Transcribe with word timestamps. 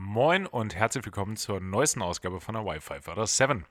Moin 0.00 0.46
und 0.46 0.74
herzlich 0.74 1.06
willkommen 1.06 1.36
zur 1.36 1.58
neuesten 1.58 2.02
Ausgabe 2.02 2.38
von 2.38 2.54
der 2.54 2.66
Wi-Fi 2.66 3.10
oder 3.10 3.26
7. 3.26 3.64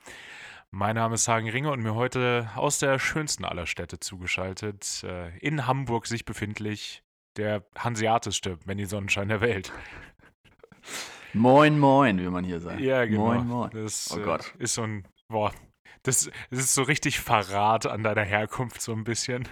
Mein 0.72 0.96
Name 0.96 1.14
ist 1.14 1.28
Hagen 1.28 1.48
Ringe 1.48 1.70
und 1.72 1.84
mir 1.84 1.94
heute 1.94 2.50
aus 2.56 2.80
der 2.80 2.98
schönsten 2.98 3.46
aller 3.46 3.68
Städte 3.68 4.00
zugeschaltet, 4.00 5.04
äh, 5.04 5.38
in 5.38 5.68
Hamburg 5.68 6.08
sich 6.08 6.26
befindlich, 6.26 7.04
der 7.38 7.64
hanseatischste, 7.78 8.58
wenn 8.66 8.80
die 8.80 8.86
Sonnenschein 8.86 9.28
der 9.28 9.40
Welt. 9.42 9.72
Moin, 11.34 11.78
moin, 11.78 12.18
wie 12.18 12.28
man 12.28 12.44
hier 12.44 12.60
sagt. 12.60 12.80
Ja, 12.80 13.06
genau. 13.06 13.26
Moin, 13.26 13.48
moin. 13.48 13.70
Das 13.70 14.12
Oh 14.12 14.20
äh, 14.20 14.24
Gott. 14.24 14.56
ist 14.58 14.74
so 14.74 14.82
ein, 14.82 15.08
boah, 15.28 15.54
das, 16.02 16.32
das 16.50 16.60
ist 16.60 16.74
so 16.74 16.82
richtig 16.82 17.20
Verrat 17.20 17.86
an 17.86 18.02
deiner 18.02 18.24
Herkunft, 18.24 18.82
so 18.82 18.94
ein 18.94 19.04
bisschen, 19.04 19.48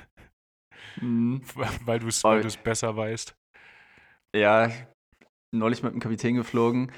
Mhm. 0.95 1.43
weil 1.85 1.99
du 1.99 2.07
es 2.07 2.23
besser 2.57 2.97
weißt. 2.97 3.35
Ja, 4.35 4.71
neulich 5.53 5.83
mit 5.83 5.93
dem 5.93 5.99
Kapitän 5.99 6.35
geflogen. 6.35 6.91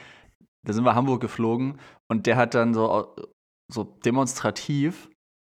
Da 0.66 0.74
sind 0.74 0.84
wir 0.84 0.96
Hamburg 0.96 1.22
geflogen 1.22 1.80
und 2.10 2.26
der 2.26 2.38
hat 2.38 2.56
dann 2.56 2.74
so, 2.74 3.16
so 3.72 3.84
demonstrativ 3.84 5.10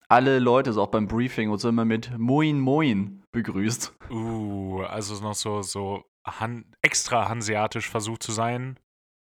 alle 0.08 0.40
Leute, 0.40 0.74
so 0.74 0.82
auch 0.82 0.88
beim 0.88 1.08
Briefing 1.08 1.50
und 1.50 1.60
so 1.60 1.70
immer 1.70 1.86
mit 1.86 2.18
Moin, 2.18 2.60
Moin 2.60 3.24
begrüßt. 3.32 3.96
Uh, 4.10 4.82
also 4.82 5.22
noch 5.24 5.36
so, 5.36 5.62
so 5.62 6.04
han 6.26 6.66
extra 6.82 7.30
hanseatisch 7.30 7.90
versucht 7.90 8.24
zu 8.24 8.32
sein, 8.32 8.80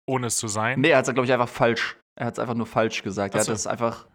ohne 0.08 0.28
es 0.28 0.38
zu 0.38 0.48
sein. 0.48 0.82
Nee, 0.82 0.90
er 0.90 0.98
hat 0.98 1.08
es, 1.08 1.14
glaube 1.14 1.26
ich, 1.26 1.34
einfach 1.34 1.50
falsch. 1.50 1.98
Er 2.18 2.28
hat 2.28 2.34
es 2.34 2.40
einfach 2.40 2.56
nur 2.56 2.66
falsch 2.66 3.04
gesagt. 3.04 3.34
Er 3.34 3.38
Ach 3.38 3.42
hat 3.42 3.45
so. 3.45 3.52
das 3.54 3.68
einfach, 3.68 4.08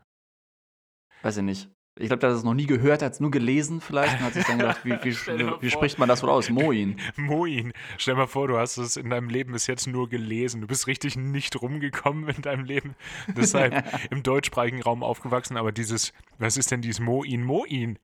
weiß 1.22 1.38
ich 1.38 1.42
nicht. 1.42 1.70
Ich 2.00 2.06
glaube, 2.06 2.20
der 2.20 2.30
hat 2.30 2.36
es 2.36 2.44
noch 2.44 2.54
nie 2.54 2.66
gehört, 2.66 3.02
hat 3.02 3.12
es 3.12 3.20
nur 3.20 3.30
gelesen 3.30 3.82
vielleicht 3.82 4.18
und 4.18 4.22
hat 4.22 4.32
sich 4.32 4.46
dann 4.46 4.58
gedacht, 4.58 4.84
wie, 4.84 4.92
wie, 4.92 5.04
wie 5.60 5.70
vor. 5.70 5.70
spricht 5.70 5.98
man 5.98 6.08
das 6.08 6.22
wohl 6.22 6.30
aus? 6.30 6.48
Moin. 6.48 6.98
Moin. 7.16 7.72
Stell 7.98 8.14
mal 8.14 8.26
vor, 8.26 8.48
du 8.48 8.56
hast 8.56 8.78
es 8.78 8.96
in 8.96 9.10
deinem 9.10 9.28
Leben 9.28 9.52
bis 9.52 9.66
jetzt 9.66 9.86
nur 9.86 10.08
gelesen. 10.08 10.62
Du 10.62 10.66
bist 10.66 10.86
richtig 10.86 11.16
nicht 11.16 11.60
rumgekommen 11.60 12.28
in 12.28 12.40
deinem 12.40 12.64
Leben. 12.64 12.94
Deshalb 13.36 13.84
im 14.10 14.22
deutschsprachigen 14.22 14.82
Raum 14.82 15.02
aufgewachsen. 15.02 15.58
Aber 15.58 15.72
dieses, 15.72 16.14
was 16.38 16.56
ist 16.56 16.70
denn 16.70 16.80
dieses 16.80 17.00
Moin, 17.00 17.44
Moin? 17.44 17.98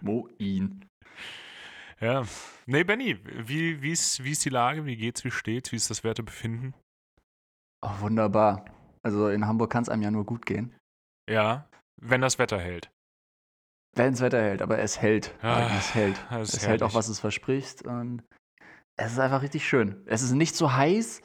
Moin. 0.00 0.84
Ja. 2.00 2.24
Nee, 2.64 2.84
Benny, 2.84 3.18
wie, 3.46 3.82
wie, 3.82 3.92
ist, 3.92 4.24
wie 4.24 4.30
ist 4.30 4.44
die 4.44 4.50
Lage? 4.50 4.86
Wie 4.86 4.96
geht's? 4.96 5.22
Wie 5.24 5.30
steht's? 5.30 5.70
Wie 5.72 5.76
ist 5.76 5.90
das 5.90 6.02
Wertebefinden? 6.02 6.74
Oh, 7.82 8.00
wunderbar. 8.00 8.64
Also 9.02 9.28
in 9.28 9.46
Hamburg 9.46 9.70
kann 9.70 9.82
es 9.82 9.88
einem 9.88 10.02
ja 10.02 10.10
nur 10.10 10.24
gut 10.24 10.46
gehen. 10.46 10.74
Ja, 11.28 11.68
wenn 12.00 12.20
das 12.20 12.38
Wetter 12.38 12.58
hält. 12.58 12.90
Wenn 13.94 14.12
das 14.12 14.20
Wetter 14.20 14.40
hält, 14.40 14.62
aber 14.62 14.78
es 14.78 15.00
hält. 15.00 15.34
Ah, 15.42 15.76
es 15.76 15.94
hält. 15.94 16.16
es 16.30 16.66
hält 16.66 16.82
auch, 16.82 16.88
herrlich. 16.88 16.94
was 16.94 17.08
es 17.08 17.20
verspricht. 17.20 17.82
Und 17.82 18.22
es 18.96 19.12
ist 19.12 19.18
einfach 19.18 19.42
richtig 19.42 19.66
schön. 19.66 20.02
Es 20.06 20.22
ist 20.22 20.32
nicht 20.32 20.54
so 20.54 20.72
heiß. 20.72 21.22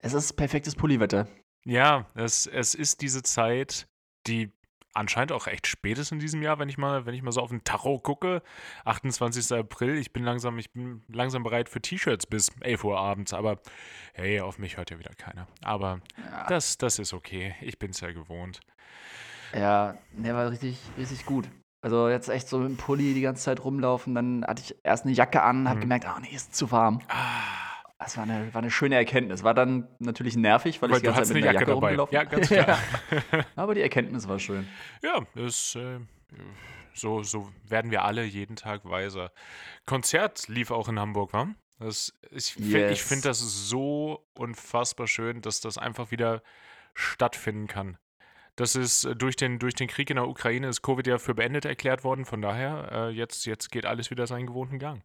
Es 0.00 0.12
ist 0.12 0.34
perfektes 0.34 0.74
Pulliwetter. 0.74 1.28
Ja, 1.64 2.06
es, 2.14 2.46
es 2.46 2.74
ist 2.74 3.02
diese 3.02 3.22
Zeit, 3.22 3.86
die 4.26 4.50
anscheinend 4.94 5.32
auch 5.32 5.46
echt 5.46 5.66
spät 5.66 5.98
ist 5.98 6.12
in 6.12 6.18
diesem 6.18 6.42
Jahr, 6.42 6.58
wenn 6.58 6.68
ich 6.68 6.76
mal, 6.76 7.06
wenn 7.06 7.14
ich 7.14 7.22
mal 7.22 7.32
so 7.32 7.40
auf 7.40 7.50
den 7.50 7.64
Tacho 7.64 7.98
gucke. 7.98 8.42
28. 8.84 9.52
April, 9.58 9.96
ich 9.96 10.12
bin 10.12 10.24
langsam, 10.24 10.58
ich 10.58 10.70
bin 10.72 11.02
langsam 11.08 11.42
bereit 11.42 11.68
für 11.68 11.80
T-Shirts 11.80 12.26
bis 12.26 12.50
11 12.60 12.84
Uhr 12.84 12.98
abends, 12.98 13.32
aber 13.32 13.60
hey, 14.12 14.40
auf 14.40 14.58
mich 14.58 14.76
hört 14.76 14.90
ja 14.90 14.98
wieder 14.98 15.14
keiner. 15.14 15.46
Aber 15.62 16.00
Ja, 16.18 16.46
das, 16.48 16.78
das 16.78 16.98
ist 16.98 17.12
okay. 17.12 17.54
Ich 17.60 17.78
bin's 17.78 18.00
ja 18.00 18.12
gewohnt. 18.12 18.60
Ja 19.54 19.94
der 20.12 20.34
war 20.34 20.50
richtig, 20.50 20.78
richtig 20.98 21.24
gut. 21.26 21.48
Also 21.84 22.08
jetzt 22.08 22.28
echt 22.28 22.48
so 22.48 22.58
mit 22.58 22.68
dem 22.68 22.76
Pulli 22.76 23.12
die 23.14 23.20
ganze 23.22 23.42
Zeit 23.42 23.64
rumlaufen. 23.64 24.14
Dann 24.14 24.44
hatte 24.46 24.62
ich 24.62 24.76
erst 24.84 25.04
eine 25.04 25.12
Jacke 25.14 25.42
an, 25.42 25.68
habe 25.68 25.78
Mhm. 25.78 25.82
gemerkt, 25.82 26.06
oh 26.08 26.20
nee, 26.20 26.34
ist 26.34 26.54
zu 26.54 26.70
warm. 26.70 27.00
Ah, 27.08 27.40
Das 27.98 28.16
war 28.16 28.22
eine, 28.24 28.52
war 28.54 28.60
eine 28.62 28.70
schöne 28.70 28.94
Erkenntnis. 28.96 29.42
War 29.42 29.54
dann 29.54 29.88
natürlich 29.98 30.36
nervig, 30.36 30.80
weil, 30.82 30.90
weil 30.90 30.96
ich 30.98 31.02
die 31.02 31.06
ganze 31.06 31.22
Zeit 31.22 31.34
mit 31.34 31.42
einer 31.44 31.52
Jacke 31.52 31.64
Jacke, 31.70 31.72
rumgelaufen 31.72 32.14
Ja, 32.14 32.24
ganz 32.24 32.48
klar. 32.48 32.78
Aber 33.56 33.74
die 33.74 33.80
Erkenntnis 33.82 34.28
war 34.28 34.38
schön. 34.38 34.66
Ja, 35.02 35.20
es, 35.34 35.74
äh, 35.76 35.98
so, 36.94 37.22
so 37.22 37.50
werden 37.68 37.90
wir 37.90 38.04
alle 38.04 38.24
jeden 38.24 38.54
Tag 38.56 38.84
weiser. 38.84 39.30
Konzert 39.86 40.46
lief 40.48 40.70
auch 40.70 40.88
in 40.88 40.98
Hamburg, 41.00 41.32
wa? 41.32 41.48
Das, 41.78 42.12
ich 42.30 42.52
fi- 42.54 42.60
ich 42.60 42.72
Yes. 42.72 43.00
finde 43.02 43.28
das 43.28 43.40
so 43.40 44.24
unfassbar 44.34 45.06
schön, 45.08 45.40
dass 45.40 45.60
das 45.60 45.78
einfach 45.78 46.10
wieder 46.12 46.42
stattfinden 46.94 47.66
kann. 47.66 47.98
Das 48.56 48.76
ist 48.76 49.04
äh, 49.04 49.16
durch 49.16 49.36
den, 49.36 49.58
durch 49.58 49.74
den 49.74 49.88
Krieg 49.88 50.10
in 50.10 50.16
der 50.16 50.28
Ukraine 50.28 50.68
ist 50.68 50.82
Covid 50.82 51.06
ja 51.06 51.18
für 51.18 51.34
beendet 51.34 51.64
erklärt 51.64 52.04
worden. 52.04 52.24
Von 52.24 52.42
daher, 52.42 52.88
äh, 52.92 53.08
jetzt, 53.10 53.46
jetzt 53.46 53.70
geht 53.70 53.86
alles 53.86 54.10
wieder 54.10 54.26
seinen 54.26 54.46
gewohnten 54.46 54.78
Gang. 54.78 55.02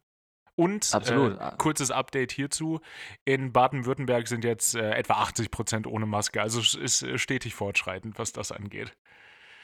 Und 0.54 0.92
Absolut. 0.92 1.40
Äh, 1.40 1.52
kurzes 1.56 1.90
Update 1.90 2.32
hierzu. 2.32 2.80
In 3.24 3.52
Baden-Württemberg 3.52 4.26
sind 4.26 4.44
jetzt 4.44 4.74
äh, 4.74 4.90
etwa 4.90 5.14
80 5.14 5.50
Prozent 5.50 5.86
ohne 5.86 6.04
Maske. 6.04 6.42
Also 6.42 6.60
es 6.60 6.74
ist 6.74 7.02
äh, 7.02 7.16
stetig 7.16 7.54
fortschreitend, 7.54 8.18
was 8.18 8.32
das 8.32 8.50
angeht. 8.50 8.96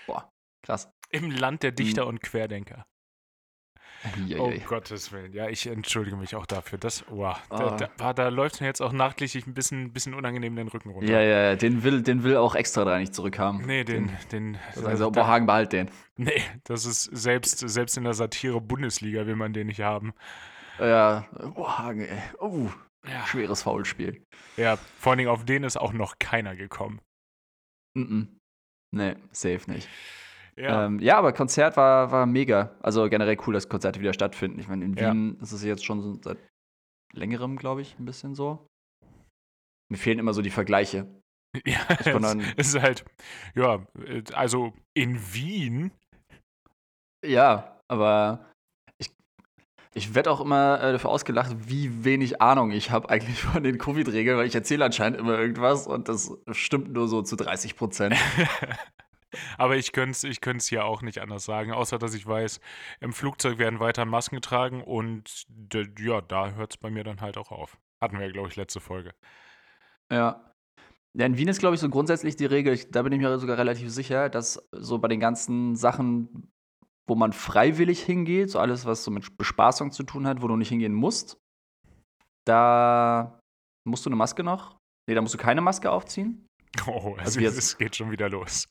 Boah, 0.06 0.32
krass. 0.62 0.88
Im 1.10 1.30
Land 1.30 1.62
der 1.62 1.72
Mhm. 1.72 1.76
Dichter 1.76 2.06
und 2.06 2.22
Querdenker. 2.22 2.86
Oh. 4.38 4.52
Gottes 4.66 5.12
Willen. 5.12 5.32
Ja, 5.32 5.48
ich 5.48 5.66
entschuldige 5.66 6.16
mich 6.16 6.34
auch 6.36 6.46
dafür. 6.46 6.78
Das, 6.78 7.04
oh, 7.10 7.22
da, 7.22 7.36
Ah. 7.50 7.76
da, 7.76 7.88
da, 7.96 8.12
da 8.12 8.28
läuft 8.28 8.60
mir 8.60 8.66
jetzt 8.66 8.82
auch 8.82 8.92
nachtlich 8.92 9.34
ein 9.46 9.54
bisschen, 9.54 9.92
bisschen 9.92 10.14
unangenehm 10.14 10.56
den 10.56 10.68
Rücken 10.68 10.90
runter. 10.90 11.10
Ja, 11.10 11.20
ja, 11.20 11.42
ja, 11.50 11.56
den 11.56 11.82
will, 11.84 12.02
den 12.02 12.22
will 12.22 12.36
auch 12.36 12.54
extra 12.54 12.84
drei 12.84 13.00
nicht 13.00 13.14
zurückhaben. 13.14 13.64
Nee, 13.66 13.84
den, 13.84 14.10
den, 14.32 14.58
Da 14.74 14.80
sagen 14.82 14.96
sie, 14.96 15.02
da- 15.02 15.06
oh, 15.06 15.10
boah, 15.10 15.26
Hagen, 15.26 15.46
behalt 15.46 15.72
den. 15.72 15.90
nee, 16.16 16.42
das 16.64 16.84
ist 16.84 17.04
selbst, 17.04 17.58
selbst 17.68 17.96
in 17.96 18.04
der 18.04 18.14
Satire-Bundesliga 18.14 19.26
will 19.26 19.36
man 19.36 19.52
den 19.52 19.68
nicht 19.68 19.80
haben. 19.80 20.12
Ja, 20.78 21.26
boah, 21.54 21.78
Hagen, 21.78 22.02
ey. 22.02 22.18
Oh, 22.40 22.68
Ja. 23.06 23.26
schweres 23.26 23.62
Foulspiel. 23.62 24.22
ja, 24.56 24.76
vor 24.98 25.12
allen 25.12 25.18
Dingen 25.18 25.30
auf 25.30 25.44
den 25.44 25.64
ist 25.64 25.76
auch 25.78 25.92
noch 25.92 26.18
keiner 26.18 26.56
gekommen. 26.56 27.00
Mhm. 27.94 28.38
Nee, 28.90 29.16
safe 29.32 29.70
nicht. 29.70 29.88
Ja, 30.56 30.62
Ja, 30.62 30.86
ähm, 30.86 30.98
ja 31.00 31.18
aber 31.18 31.32
Konzert 31.32 31.76
war, 31.76 32.10
war 32.10 32.26
mega. 32.26 32.74
Also 32.80 33.08
generell 33.08 33.36
cool, 33.46 33.54
dass 33.54 33.68
Konzerte 33.68 34.00
wieder 34.00 34.12
stattfinden. 34.12 34.58
Ich 34.60 34.68
meine, 34.68 34.84
in 34.84 34.94
Ja. 34.94 35.12
Wien 35.12 35.38
ist 35.40 35.52
es 35.52 35.62
jetzt 35.62 35.84
schon 35.84 36.20
seit 36.22 36.38
längerem, 37.12 37.56
glaube 37.56 37.82
ich, 37.82 37.98
ein 37.98 38.04
bisschen 38.04 38.34
so. 38.34 38.66
Mir 39.90 39.98
fehlen 39.98 40.18
immer 40.18 40.34
so 40.34 40.42
die 40.42 40.50
Vergleiche. 40.50 41.06
ja 41.66 41.78
es, 42.56 42.74
ist 42.74 42.82
halt, 42.82 43.04
ja, 43.54 43.86
also 44.32 44.72
in 44.92 45.20
Wien, 45.32 45.92
Ja, 47.24 47.80
aber 47.86 48.50
ich, 48.98 49.10
ich 49.94 50.14
werde 50.16 50.32
auch 50.32 50.40
immer 50.40 50.82
äh, 50.82 50.92
dafür 50.92 51.10
ausgelacht, 51.10 51.54
wie 51.68 52.04
wenig 52.04 52.42
Ahnung 52.42 52.72
ich 52.72 52.90
habe 52.90 53.08
eigentlich 53.08 53.40
von 53.40 53.62
den 53.62 53.78
Covid-Regeln, 53.78 54.36
weil 54.36 54.48
ich 54.48 54.54
erzähle 54.54 54.84
anscheinend 54.84 55.20
immer 55.20 55.38
irgendwas 55.38 55.86
und 55.86 56.08
das 56.08 56.32
stimmt 56.50 56.92
nur 56.92 57.06
so 57.06 57.22
zu 57.22 57.36
30 57.36 57.76
Prozent. 57.76 58.16
Aber 59.58 59.76
ich 59.76 59.92
könnte 59.92 60.12
es 60.12 60.24
ich 60.24 60.38
hier 60.68 60.84
auch 60.84 61.02
nicht 61.02 61.18
anders 61.20 61.44
sagen, 61.44 61.72
außer 61.72 61.98
dass 61.98 62.14
ich 62.14 62.26
weiß, 62.26 62.60
im 63.00 63.12
Flugzeug 63.12 63.58
werden 63.58 63.80
weiter 63.80 64.04
Masken 64.04 64.36
getragen 64.36 64.82
und 64.82 65.46
ja, 65.98 66.20
da 66.20 66.50
hört 66.52 66.72
es 66.74 66.76
bei 66.76 66.90
mir 66.90 67.04
dann 67.04 67.20
halt 67.20 67.36
auch 67.38 67.50
auf. 67.50 67.78
Hatten 68.02 68.18
wir, 68.18 68.30
glaube 68.32 68.48
ich, 68.48 68.56
letzte 68.56 68.80
Folge. 68.80 69.12
Ja. 70.12 70.50
Ja, 71.16 71.26
in 71.26 71.36
Wien 71.38 71.48
ist, 71.48 71.60
glaube 71.60 71.74
ich, 71.76 71.80
so 71.80 71.88
grundsätzlich 71.88 72.34
die 72.36 72.44
Regel, 72.46 72.74
ich, 72.74 72.90
da 72.90 73.02
bin 73.02 73.12
ich 73.12 73.20
mir 73.20 73.38
sogar 73.38 73.56
relativ 73.56 73.88
sicher, 73.90 74.28
dass 74.28 74.60
so 74.72 74.98
bei 74.98 75.06
den 75.08 75.20
ganzen 75.20 75.76
Sachen, 75.76 76.50
wo 77.08 77.14
man 77.14 77.32
freiwillig 77.32 78.02
hingeht, 78.02 78.50
so 78.50 78.58
alles, 78.58 78.84
was 78.84 79.04
so 79.04 79.10
mit 79.12 79.36
Bespaßung 79.36 79.92
zu 79.92 80.02
tun 80.02 80.26
hat, 80.26 80.42
wo 80.42 80.48
du 80.48 80.56
nicht 80.56 80.70
hingehen 80.70 80.92
musst, 80.92 81.38
da 82.46 83.38
musst 83.86 84.04
du 84.04 84.10
eine 84.10 84.16
Maske 84.16 84.42
noch. 84.42 84.76
Nee, 85.08 85.14
da 85.14 85.20
musst 85.20 85.34
du 85.34 85.38
keine 85.38 85.60
Maske 85.60 85.90
aufziehen. 85.90 86.46
Oh, 86.86 87.14
Also 87.14 87.20
also 87.20 87.40
jetzt- 87.40 87.56
es 87.58 87.78
geht 87.78 87.94
schon 87.96 88.10
wieder 88.10 88.28
los. 88.28 88.66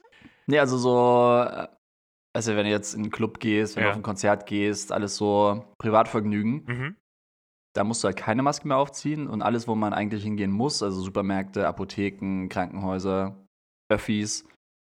Nee, 0.48 0.60
also 0.60 0.78
so, 0.78 1.44
äh, 1.44 1.68
also 2.36 2.56
wenn 2.56 2.66
du 2.66 2.72
jetzt 2.72 2.94
in 2.94 3.02
einen 3.04 3.12
Club 3.12 3.40
gehst, 3.40 3.76
wenn 3.76 3.84
Ja. 3.84 3.90
du 3.90 3.92
auf 3.92 4.00
ein 4.00 4.04
Konzert 4.04 4.46
gehst, 4.46 4.92
alles 4.92 5.16
so 5.16 5.66
Privatvergnügen, 5.78 6.64
Mhm. 6.66 6.96
da 7.76 7.84
musst 7.84 8.04
du 8.04 8.08
halt 8.08 8.18
keine 8.18 8.42
Maske 8.44 8.68
mehr 8.68 8.78
aufziehen 8.78 9.28
und 9.28 9.42
alles, 9.42 9.68
wo 9.68 9.76
man 9.76 9.94
eigentlich 9.94 10.24
hingehen 10.24 10.52
muss, 10.52 10.82
also 10.84 11.02
Supermärkte, 11.02 11.68
Apotheken, 11.68 12.48
Krankenhäuser, 12.50 13.36
Öffis, 13.92 14.48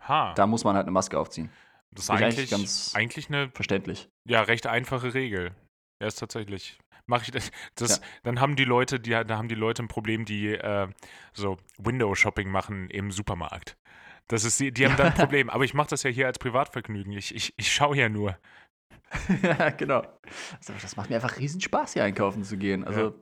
Ha, 0.06 0.32
da 0.34 0.46
muss 0.46 0.64
man 0.64 0.74
halt 0.76 0.84
eine 0.84 0.92
Maske 0.92 1.18
aufziehen. 1.18 1.50
das 1.90 2.04
ist 2.04 2.10
eigentlich, 2.10 2.50
ganz- 2.50 2.92
eigentlich 2.94 3.28
eine 3.28 3.50
Verständlich. 3.50 4.08
ja, 4.28 4.42
recht 4.42 4.66
einfache 4.66 5.14
Regel. 5.14 5.52
Ja, 6.00 6.06
ist 6.08 6.18
tatsächlich. 6.20 6.78
Mach 7.06 7.22
ich 7.22 7.30
das, 7.30 7.50
das 7.74 7.96
Ja. 7.98 8.02
dann 8.24 8.40
haben 8.40 8.54
die 8.54 8.64
Leute, 8.64 9.00
die 9.00 9.10
da 9.10 9.36
haben 9.38 9.48
die 9.48 9.54
Leute 9.54 9.82
ein 9.82 9.88
Problem, 9.88 10.24
die 10.24 10.48
äh, 10.54 10.88
so 11.32 11.56
Window-Shopping 11.78 12.50
machen 12.50 12.90
im 12.90 13.10
Supermarkt. 13.10 13.76
Das 14.28 14.44
ist 14.44 14.60
die, 14.60 14.72
die 14.72 14.86
haben 14.86 14.96
da 14.96 15.04
ein 15.04 15.14
Problem. 15.14 15.50
Aber 15.50 15.64
ich 15.64 15.74
mache 15.74 15.88
das 15.88 16.02
ja 16.02 16.10
hier 16.10 16.26
als 16.26 16.38
Privatvergnügen. 16.38 17.12
Ich, 17.12 17.34
ich, 17.34 17.52
ich 17.56 17.72
schaue 17.72 17.96
ja 17.96 18.08
nur. 18.08 18.38
ja, 19.42 19.70
genau. 19.70 20.02
Also, 20.56 20.74
das 20.80 20.96
macht 20.96 21.08
mir 21.10 21.16
einfach 21.16 21.38
riesen 21.38 21.60
Spaß, 21.60 21.94
hier 21.94 22.04
einkaufen 22.04 22.44
zu 22.44 22.58
gehen. 22.58 22.84
Also, 22.84 23.14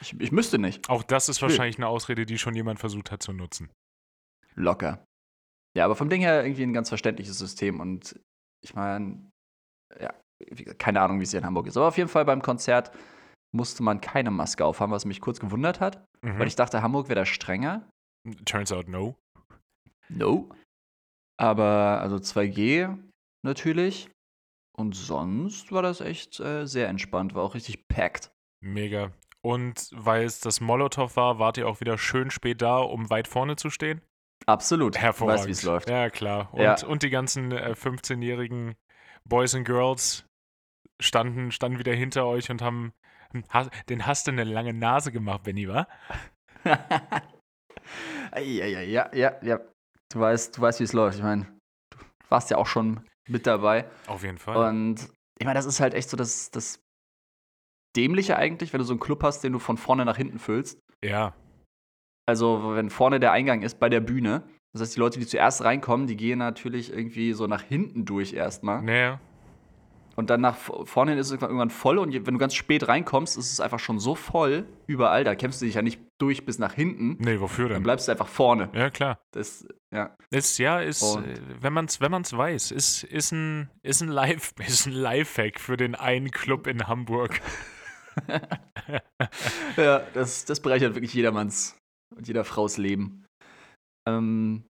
ich, 0.00 0.18
ich 0.18 0.32
müsste 0.32 0.58
nicht. 0.58 0.88
Auch 0.88 1.02
das 1.02 1.28
ist 1.28 1.42
wahrscheinlich 1.42 1.76
eine 1.76 1.88
Ausrede, 1.88 2.24
die 2.26 2.38
schon 2.38 2.54
jemand 2.54 2.80
versucht 2.80 3.10
hat 3.10 3.22
zu 3.22 3.32
nutzen. 3.32 3.70
Locker. 4.54 5.04
Ja, 5.76 5.84
aber 5.84 5.94
vom 5.96 6.08
Ding 6.10 6.20
her 6.20 6.44
irgendwie 6.44 6.62
ein 6.64 6.72
ganz 6.74 6.88
verständliches 6.88 7.38
System 7.38 7.80
und 7.80 8.18
ich 8.62 8.74
meine, 8.74 9.30
ja, 9.98 10.12
keine 10.78 11.00
Ahnung, 11.00 11.18
wie 11.20 11.24
es 11.24 11.30
hier 11.30 11.40
in 11.40 11.46
Hamburg 11.46 11.66
ist. 11.66 11.76
Aber 11.76 11.88
auf 11.88 11.96
jeden 11.96 12.08
Fall 12.10 12.24
beim 12.24 12.42
Konzert 12.42 12.92
musste 13.54 13.82
man 13.82 14.00
keine 14.00 14.30
Maske 14.30 14.64
aufhaben, 14.64 14.92
was 14.92 15.04
mich 15.04 15.20
kurz 15.20 15.40
gewundert 15.40 15.80
hat, 15.80 16.04
Mhm. 16.22 16.38
weil 16.38 16.46
ich 16.46 16.56
dachte, 16.56 16.82
Hamburg 16.82 17.08
wäre 17.08 17.20
da 17.20 17.26
strenger. 17.26 17.88
Turns 18.44 18.70
out 18.72 18.88
no. 18.88 19.16
No. 20.08 20.48
Aber 21.38 22.00
also 22.00 22.16
2G 22.16 22.98
natürlich. 23.44 24.10
Und 24.76 24.94
sonst 24.96 25.70
war 25.72 25.82
das 25.82 26.00
echt 26.00 26.40
äh, 26.40 26.66
sehr 26.66 26.88
entspannt, 26.88 27.34
war 27.34 27.42
auch 27.42 27.54
richtig 27.54 27.86
packed. 27.88 28.30
Mega. 28.62 29.12
Und 29.44 29.90
weil 29.92 30.24
es 30.24 30.40
das 30.40 30.60
Molotow 30.60 31.14
war, 31.16 31.38
wart 31.38 31.58
ihr 31.58 31.68
auch 31.68 31.80
wieder 31.80 31.98
schön 31.98 32.30
spät 32.30 32.62
da, 32.62 32.78
um 32.78 33.10
weit 33.10 33.26
vorne 33.28 33.56
zu 33.56 33.70
stehen? 33.70 34.00
Absolut. 34.46 34.96
Hervorragend. 34.98 35.40
weißt, 35.40 35.48
wie 35.48 35.52
es 35.52 35.62
läuft. 35.62 35.88
Ja, 35.90 36.10
klar. 36.10 36.52
Und, 36.54 36.60
Ja. 36.60 36.86
und 36.86 37.02
die 37.02 37.10
ganzen 37.10 37.52
äh, 37.52 37.72
15-jährigen 37.76 38.74
Boys 39.28 39.54
and 39.54 39.66
Girls 39.66 40.24
standen, 41.00 41.50
standen 41.52 41.78
wieder 41.78 41.92
hinter 41.94 42.26
euch 42.26 42.50
und 42.50 42.62
haben. 42.62 42.92
ha- 43.52 43.70
Den 43.88 44.06
hast 44.06 44.26
du 44.26 44.30
eine 44.30 44.44
lange 44.44 44.72
Nase 44.72 45.12
gemacht, 45.12 45.42
Benny, 45.42 45.68
wa? 45.68 45.86
ja, 48.36 48.40
ja, 48.40 48.80
ja, 48.80 49.10
ja, 49.14 49.32
ja. 49.42 49.60
Du 50.12 50.20
weißt, 50.20 50.56
du 50.56 50.60
weißt, 50.60 50.80
wie 50.80 50.84
es 50.84 50.92
läuft. 50.92 51.18
Ich 51.18 51.22
meine, 51.22 51.46
du 51.90 51.98
warst 52.28 52.50
ja 52.50 52.58
auch 52.58 52.66
schon 52.66 53.00
mit 53.28 53.46
dabei. 53.46 53.86
Auf 54.06 54.22
jeden 54.22 54.38
Fall. 54.38 54.56
Und 54.68 55.08
ich 55.38 55.46
meine, 55.46 55.58
das 55.58 55.66
ist 55.66 55.80
halt 55.80 55.94
echt 55.94 56.10
so 56.10 56.16
das, 56.16 56.50
das 56.50 56.80
Dämliche 57.96 58.36
eigentlich, 58.36 58.72
wenn 58.72 58.78
du 58.78 58.84
so 58.84 58.92
einen 58.92 59.00
Club 59.00 59.22
hast, 59.22 59.42
den 59.42 59.52
du 59.52 59.58
von 59.58 59.76
vorne 59.76 60.04
nach 60.04 60.16
hinten 60.16 60.38
füllst. 60.38 60.78
ja. 61.02 61.34
Also, 62.24 62.76
wenn 62.76 62.88
vorne 62.88 63.18
der 63.18 63.32
Eingang 63.32 63.62
ist 63.62 63.80
bei 63.80 63.88
der 63.88 63.98
Bühne. 63.98 64.44
Das 64.72 64.82
heißt, 64.82 64.94
die 64.94 65.00
Leute, 65.00 65.18
die 65.18 65.26
zuerst 65.26 65.64
reinkommen, 65.64 66.06
die 66.06 66.16
gehen 66.16 66.38
natürlich 66.38 66.92
irgendwie 66.92 67.32
so 67.32 67.48
nach 67.48 67.62
hinten 67.62 68.04
durch 68.04 68.32
erstmal. 68.32 68.80
Nee. 68.80 69.16
Und 70.14 70.28
dann 70.30 70.40
nach 70.42 70.56
vorne 70.56 71.12
hin 71.12 71.18
ist 71.20 71.30
es 71.30 71.40
irgendwann 71.40 71.70
voll. 71.70 71.98
Und 71.98 72.12
wenn 72.12 72.34
du 72.34 72.38
ganz 72.38 72.54
spät 72.54 72.86
reinkommst, 72.86 73.38
ist 73.38 73.50
es 73.52 73.60
einfach 73.60 73.78
schon 73.78 73.98
so 73.98 74.14
voll 74.14 74.66
überall. 74.86 75.24
Da 75.24 75.34
kämpfst 75.34 75.62
du 75.62 75.66
dich 75.66 75.74
ja 75.74 75.82
nicht 75.82 76.00
durch 76.18 76.44
bis 76.44 76.58
nach 76.58 76.74
hinten. 76.74 77.16
Nee, 77.18 77.40
wofür 77.40 77.64
Dann 77.68 77.76
denn? 77.76 77.82
bleibst 77.84 78.08
du 78.08 78.12
einfach 78.12 78.28
vorne. 78.28 78.68
Ja, 78.74 78.90
klar. 78.90 79.20
Das, 79.32 79.66
ja. 79.92 80.14
Ist, 80.30 80.58
ja, 80.58 80.80
ist, 80.80 81.02
Und- 81.02 81.40
wenn 81.62 81.72
man 81.72 81.86
es 81.86 82.00
wenn 82.00 82.10
man's 82.10 82.36
weiß, 82.36 82.72
ist, 82.72 83.04
ist 83.04 83.32
ein, 83.32 83.70
ist 83.82 84.02
ein 84.02 84.08
Live, 84.08 84.52
ist 84.66 84.86
ein 84.86 84.92
Lifehack 84.92 85.58
für 85.58 85.76
den 85.76 85.94
einen 85.94 86.30
Club 86.30 86.66
in 86.66 86.86
Hamburg. 86.88 87.40
ja, 89.76 90.00
das, 90.14 90.44
das 90.44 90.60
bereichert 90.60 90.94
wirklich 90.94 91.14
jedermanns 91.14 91.76
und 92.14 92.28
jeder 92.28 92.44
Fraus 92.44 92.76
Leben. 92.76 93.24
Ähm, 94.06 94.64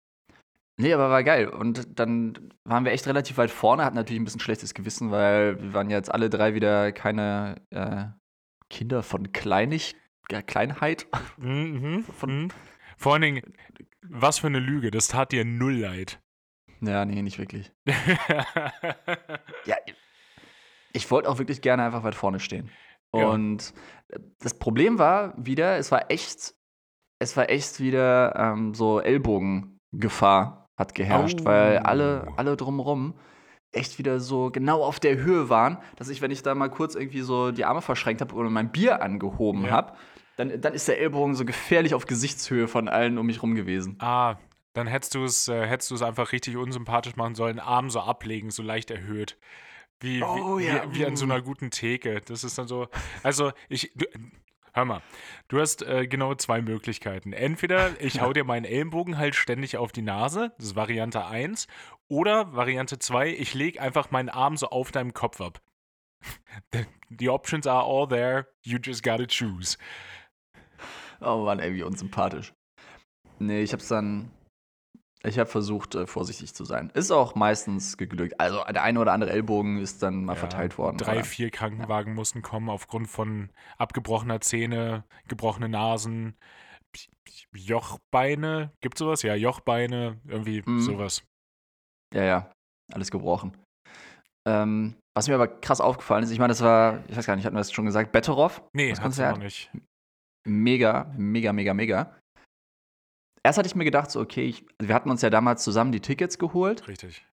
nee, 0.81 0.93
aber 0.93 1.11
war 1.11 1.23
geil. 1.25 1.49
Und 1.49 1.99
dann 1.99 2.53
waren 2.65 2.85
wir 2.85 2.93
echt 2.93 3.07
relativ 3.07 3.39
weit 3.39 3.51
vorne, 3.51 3.85
hatten 3.85 3.97
natürlich 3.97 4.21
ein 4.21 4.25
bisschen 4.25 4.41
schlechtes 4.41 4.75
Gewissen, 4.75 5.11
weil 5.11 5.61
wir 5.61 5.75
waren 5.75 5.91
ja 5.91 5.97
jetzt 5.97 6.13
alle 6.13 6.31
drei 6.31 6.55
wieder 6.55 6.93
keine 6.93 7.57
äh, 7.71 8.07
Kinder 8.69 9.03
von 9.03 9.33
Kleinig, 9.33 9.97
ja, 10.31 10.43
Kleinheit. 10.43 11.07
Mhm. 11.39 12.05
Von, 12.05 12.53
vor 12.97 13.15
allen 13.15 13.23
Dingen, 13.23 13.55
was 14.03 14.39
für 14.39 14.47
eine 14.47 14.61
Lüge, 14.61 14.91
das 14.91 15.09
tat 15.09 15.33
dir 15.33 15.45
null 15.45 15.75
leid. 15.75 16.21
ja, 16.81 17.05
nee, 17.05 17.23
nicht 17.23 17.39
wirklich. 17.39 17.73
Ja, 19.67 19.77
ich 20.93 21.11
wollte 21.11 21.29
auch 21.29 21.39
wirklich 21.39 21.61
gerne 21.61 21.85
einfach 21.85 22.03
weit 22.03 22.15
vorne 22.15 22.41
stehen. 22.41 22.71
Ja. 23.15 23.29
Und 23.29 23.75
das 24.39 24.55
Problem 24.59 24.99
war 24.99 25.35
wieder, 25.37 25.77
es 25.77 25.91
war 25.91 26.11
echt, 26.11 26.55
es 27.19 27.37
war 27.37 27.51
echt 27.51 27.81
wieder 27.81 28.35
ähm, 28.37 28.75
so 28.75 29.01
Ellbogengefahr 29.01 30.70
hat 30.81 30.95
geherrscht, 30.97 31.43
Au. 31.43 31.45
weil 31.45 31.79
alle, 31.79 32.27
alle 32.37 32.57
drumherum 32.57 33.15
echt 33.73 33.99
wieder 33.99 34.19
so 34.19 34.51
genau 34.51 34.83
auf 34.83 34.99
der 34.99 35.17
Höhe 35.19 35.49
waren, 35.49 35.79
dass 35.95 36.09
ich, 36.09 36.21
wenn 36.23 36.33
ich 36.33 36.43
da 36.43 36.57
mal 36.57 36.69
kurz 36.71 36.97
irgendwie 36.97 37.21
so 37.21 37.53
die 37.53 37.65
Arme 37.65 37.83
verschränkt 37.83 38.21
habe 38.21 38.35
oder 38.35 38.51
mein 38.51 38.73
Bier 38.73 39.01
angehoben 39.03 39.65
Ja. 39.67 39.71
habe, 39.71 39.93
dann, 40.37 40.61
dann 40.61 40.73
ist 40.75 40.89
der 40.89 40.99
Ellbogen 40.99 41.35
so 41.37 41.45
gefährlich 41.45 41.95
auf 41.95 42.07
Gesichtshöhe 42.07 42.67
von 42.67 42.89
allen 42.89 43.19
um 43.19 43.27
mich 43.27 43.43
rum 43.43 43.55
gewesen. 43.55 43.97
ah, 44.01 44.37
dann 44.73 44.87
hättest 44.87 45.15
du 45.17 45.25
es 45.25 45.49
äh, 45.49 45.67
hättest 45.67 45.91
du 45.91 45.97
es 45.97 46.03
einfach 46.03 46.33
richtig 46.33 46.57
unsympathisch 46.57 47.17
machen 47.17 47.35
sollen, 47.35 47.59
Arm 47.59 47.91
so 47.91 48.01
ablegen, 48.01 48.51
so 48.51 48.63
leicht 48.63 48.91
erhöht. 48.91 49.37
Wie, 50.01 50.23
Oh, 50.23 50.59
wie, 50.59 50.67
ja, 50.67 50.85
wie, 50.93 51.01
wie 51.01 51.07
an 51.07 51.17
so 51.17 51.27
uh. 51.27 51.31
einer 51.31 51.43
guten 51.43 51.71
Theke. 51.71 52.21
Das 52.25 52.43
ist 52.45 52.57
dann 52.57 52.67
so. 52.69 52.89
Also, 53.23 53.53
ich. 53.69 53.93
Du, 53.95 54.07
hör 54.73 54.85
mal, 54.85 55.03
du 55.49 55.61
hast 55.61 55.83
äh, 55.83 56.07
genau 56.07 56.35
zwei 56.35 56.63
Möglichkeiten. 56.63 57.33
Entweder 57.33 58.01
ich 58.01 58.21
hau 58.21 58.33
dir 58.33 58.45
meinen 58.45 58.65
Ellenbogen 58.65 59.19
halt 59.19 59.35
ständig 59.35 59.77
auf 59.77 59.93
die 59.93 60.03
Nase, 60.03 60.53
das 60.57 60.69
ist 60.69 60.77
Variante 60.77 61.27
1, 61.27 61.67
oder 62.09 62.55
Variante 62.55 62.99
2, 62.99 63.31
ich 63.31 63.55
leg 63.55 63.81
einfach 63.81 64.11
meinen 64.11 64.29
Arm 64.29 64.57
so 64.57 64.69
auf 64.69 64.93
deinem 64.93 65.15
Kopf 65.15 65.41
ab. 65.41 65.61
The 67.19 67.29
options 67.29 67.67
are 67.67 67.85
all 67.85 68.07
there, 68.07 68.47
you 68.63 68.79
just 68.83 69.03
gotta 69.03 69.27
choose. 69.27 69.77
Oh 71.21 71.45
Mann, 71.45 71.59
ey, 71.59 71.75
wie 71.75 71.83
unsympathisch. 71.83 72.55
Nee, 73.39 73.63
ich 73.63 73.73
hab's 73.73 73.89
dann. 73.89 74.31
Ich 75.23 75.39
habe 75.39 75.51
versucht, 75.51 75.95
äh, 75.95 76.07
vorsichtig 76.07 76.55
zu 76.55 76.65
sein. 76.65 76.91
Ist 76.95 77.11
auch 77.11 77.35
meistens 77.35 77.99
geglückt. 77.99 78.41
Also 78.41 78.65
der 78.65 78.83
eine 78.83 78.99
oder 79.01 79.13
andere 79.13 79.31
Ellbogen 79.33 79.79
ist 79.79 80.03
dann 80.03 80.25
mal 80.25 80.33
Ja, 80.33 80.39
verteilt 80.41 80.79
worden. 80.79 80.97
Drei, 80.97 81.17
aber- 81.17 81.25
vier 81.25 81.51
Krankenwagen 81.51 82.15
mussten 82.15 82.41
kommen 82.41 82.71
aufgrund 82.71 83.09
von 83.09 83.51
abgebrochener 83.77 84.41
Zähne, 84.41 85.05
gebrochene 85.29 85.69
Nasen, 85.69 86.37
Jochbeine. 87.55 88.73
Gibt 88.81 88.99
sowas? 88.99 89.23
Ja, 89.23 89.35
Jochbeine, 89.35 90.21
irgendwie 90.27 90.63
Mhm. 90.67 90.81
sowas. 90.81 91.23
Ja, 92.15 92.23
ja, 92.25 92.53
alles 92.93 93.11
gebrochen. 93.11 93.57
Ähm, 94.49 94.97
was 95.15 95.29
mir 95.29 95.35
aber 95.35 95.49
krass 95.49 95.81
aufgefallen 95.81 96.25
ist, 96.25 96.31
ich 96.31 96.39
meine, 96.39 96.53
das 96.53 96.63
war, 96.63 97.05
ich 97.09 97.17
weiß 97.17 97.27
gar 97.27 97.37
nicht, 97.37 97.45
hatten 97.45 97.55
wir 97.57 97.61
das 97.61 97.73
schon 97.73 97.85
gesagt, 97.85 98.11
Betteroff. 98.13 98.63
Nee, 98.73 98.91
Das 98.91 99.01
hat's 99.01 99.19
noch 99.19 99.27
Konzert? 99.33 99.39
nicht. 99.39 99.71
Mega, 100.49 101.13
mega, 101.17 101.53
mega, 101.53 101.75
mega. 101.75 102.17
Erst 103.43 103.59
hatte 103.59 103.67
ich 103.69 103.75
mir 103.75 103.85
gedacht, 103.85 104.11
so, 104.11 104.21
okay, 104.21 104.45
ich, 104.45 104.67
wir 104.79 104.95
hatten 104.95 105.11
uns 105.11 105.23
ja 105.23 105.31
damals 105.31 105.65
zusammen 105.65 105.93
die 105.93 106.01
Tickets 106.01 106.39
geholt 106.39 106.87
Richtig. 106.89 107.27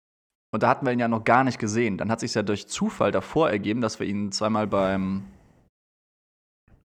und 0.54 0.62
da 0.62 0.68
hatten 0.70 0.86
wir 0.86 0.92
ihn 0.92 0.98
ja 1.00 1.08
noch 1.08 1.24
gar 1.24 1.44
nicht 1.44 1.58
gesehen. 1.58 1.98
Dann 1.98 2.10
hat 2.10 2.20
sich 2.20 2.34
ja 2.34 2.42
durch 2.42 2.66
Zufall 2.68 3.12
davor 3.12 3.50
ergeben, 3.50 3.80
dass 3.80 4.00
wir 4.00 4.06
ihn 4.06 4.32
zweimal 4.32 4.66
beim 4.66 5.30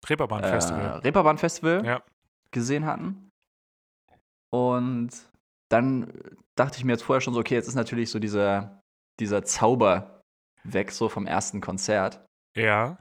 Reeperbahn 0.08 0.44
äh, 0.44 0.50
Festival. 0.50 1.00
Reeperbahn 1.00 1.38
Festival 1.38 1.86
Ja. 1.86 2.02
gesehen 2.52 2.86
hatten. 2.86 3.30
Und 4.54 5.12
dann 5.70 6.12
dachte 6.58 6.78
ich 6.78 6.86
mir 6.86 6.94
jetzt 6.94 7.04
vorher 7.04 7.22
schon 7.22 7.34
so, 7.34 7.40
okay, 7.40 7.56
jetzt 7.56 7.68
ist 7.68 7.76
natürlich 7.76 8.10
so 8.12 8.20
dieser, 8.20 8.82
dieser 9.20 9.44
Zauber 9.44 10.22
weg, 10.64 10.92
so 10.92 11.10
vom 11.10 11.26
ersten 11.28 11.62
Konzert. 11.62 12.26
Ja. 12.58 12.98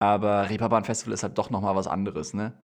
Aber 0.00 0.48
Reeperbahn 0.50 0.84
Festival 0.84 1.14
ist 1.14 1.22
halt 1.22 1.38
doch 1.38 1.50
noch 1.50 1.60
mal 1.60 1.76
was 1.76 1.86
anderes, 1.86 2.34
ne? 2.34 2.60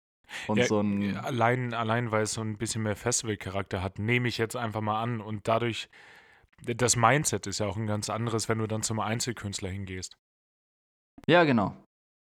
Und 0.47 0.57
Ja, 0.57 0.65
so 0.65 0.81
ein, 0.81 1.15
Allein, 1.17 1.73
allein, 1.73 2.11
weil 2.11 2.23
es 2.23 2.33
so 2.33 2.41
ein 2.41 2.57
bisschen 2.57 2.83
mehr 2.83 2.95
Festival-Charakter 2.95 3.81
hat, 3.81 3.99
nehme 3.99 4.27
ich 4.27 4.37
jetzt 4.37 4.55
einfach 4.55 4.81
mal 4.81 5.01
an. 5.01 5.21
Und 5.21 5.47
dadurch, 5.47 5.89
das 6.63 6.95
Mindset 6.95 7.47
ist 7.47 7.59
ja 7.59 7.67
auch 7.67 7.77
ein 7.77 7.87
ganz 7.87 8.09
anderes, 8.09 8.49
wenn 8.49 8.59
du 8.59 8.67
dann 8.67 8.83
zum 8.83 8.99
Einzelkünstler 8.99 9.69
hingehst. 9.69 10.17
ja, 11.27 11.43
genau. 11.43 11.75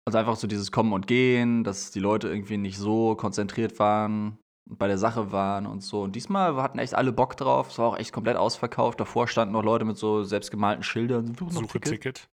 Also 0.07 0.19
einfach 0.19 0.37
so 0.37 0.47
dieses 0.47 0.71
Kommen 0.71 0.93
und 0.93 1.09
Gehen, 1.09 1.65
dass 1.65 1.91
die 1.91 1.99
Leute 1.99 2.29
irgendwie 2.29 2.59
nicht 2.59 2.79
so 2.79 3.17
konzentriert 3.17 3.81
waren 3.81 4.39
und 4.71 4.79
bei 4.79 4.87
der 4.87 4.99
Sache 4.99 5.33
waren 5.33 5.67
und 5.67 5.81
so. 5.81 6.03
Und 6.03 6.15
diesmal 6.15 6.55
hatten 6.63 6.79
echt 6.79 6.95
alle 6.95 7.13
Bock 7.13 7.37
drauf. 7.37 7.71
Es 7.71 7.79
war 7.79 7.89
auch 7.89 7.99
echt 7.99 8.13
komplett 8.13 8.37
ausverkauft. 8.37 9.01
Davor 9.01 9.27
standen 9.27 9.53
noch 9.55 9.65
Leute 9.65 9.85
mit 9.85 9.97
so 9.97 10.23
selbstgemalten 10.23 10.85
Schildern. 10.85 11.35
Suche 11.35 11.81
Ticket. 11.81 11.91
Ticket. 11.91 12.29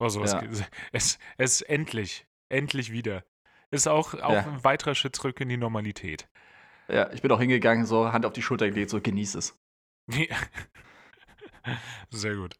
Oh, 0.00 0.08
sowas. 0.08 0.32
Ja. 0.32 0.42
Es, 0.92 1.18
es 1.36 1.62
endlich, 1.62 2.26
endlich 2.48 2.92
wieder. 2.92 3.24
Ist 3.70 3.86
auch, 3.88 4.14
auch 4.14 4.32
Ja. 4.32 4.46
ein 4.46 4.64
weiterer 4.64 4.94
Schritt 4.94 5.14
zurück 5.16 5.40
in 5.40 5.48
die 5.48 5.56
Normalität. 5.56 6.28
Ja, 6.88 7.10
ich 7.12 7.22
bin 7.22 7.30
auch 7.30 7.38
hingegangen, 7.40 7.86
so 7.86 8.12
Hand 8.12 8.26
auf 8.26 8.32
die 8.32 8.42
Schulter 8.42 8.68
gelegt, 8.68 8.90
so 8.90 9.00
genieß 9.00 9.36
es. 9.36 9.56
Sehr 12.10 12.34
gut. 12.36 12.56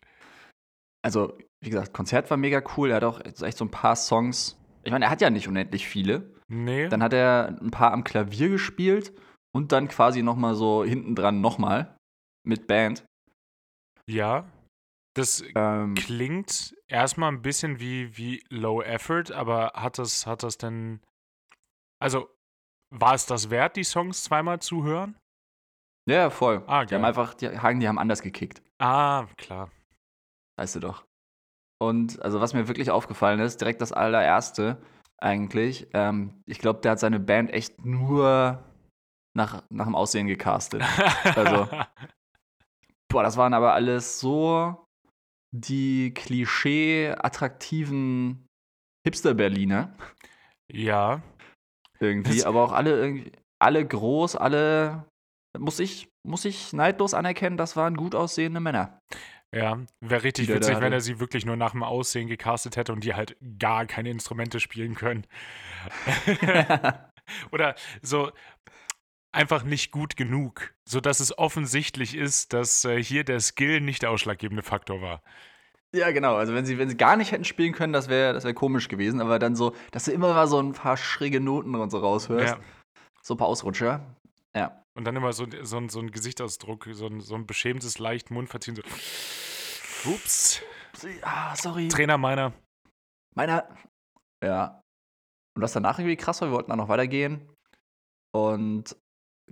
Also, 1.02 1.36
wie 1.60 1.70
gesagt, 1.70 1.92
Konzert 1.92 2.30
war 2.30 2.36
mega 2.36 2.62
cool. 2.76 2.90
Er 2.90 2.96
hat 2.96 3.04
auch 3.04 3.20
echt 3.24 3.56
so 3.58 3.64
ein 3.64 3.70
paar 3.70 3.96
Songs. 3.96 4.58
Ich 4.84 4.92
meine, 4.92 5.06
er 5.06 5.10
hat 5.10 5.20
ja 5.20 5.30
nicht 5.30 5.48
unendlich 5.48 5.88
viele. 5.88 6.34
Nee, 6.48 6.88
Dann 6.88 7.02
hat 7.02 7.12
er 7.12 7.56
ein 7.60 7.70
paar 7.70 7.92
am 7.92 8.04
Klavier 8.04 8.48
gespielt 8.48 9.12
und 9.52 9.72
dann 9.72 9.88
quasi 9.88 10.22
noch 10.22 10.36
mal 10.36 10.54
so 10.54 10.84
hinten 10.84 11.14
dran 11.14 11.40
noch 11.40 11.58
mal 11.58 11.96
mit 12.46 12.66
Band. 12.66 13.04
ja. 14.06 14.44
Das 15.14 15.42
Ähm, 15.56 15.94
klingt 15.96 16.74
erstmal 16.86 17.32
ein 17.32 17.42
bisschen 17.42 17.80
wie, 17.80 18.16
wie 18.16 18.44
Low 18.48 18.80
Effort, 18.82 19.32
aber 19.32 19.72
hat 19.74 19.98
das, 19.98 20.26
hat 20.26 20.42
das 20.42 20.56
denn. 20.58 21.00
Also, 22.00 22.28
war 22.90 23.14
es 23.14 23.26
das 23.26 23.50
wert, 23.50 23.76
die 23.76 23.84
Songs 23.84 24.22
zweimal 24.24 24.60
zu 24.60 24.84
hören? 24.84 25.16
ja, 26.08 26.30
voll. 26.30 26.64
Ah, 26.66 26.84
die 26.84 26.94
haben 26.94 27.04
einfach, 27.04 27.34
die 27.34 27.48
Hagen, 27.48 27.78
die 27.80 27.86
haben 27.88 27.98
anders 27.98 28.22
gekickt. 28.22 28.62
Ah, 28.80 29.26
klar. 29.36 29.70
Weißt 30.58 30.74
du 30.76 30.80
doch. 30.80 31.04
Und 31.80 32.20
also, 32.22 32.40
was 32.40 32.52
mir 32.54 32.66
wirklich 32.68 32.90
aufgefallen 32.90 33.38
ist, 33.40 33.60
direkt 33.60 33.80
das 33.80 33.92
allererste 33.92 34.82
eigentlich, 35.18 35.88
ähm, 35.94 36.42
ich 36.46 36.58
glaube, 36.58 36.80
der 36.80 36.92
hat 36.92 36.98
seine 37.00 37.20
Band 37.20 37.52
echt 37.52 37.84
nur 37.84 38.64
nach, 39.36 39.62
nach 39.70 39.84
dem 39.86 39.94
Aussehen 39.94 40.26
gecastet. 40.26 40.82
Also- 41.36 41.68
Boah, 43.08 43.22
das 43.24 43.36
waren 43.36 43.54
aber 43.54 43.72
alles 43.74 44.20
so 44.20 44.86
die 45.52 46.14
klischee-attraktiven 46.14 48.46
Hipster-Berliner. 49.06 49.94
Ja. 50.72 51.22
Irgendwie, 52.00 52.38
Das- 52.38 52.46
aber 52.46 52.64
auch 52.64 52.72
alle 52.72 53.30
alle 53.62 53.86
groß, 53.86 54.36
alle, 54.36 55.04
muss 55.58 55.80
ich, 55.80 56.08
muss 56.26 56.46
ich 56.46 56.72
neidlos 56.72 57.12
anerkennen, 57.12 57.58
das 57.58 57.76
waren 57.76 57.94
gut 57.94 58.14
aussehende 58.14 58.58
Männer. 58.60 58.98
Ja, 59.54 59.78
wäre 60.00 60.22
richtig 60.22 60.46
Die 60.46 60.54
witzig, 60.54 60.80
wenn 60.80 60.94
er 60.94 61.02
sie 61.02 61.20
wirklich 61.20 61.44
nur 61.44 61.56
nach 61.56 61.72
dem 61.72 61.82
Aussehen 61.82 62.26
gecastet 62.28 62.76
hätte 62.76 62.92
und 62.92 63.02
die 63.04 63.14
halt 63.14 63.36
gar 63.58 63.84
keine 63.84 64.08
Instrumente 64.10 64.60
spielen 64.60 64.94
können. 64.94 65.26
Oder 67.52 67.74
so 68.00 68.30
einfach 69.32 69.62
nicht 69.62 69.90
gut 69.92 70.16
genug, 70.16 70.74
sodass 70.88 71.20
es 71.20 71.36
offensichtlich 71.38 72.16
ist, 72.16 72.52
dass 72.52 72.84
äh, 72.84 73.02
hier 73.02 73.24
der 73.24 73.40
Skill 73.40 73.80
nicht 73.80 74.02
der 74.02 74.10
ausschlaggebende 74.10 74.62
Faktor 74.62 75.00
war. 75.02 75.22
Ja, 75.94 76.10
genau. 76.12 76.36
Also 76.36 76.54
wenn 76.54 76.64
sie, 76.66 76.78
wenn 76.78 76.88
sie 76.88 76.96
gar 76.96 77.16
nicht 77.16 77.32
hätten 77.32 77.44
spielen 77.44 77.72
können, 77.72 77.92
das 77.92 78.08
wäre 78.08 78.32
das 78.32 78.44
wär 78.44 78.54
komisch 78.54 78.88
gewesen. 78.88 79.20
Aber 79.20 79.38
dann 79.38 79.56
so, 79.56 79.74
dass 79.90 80.04
du 80.04 80.12
immer 80.12 80.32
mal 80.34 80.46
so 80.46 80.60
ein 80.60 80.72
paar 80.72 80.96
schräge 80.96 81.40
Noten 81.40 81.74
und 81.74 81.90
so 81.90 81.98
raushörst. 81.98 82.54
Ja. 82.56 82.60
So 83.22 83.34
ein 83.34 83.38
paar 83.38 83.48
Ausrutscher. 83.48 84.04
Ja. 84.54 84.82
Und 84.94 85.04
dann 85.04 85.16
immer 85.16 85.32
so, 85.32 85.46
so, 85.62 85.76
ein- 85.78 85.88
so 85.88 86.00
ein 86.00 86.10
Gesichtsausdruck, 86.10 86.88
so 86.92 87.06
ein, 87.06 87.20
so 87.20 87.34
ein 87.34 87.46
beschämtes, 87.46 87.98
leicht 87.98 88.30
Mundverziehen, 88.30 88.76
so. 88.76 88.82
Ups, 90.10 90.62
Ah, 91.22 91.54
sorry. 91.56 91.88
Trainer 91.88 92.18
meiner. 92.18 92.52
Meiner. 93.34 93.68
Ja. 94.44 94.80
Und 95.56 95.62
das 95.62 95.72
danach 95.72 95.98
irgendwie 95.98 96.16
krass 96.16 96.40
war, 96.40 96.48
wir 96.48 96.54
wollten 96.54 96.70
dann 96.70 96.78
noch 96.78 96.88
weitergehen. 96.88 97.48
Und 98.32 98.96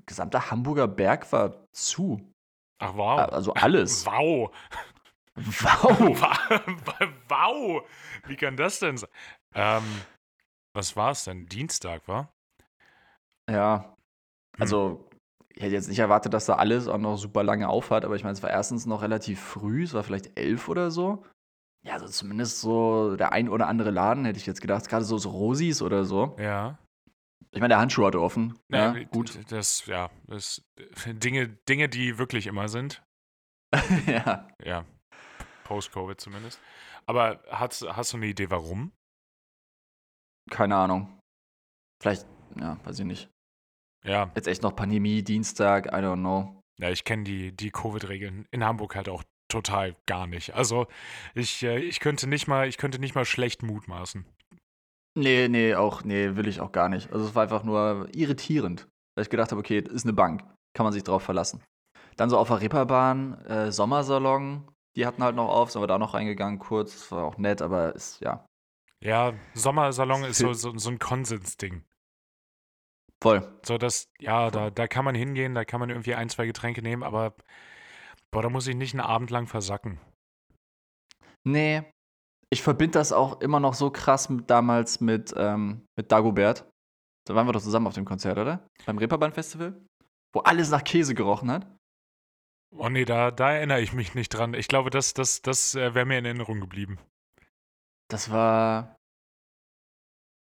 gesamter 0.06 0.50
Hamburger 0.50 0.88
Berg 0.88 1.30
war 1.32 1.66
zu. 1.72 2.32
Ach, 2.80 2.94
wow. 2.94 3.20
Also 3.32 3.54
alles. 3.54 4.06
Wow. 4.16 4.50
Wow. 5.36 6.22
Wow. 7.28 7.82
Wie 8.26 8.36
kann 8.36 8.56
das 8.56 8.80
denn 8.80 8.96
sein? 8.96 9.10
Ähm, 9.54 9.84
was 10.74 10.96
war 10.96 11.12
es 11.12 11.24
denn? 11.24 11.46
Dienstag, 11.46 12.08
war? 12.08 12.32
Ja. 13.48 13.94
Also, 14.58 15.08
ich 15.50 15.62
hätte 15.62 15.74
jetzt 15.74 15.88
nicht 15.88 15.98
erwartet, 15.98 16.34
dass 16.34 16.46
da 16.46 16.54
alles 16.54 16.88
auch 16.88 16.98
noch 16.98 17.16
super 17.16 17.42
lange 17.42 17.68
aufhat, 17.68 18.04
aber 18.04 18.16
ich 18.16 18.24
meine, 18.24 18.32
es 18.32 18.42
war 18.42 18.50
erstens 18.50 18.86
noch 18.86 19.02
relativ 19.02 19.40
früh, 19.40 19.84
es 19.84 19.94
war 19.94 20.02
vielleicht 20.02 20.38
elf 20.38 20.68
oder 20.68 20.90
so. 20.90 21.24
Ja, 21.84 21.94
also 21.94 22.06
zumindest 22.06 22.60
so 22.60 23.16
der 23.16 23.32
ein 23.32 23.48
oder 23.48 23.68
andere 23.68 23.90
Laden, 23.90 24.24
hätte 24.24 24.38
ich 24.38 24.46
jetzt 24.46 24.60
gedacht, 24.60 24.88
gerade 24.88 25.04
so, 25.04 25.18
so 25.18 25.30
Rosis 25.30 25.82
oder 25.82 26.04
so. 26.04 26.36
Ja. 26.38 26.78
Ich 27.52 27.60
meine, 27.60 27.68
der 27.72 27.78
Handschuh 27.78 28.06
hatte 28.06 28.20
offen. 28.20 28.58
Ja, 28.68 28.92
Nee, 28.92 29.06
gut. 29.06 29.38
Das, 29.50 29.86
ja, 29.86 30.10
das 30.26 30.62
Dinge, 31.06 31.48
Dinge, 31.68 31.88
die 31.88 32.18
wirklich 32.18 32.46
immer 32.46 32.68
sind. 32.68 33.02
ja. 34.06 34.48
Ja. 34.62 34.84
Post-Covid 35.64 36.20
zumindest. 36.20 36.60
Aber 37.06 37.42
hast, 37.50 37.82
hast 37.88 38.12
du 38.12 38.16
eine 38.18 38.26
Idee, 38.26 38.50
warum? 38.50 38.92
Keine 40.50 40.76
Ahnung. 40.76 41.18
Vielleicht, 42.02 42.26
ja, 42.56 42.78
weiß 42.84 42.98
ich 43.00 43.04
nicht. 43.04 43.30
Ja, 44.04 44.30
Jetzt 44.34 44.46
echt 44.48 44.62
noch 44.62 44.76
Pandemie, 44.76 45.22
Dienstag, 45.22 45.86
I 45.86 45.96
don't 45.96 46.16
know. 46.20 46.62
ja 46.78 46.90
ich 46.90 47.04
kenne 47.04 47.24
die, 47.24 47.54
die 47.54 47.70
Covid-Regeln 47.70 48.46
in 48.50 48.64
Hamburg 48.64 48.94
halt 48.94 49.08
auch 49.08 49.24
total 49.48 49.96
gar 50.06 50.26
nicht. 50.26 50.54
Also 50.54 50.86
ich, 51.34 51.62
äh, 51.62 51.78
ich 51.80 52.00
könnte 52.00 52.26
nicht 52.28 52.46
mal, 52.46 52.68
ich 52.68 52.78
könnte 52.78 52.98
nicht 52.98 53.14
mal 53.14 53.24
schlecht 53.24 53.62
mutmaßen. 53.62 54.24
Nee, 55.18 55.48
nee, 55.48 55.74
auch, 55.74 56.04
nee, 56.04 56.36
will 56.36 56.46
ich 56.46 56.60
auch 56.60 56.70
gar 56.70 56.88
nicht. 56.88 57.12
Also 57.12 57.26
es 57.26 57.34
war 57.34 57.42
einfach 57.42 57.64
nur 57.64 58.08
irritierend, 58.14 58.86
weil 59.16 59.22
ich 59.22 59.30
gedacht 59.30 59.50
habe, 59.50 59.58
okay, 59.58 59.82
das 59.82 59.92
ist 59.92 60.04
eine 60.04 60.12
Bank, 60.12 60.42
kann 60.74 60.84
man 60.84 60.92
sich 60.92 61.02
drauf 61.02 61.22
verlassen. 61.22 61.62
Dann 62.16 62.30
so 62.30 62.38
auf 62.38 62.48
der 62.48 62.60
Ripperbahn, 62.60 63.34
äh, 63.46 63.72
Sommersalon, 63.72 64.70
die 64.96 65.06
hatten 65.06 65.22
halt 65.22 65.34
noch 65.34 65.48
auf, 65.48 65.70
sind 65.72 65.82
wir 65.82 65.86
da 65.88 65.98
noch 65.98 66.14
reingegangen 66.14 66.58
kurz, 66.60 66.92
das 66.92 67.10
war 67.12 67.24
auch 67.24 67.36
nett, 67.38 67.62
aber 67.62 67.94
ist, 67.96 68.20
ja, 68.20 68.44
Ja, 69.02 69.32
Sommersalon 69.54 70.24
ist 70.24 70.38
so, 70.38 70.52
so, 70.52 70.76
so 70.76 70.90
ein 70.90 70.98
Konsensding. 70.98 71.84
voll. 73.22 73.42
So, 73.64 73.78
das, 73.78 74.08
ja, 74.20 74.50
da, 74.50 74.70
da 74.70 74.86
kann 74.86 75.04
man 75.04 75.14
hingehen, 75.14 75.54
da 75.54 75.64
kann 75.64 75.80
man 75.80 75.90
irgendwie 75.90 76.14
ein, 76.14 76.28
zwei 76.28 76.46
Getränke 76.46 76.82
nehmen, 76.82 77.02
aber 77.02 77.34
boah, 78.30 78.42
da 78.42 78.50
muss 78.50 78.66
ich 78.68 78.76
nicht 78.76 78.94
einen 78.94 79.00
Abend 79.00 79.30
lang 79.30 79.46
versacken. 79.46 80.00
Nee, 81.44 81.82
ich 82.50 82.62
verbinde 82.62 82.98
das 82.98 83.12
auch 83.12 83.40
immer 83.40 83.60
noch 83.60 83.74
so 83.74 83.90
krass 83.90 84.28
mit, 84.28 84.48
damals 84.50 85.00
mit, 85.00 85.34
ähm, 85.36 85.86
mit 85.96 86.10
Dagobert. 86.10 86.68
Da 87.26 87.34
waren 87.34 87.46
wir 87.46 87.52
doch 87.52 87.62
zusammen 87.62 87.86
auf 87.86 87.94
dem 87.94 88.06
Konzert, 88.06 88.38
oder? 88.38 88.66
Beim 88.86 88.98
Reeperbahn-Festival? 88.98 89.78
Wo 90.32 90.40
alles 90.40 90.70
nach 90.70 90.84
Käse 90.84 91.14
gerochen 91.14 91.50
hat. 91.50 91.66
Oh 92.76 92.88
nee, 92.88 93.04
da, 93.04 93.30
da 93.30 93.52
erinnere 93.52 93.80
ich 93.80 93.92
mich 93.92 94.14
nicht 94.14 94.30
dran. 94.30 94.54
Ich 94.54 94.68
glaube, 94.68 94.90
das, 94.90 95.14
das, 95.14 95.42
das 95.42 95.74
äh, 95.74 95.94
wäre 95.94 96.06
mir 96.06 96.18
in 96.18 96.24
Erinnerung 96.24 96.60
geblieben. 96.60 96.98
Das 98.08 98.30
war. 98.30 98.96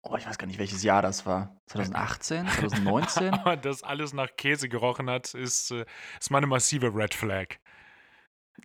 Oh, 0.04 0.16
ich 0.16 0.26
weiß 0.26 0.38
gar 0.38 0.48
nicht, 0.48 0.60
welches 0.60 0.84
Jahr 0.84 1.02
das 1.02 1.26
war. 1.26 1.58
2018? 1.68 2.48
2019? 2.48 3.34
Aber 3.34 3.58
dass 3.58 3.84
alles 3.84 4.14
nach 4.14 4.30
Käse 4.38 4.70
gerochen 4.70 5.10
hat, 5.10 5.34
ist, 5.34 5.72
äh, 5.72 5.86
ist 6.20 6.32
mal 6.32 6.38
eine 6.38 6.48
massive 6.48 6.94
Red 6.94 7.14
Flag. 7.14 7.58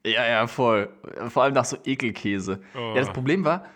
Ja, 0.05 0.27
ja, 0.27 0.47
voll. 0.47 0.93
Vor 1.29 1.43
allem 1.45 1.55
nach 1.55 1.65
so 1.65 1.77
Ekelkäse. 1.85 2.61
Oh. 2.75 2.79
Ja, 2.79 2.95
das 2.97 3.13
Problem 3.13 3.45
war, 3.45 3.69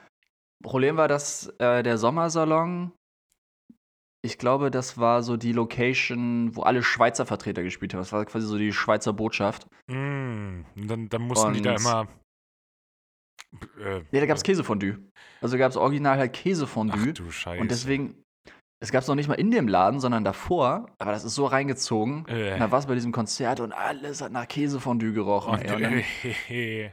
Problem 0.62 0.96
war, 0.96 1.08
dass 1.08 1.48
äh, 1.58 1.82
der 1.82 1.98
Sommersalon, 1.98 2.92
ich 4.24 4.38
glaube, 4.38 4.70
das 4.70 4.98
war 4.98 5.22
so 5.22 5.36
die 5.36 5.52
Location, 5.52 6.56
wo 6.56 6.62
alle 6.62 6.82
Schweizer 6.82 7.26
Vertreter 7.26 7.62
gespielt 7.62 7.94
haben. 7.94 8.00
Das 8.00 8.12
war 8.12 8.24
quasi 8.24 8.46
so 8.46 8.58
die 8.58 8.72
Schweizer 8.72 9.12
Botschaft. 9.12 9.68
Mm, 9.86 10.62
dann, 10.74 11.08
dann 11.08 11.22
mussten 11.22 11.52
die 11.52 11.62
da 11.62 11.72
Und- 11.74 11.80
immer. 11.80 12.08
Äh, 13.80 14.02
Nee, 14.10 14.20
da 14.20 14.26
gab 14.26 14.36
es 14.36 14.42
Käsefondue. 14.42 14.98
Also 15.40 15.56
gab 15.56 15.70
es 15.70 15.76
original 15.76 16.18
halt 16.18 16.32
Käsefondue. 16.32 17.06
Ach 17.10 17.14
du 17.14 17.30
Scheiße. 17.30 17.60
Und 17.60 17.70
deswegen, 17.70 18.22
es 18.80 18.92
gab 18.92 19.02
es 19.02 19.08
noch 19.08 19.14
nicht 19.14 19.28
mal 19.28 19.34
in 19.34 19.50
dem 19.50 19.68
Laden, 19.68 20.00
sondern 20.00 20.22
davor. 20.24 20.86
Aber 20.98 21.12
das 21.12 21.24
ist 21.24 21.34
so 21.34 21.46
reingezogen. 21.46 22.26
Äh. 22.28 22.52
Und 22.54 22.60
da 22.60 22.70
war 22.70 22.78
es 22.78 22.86
bei 22.86 22.94
diesem 22.94 23.12
Konzert 23.12 23.60
und 23.60 23.72
alles 23.72 24.20
hat 24.20 24.32
nach 24.32 24.46
Käsefondue 24.46 25.12
gerochen. 25.12 25.54
Und, 25.54 25.62
ey. 25.64 25.74
Und 25.74 25.82
dann, 25.82 26.04
äh, 26.48 26.90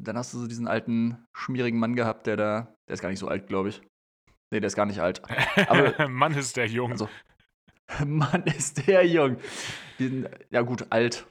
dann 0.00 0.16
hast 0.16 0.32
du 0.34 0.38
so 0.38 0.46
diesen 0.46 0.66
alten, 0.66 1.24
schmierigen 1.34 1.78
Mann 1.78 1.94
gehabt, 1.94 2.26
der 2.26 2.36
da, 2.36 2.74
der 2.88 2.94
ist 2.94 3.02
gar 3.02 3.10
nicht 3.10 3.18
so 3.18 3.28
alt, 3.28 3.46
glaube 3.48 3.68
ich. 3.68 3.82
Nee, 4.50 4.60
der 4.60 4.66
ist 4.66 4.76
gar 4.76 4.86
nicht 4.86 5.00
alt. 5.00 5.22
Aber- 5.68 6.08
Mann 6.08 6.34
ist 6.34 6.56
der 6.56 6.66
jung. 6.66 6.92
Also, 6.92 7.08
Mann, 8.06 8.42
ist 8.44 8.86
der 8.86 9.06
jung. 9.06 9.36
Diesen, 9.98 10.28
ja, 10.50 10.62
gut, 10.62 10.86
alt. 10.90 11.26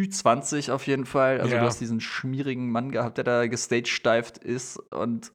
Ü20 0.00 0.70
auf 0.72 0.86
jeden 0.86 1.06
Fall. 1.06 1.40
Also, 1.40 1.54
Ja. 1.54 1.60
du 1.60 1.66
hast 1.66 1.80
diesen 1.80 2.00
schmierigen 2.00 2.70
Mann 2.70 2.90
gehabt, 2.92 3.16
der 3.18 3.24
da 3.24 3.46
gestagesteift 3.46 4.38
ist 4.38 4.78
und 4.92 5.32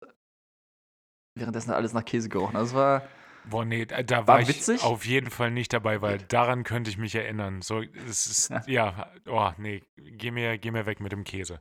währenddessen 1.36 1.72
alles 1.72 1.94
nach 1.94 2.06
Käse 2.06 2.30
gerochen. 2.30 2.56
Also, 2.56 2.72
es 2.72 2.76
war. 2.76 3.08
Boah, 3.46 3.66
nee, 3.66 3.86
da, 3.86 4.18
War 4.20 4.28
war, 4.28 4.42
ich 4.42 4.50
witzig? 4.50 4.84
auf 4.84 5.04
jeden 5.06 5.32
Fall 5.32 5.50
nicht 5.50 5.74
dabei, 5.74 6.00
weil 6.04 6.20
daran 6.20 6.64
könnte 6.64 6.92
ich 6.92 7.00
mich 7.00 7.16
erinnern. 7.16 7.64
So, 7.64 7.82
es 7.82 8.28
ist, 8.28 8.50
Ja. 8.52 8.62
ja, 8.68 9.12
oh, 9.28 9.52
nee, 9.58 9.82
geh 9.98 10.30
mir, 10.30 10.60
geh 10.60 10.70
mir 10.70 10.86
weg 10.86 11.00
mit 11.00 11.12
dem 11.12 11.24
Käse. 11.24 11.60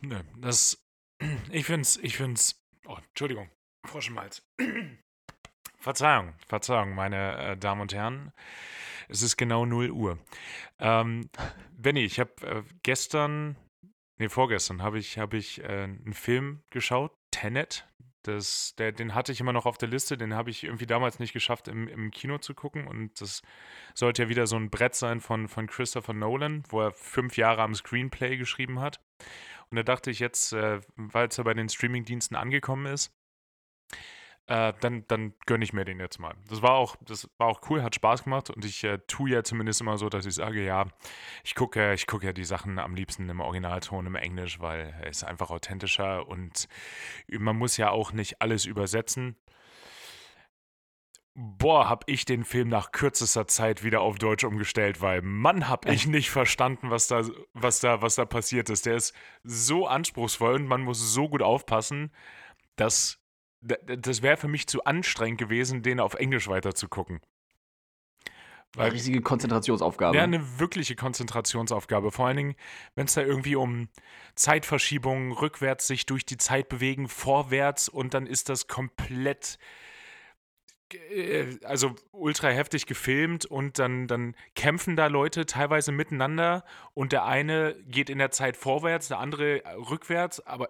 Nö, 0.00 0.20
das, 0.38 0.82
ich 1.50 1.66
find's, 1.66 1.98
ich 1.98 2.16
find's, 2.16 2.64
oh, 2.86 2.96
Entschuldigung, 3.08 3.50
Frosch 3.86 4.08
im 4.08 4.18
Hals. 4.18 4.42
Verzeihung, 5.78 6.34
Verzeihung, 6.46 6.94
meine 6.94 7.36
äh, 7.38 7.56
Damen 7.56 7.82
und 7.82 7.92
Herren. 7.94 8.32
Es 9.08 9.22
ist 9.22 9.36
genau 9.36 9.64
0 9.66 9.90
Uhr. 9.90 10.18
Ähm, 10.78 11.28
Benny, 11.76 12.04
ich 12.04 12.18
habe 12.20 12.32
äh, 12.46 12.62
gestern, 12.82 13.56
nee, 14.18 14.28
vorgestern 14.28 14.82
habe 14.82 14.98
ich, 14.98 15.18
hab 15.18 15.34
ich 15.34 15.62
äh, 15.62 15.84
einen 15.84 16.14
Film 16.14 16.62
geschaut, 16.70 17.12
Tenet. 17.30 17.86
Das, 18.28 18.74
der, 18.76 18.92
den 18.92 19.14
hatte 19.14 19.32
ich 19.32 19.40
immer 19.40 19.52
noch 19.52 19.66
auf 19.66 19.78
der 19.78 19.88
Liste, 19.88 20.18
den 20.18 20.34
habe 20.34 20.50
ich 20.50 20.64
irgendwie 20.64 20.86
damals 20.86 21.18
nicht 21.18 21.32
geschafft, 21.32 21.66
im, 21.66 21.88
im 21.88 22.10
Kino 22.10 22.38
zu 22.38 22.54
gucken. 22.54 22.86
Und 22.86 23.20
das 23.20 23.42
sollte 23.94 24.24
ja 24.24 24.28
wieder 24.28 24.46
so 24.46 24.56
ein 24.56 24.70
Brett 24.70 24.94
sein 24.94 25.20
von, 25.20 25.48
von 25.48 25.66
Christopher 25.66 26.12
Nolan, 26.12 26.62
wo 26.68 26.82
er 26.82 26.92
fünf 26.92 27.36
Jahre 27.36 27.62
am 27.62 27.74
Screenplay 27.74 28.36
geschrieben 28.36 28.80
hat. 28.80 29.00
Und 29.70 29.76
da 29.76 29.82
dachte 29.82 30.10
ich 30.10 30.18
jetzt, 30.18 30.52
äh, 30.52 30.80
weil 30.96 31.28
es 31.28 31.36
ja 31.38 31.44
bei 31.44 31.54
den 31.54 31.68
Streamingdiensten 31.68 32.36
angekommen 32.36 32.86
ist, 32.86 33.14
äh, 34.48 34.72
dann, 34.80 35.04
dann 35.08 35.34
gönne 35.44 35.62
ich 35.62 35.74
mir 35.74 35.84
den 35.84 36.00
jetzt 36.00 36.18
mal. 36.18 36.34
Das 36.48 36.62
war 36.62 36.72
auch, 36.72 36.96
das 37.04 37.28
war 37.36 37.48
auch 37.48 37.60
cool, 37.68 37.82
hat 37.82 37.94
Spaß 37.94 38.24
gemacht 38.24 38.48
und 38.48 38.64
ich 38.64 38.82
äh, 38.82 38.98
tue 39.06 39.30
ja 39.30 39.44
zumindest 39.44 39.82
immer 39.82 39.98
so, 39.98 40.08
dass 40.08 40.24
ich 40.24 40.34
sage, 40.34 40.64
ja, 40.64 40.86
ich 41.44 41.54
gucke, 41.54 41.92
ich 41.92 42.06
gucke 42.06 42.26
ja 42.26 42.32
die 42.32 42.44
Sachen 42.44 42.78
am 42.78 42.94
liebsten 42.94 43.28
im 43.28 43.40
Originalton, 43.40 44.06
im 44.06 44.14
Englisch, 44.14 44.58
weil 44.58 44.94
es 45.04 45.22
einfach 45.22 45.50
authentischer 45.50 46.26
und 46.26 46.66
man 47.28 47.56
muss 47.56 47.76
ja 47.76 47.90
auch 47.90 48.12
nicht 48.12 48.40
alles 48.40 48.64
übersetzen. 48.64 49.36
Boah, 51.34 51.88
hab 51.88 52.08
ich 52.08 52.24
den 52.24 52.42
Film 52.42 52.68
nach 52.68 52.90
kürzester 52.90 53.46
Zeit 53.46 53.84
wieder 53.84 54.00
auf 54.00 54.18
Deutsch 54.18 54.44
umgestellt, 54.44 55.02
weil 55.02 55.20
Mann, 55.22 55.68
hab 55.68 55.86
ich 55.86 56.06
nicht 56.06 56.30
verstanden, 56.30 56.90
was 56.90 57.06
da, 57.06 57.22
was 57.52 57.80
da, 57.80 58.00
was 58.00 58.14
da 58.14 58.24
passiert 58.24 58.70
ist. 58.70 58.86
Der 58.86 58.96
ist 58.96 59.14
so 59.44 59.86
anspruchsvoll 59.86 60.54
und 60.54 60.66
man 60.66 60.80
muss 60.80 61.12
so 61.12 61.28
gut 61.28 61.42
aufpassen, 61.42 62.10
dass 62.76 63.20
das 63.60 64.22
wäre 64.22 64.36
für 64.36 64.48
mich 64.48 64.66
zu 64.66 64.84
anstrengend 64.84 65.38
gewesen, 65.38 65.82
den 65.82 66.00
auf 66.00 66.14
Englisch 66.14 66.48
weiter 66.48 66.74
zu 66.74 66.88
gucken. 66.88 67.20
Eine 68.76 68.92
riesige 68.92 69.22
Konzentrationsaufgabe. 69.22 70.16
Ja, 70.16 70.24
eine 70.24 70.58
wirkliche 70.58 70.94
Konzentrationsaufgabe. 70.94 72.12
Vor 72.12 72.26
allen 72.26 72.36
Dingen, 72.36 72.56
wenn 72.94 73.06
es 73.06 73.14
da 73.14 73.22
irgendwie 73.22 73.56
um 73.56 73.88
Zeitverschiebungen, 74.34 75.32
rückwärts 75.32 75.86
sich 75.86 76.04
durch 76.04 76.26
die 76.26 76.36
Zeit 76.36 76.68
bewegen, 76.68 77.08
vorwärts 77.08 77.88
und 77.88 78.12
dann 78.12 78.26
ist 78.26 78.50
das 78.50 78.68
komplett 78.68 79.58
äh, 81.10 81.56
also 81.64 81.94
ultra 82.12 82.48
heftig 82.48 82.86
gefilmt 82.86 83.46
und 83.46 83.78
dann, 83.78 84.06
dann 84.06 84.36
kämpfen 84.54 84.96
da 84.96 85.06
Leute 85.06 85.46
teilweise 85.46 85.90
miteinander 85.90 86.64
und 86.92 87.12
der 87.12 87.24
eine 87.24 87.74
geht 87.86 88.10
in 88.10 88.18
der 88.18 88.30
Zeit 88.30 88.56
vorwärts, 88.56 89.08
der 89.08 89.18
andere 89.18 89.62
rückwärts, 89.90 90.46
aber 90.46 90.68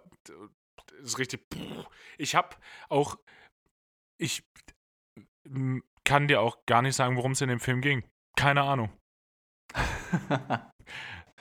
ist 1.03 1.19
richtig. 1.19 1.47
Ich 2.19 2.35
habe 2.35 2.57
auch, 2.89 3.19
ich 4.19 4.45
kann 6.05 6.29
dir 6.29 6.41
auch 6.41 6.65
gar 6.67 6.83
nicht 6.83 6.97
sagen, 6.97 7.17
worum 7.17 7.33
es 7.33 7.41
in 7.41 7.49
dem 7.49 7.61
Film 7.61 7.81
ging. 7.81 8.05
Keine 8.37 8.63
Ahnung. 8.63 8.91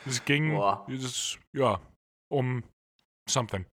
es 0.05 0.25
ging, 0.25 0.57
es, 0.89 1.39
ja, 1.53 1.79
um 2.29 2.63
something. 3.29 3.65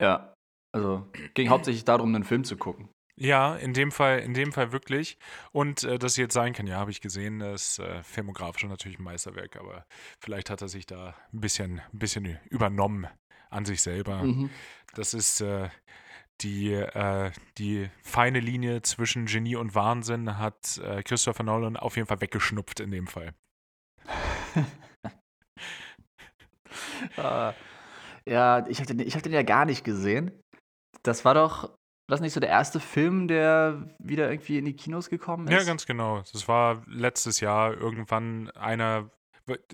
Ja, 0.00 0.34
also 0.74 1.06
ging 1.34 1.48
hauptsächlich 1.48 1.84
darum, 1.84 2.14
einen 2.14 2.24
Film 2.24 2.44
zu 2.44 2.56
gucken. 2.56 2.88
Ja, 3.18 3.56
in 3.56 3.72
dem 3.72 3.92
Fall, 3.92 4.18
in 4.20 4.34
dem 4.34 4.52
Fall 4.52 4.72
wirklich. 4.72 5.16
Und 5.52 5.84
äh, 5.84 5.98
dass 5.98 6.18
jetzt 6.18 6.34
sein 6.34 6.52
kann, 6.52 6.66
ja, 6.66 6.76
habe 6.76 6.90
ich 6.90 7.00
gesehen, 7.00 7.38
das 7.38 7.78
äh, 7.78 8.02
filmografisch 8.02 8.64
natürlich 8.64 8.98
ein 8.98 9.04
Meisterwerk, 9.04 9.56
aber 9.56 9.86
vielleicht 10.20 10.50
hat 10.50 10.60
er 10.60 10.68
sich 10.68 10.84
da 10.84 11.14
ein 11.32 11.40
bisschen, 11.40 11.80
ein 11.80 11.98
bisschen 11.98 12.38
übernommen 12.50 13.08
an 13.50 13.64
sich 13.64 13.82
selber. 13.82 14.22
Mhm. 14.22 14.50
Das 14.94 15.14
ist 15.14 15.40
äh, 15.40 15.68
die, 16.40 16.72
äh, 16.72 17.30
die 17.58 17.88
feine 18.02 18.40
Linie 18.40 18.82
zwischen 18.82 19.26
Genie 19.26 19.56
und 19.56 19.74
Wahnsinn 19.74 20.38
hat 20.38 20.78
äh, 20.78 21.02
Christopher 21.02 21.42
Nolan 21.42 21.76
auf 21.76 21.96
jeden 21.96 22.08
Fall 22.08 22.20
weggeschnupft 22.20 22.80
in 22.80 22.90
dem 22.90 23.06
Fall. 23.06 23.34
uh, 27.18 27.52
ja, 28.26 28.66
ich 28.68 28.80
habe 28.80 28.94
den, 28.94 29.08
hab 29.08 29.22
den 29.22 29.32
ja 29.32 29.42
gar 29.42 29.64
nicht 29.64 29.84
gesehen. 29.84 30.32
Das 31.02 31.24
war 31.24 31.34
doch 31.34 31.76
war 32.08 32.14
das 32.14 32.20
nicht 32.20 32.34
so 32.34 32.40
der 32.40 32.50
erste 32.50 32.78
Film, 32.78 33.26
der 33.26 33.88
wieder 33.98 34.30
irgendwie 34.30 34.58
in 34.58 34.64
die 34.64 34.76
Kinos 34.76 35.10
gekommen 35.10 35.48
ist? 35.48 35.52
Ja, 35.52 35.64
ganz 35.64 35.86
genau. 35.86 36.22
Das 36.32 36.46
war 36.46 36.84
letztes 36.86 37.40
Jahr 37.40 37.74
irgendwann 37.74 38.48
einer, 38.50 39.10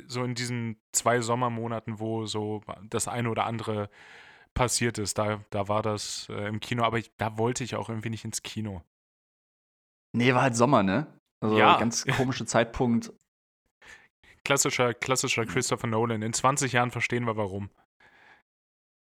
so 0.07 0.25
in 0.25 0.35
diesen 0.35 0.77
zwei 0.93 1.21
Sommermonaten, 1.21 1.99
wo 1.99 2.27
so 2.27 2.63
das 2.89 3.09
eine 3.09 3.31
oder 3.31 3.47
andere 3.47 3.89
passiert 4.55 4.99
ist. 4.99 5.19
Da, 5.19 5.45
da 5.51 5.69
war 5.69 5.83
das 5.83 6.29
äh, 6.31 6.47
im 6.47 6.61
Kino, 6.61 6.85
aber 6.85 6.99
ich, 6.99 7.11
da 7.17 7.39
wollte 7.39 7.65
ich 7.65 7.75
auch 7.77 7.89
irgendwie 7.89 8.11
nicht 8.11 8.25
ins 8.25 8.43
Kino. 8.43 8.83
Nee, 10.15 10.35
war 10.35 10.43
halt 10.43 10.57
Sommer, 10.57 10.83
ne? 10.83 11.07
Also 11.41 11.59
ja. 11.59 11.79
ganz 11.79 12.05
komischer 12.17 12.47
Zeitpunkt. 12.47 13.13
Klassischer, 14.45 14.93
klassischer 14.93 15.47
Christopher 15.47 15.87
Nolan. 15.87 16.23
In 16.23 16.33
20 16.33 16.73
Jahren 16.73 16.91
verstehen 16.91 17.27
wir 17.27 17.37
warum. 17.37 17.71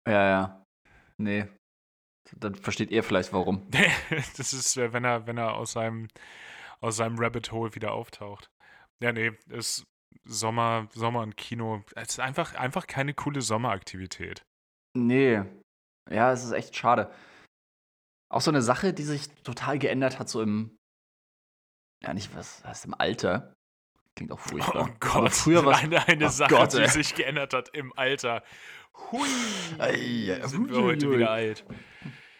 Ja, 0.08 0.28
ja. 0.28 0.66
Nee, 1.18 1.48
dann 2.38 2.56
versteht 2.56 2.92
ihr 2.92 3.04
vielleicht 3.04 3.34
warum. 3.34 3.68
das 4.38 4.54
ist, 4.54 4.78
wenn 4.78 5.04
er, 5.04 5.28
wenn 5.28 5.38
er 5.38 5.56
aus 5.56 5.74
seinem, 5.74 6.08
aus 6.80 6.98
seinem 6.98 7.18
Rabbit 7.18 7.51
Hole 7.51 7.75
wieder 7.75 7.94
auftaucht. 7.94 8.50
Ja, 9.01 9.12
nee, 9.12 9.32
ist 9.50 9.86
Sommer, 10.25 10.88
Sommer 10.94 11.22
und 11.22 11.38
Kino. 11.38 11.84
Es 11.96 12.10
ist 12.10 12.20
einfach, 12.20 12.56
einfach 12.56 12.88
keine 12.88 13.13
coole 13.13 13.42
Sommeraktivität. 13.42 14.44
Nee. 14.96 15.44
Ja, 16.10 16.32
es 16.32 16.44
ist 16.44 16.51
echt 16.51 16.75
schade. 16.75 17.12
Auch 18.32 18.42
so 18.42 18.51
eine 18.51 18.62
Sache, 18.62 18.94
die 18.94 19.04
sich 19.04 19.30
total 19.44 19.80
geändert 19.80 20.20
hat, 20.20 20.30
so 20.30 20.42
im, 20.42 20.78
ja, 22.04 22.13
nicht 22.13 22.36
was, 22.36 22.63
was 22.63 22.86
im 22.86 22.94
Alter. 22.94 23.54
Klingt 24.16 24.32
auch 24.32 24.39
furchtbar. 24.39 24.89
Oh 24.89 24.96
Gott, 25.00 25.16
Aber 25.16 25.32
früher 25.32 25.66
war 25.66 25.78
eine, 25.78 26.08
eine 26.08 26.25
oh 26.25 26.30
Sache, 26.30 26.54
Gott, 26.54 26.74
die 26.74 26.88
sich 26.88 27.16
geändert 27.16 27.54
hat 27.54 27.70
im 27.70 27.94
Alter. 27.98 28.44
Hui, 29.12 29.28
Ei, 29.78 30.39
sind 30.46 30.70
wir 30.70 30.82
heute 30.82 31.10
wieder 31.12 31.32
alt. 31.32 31.66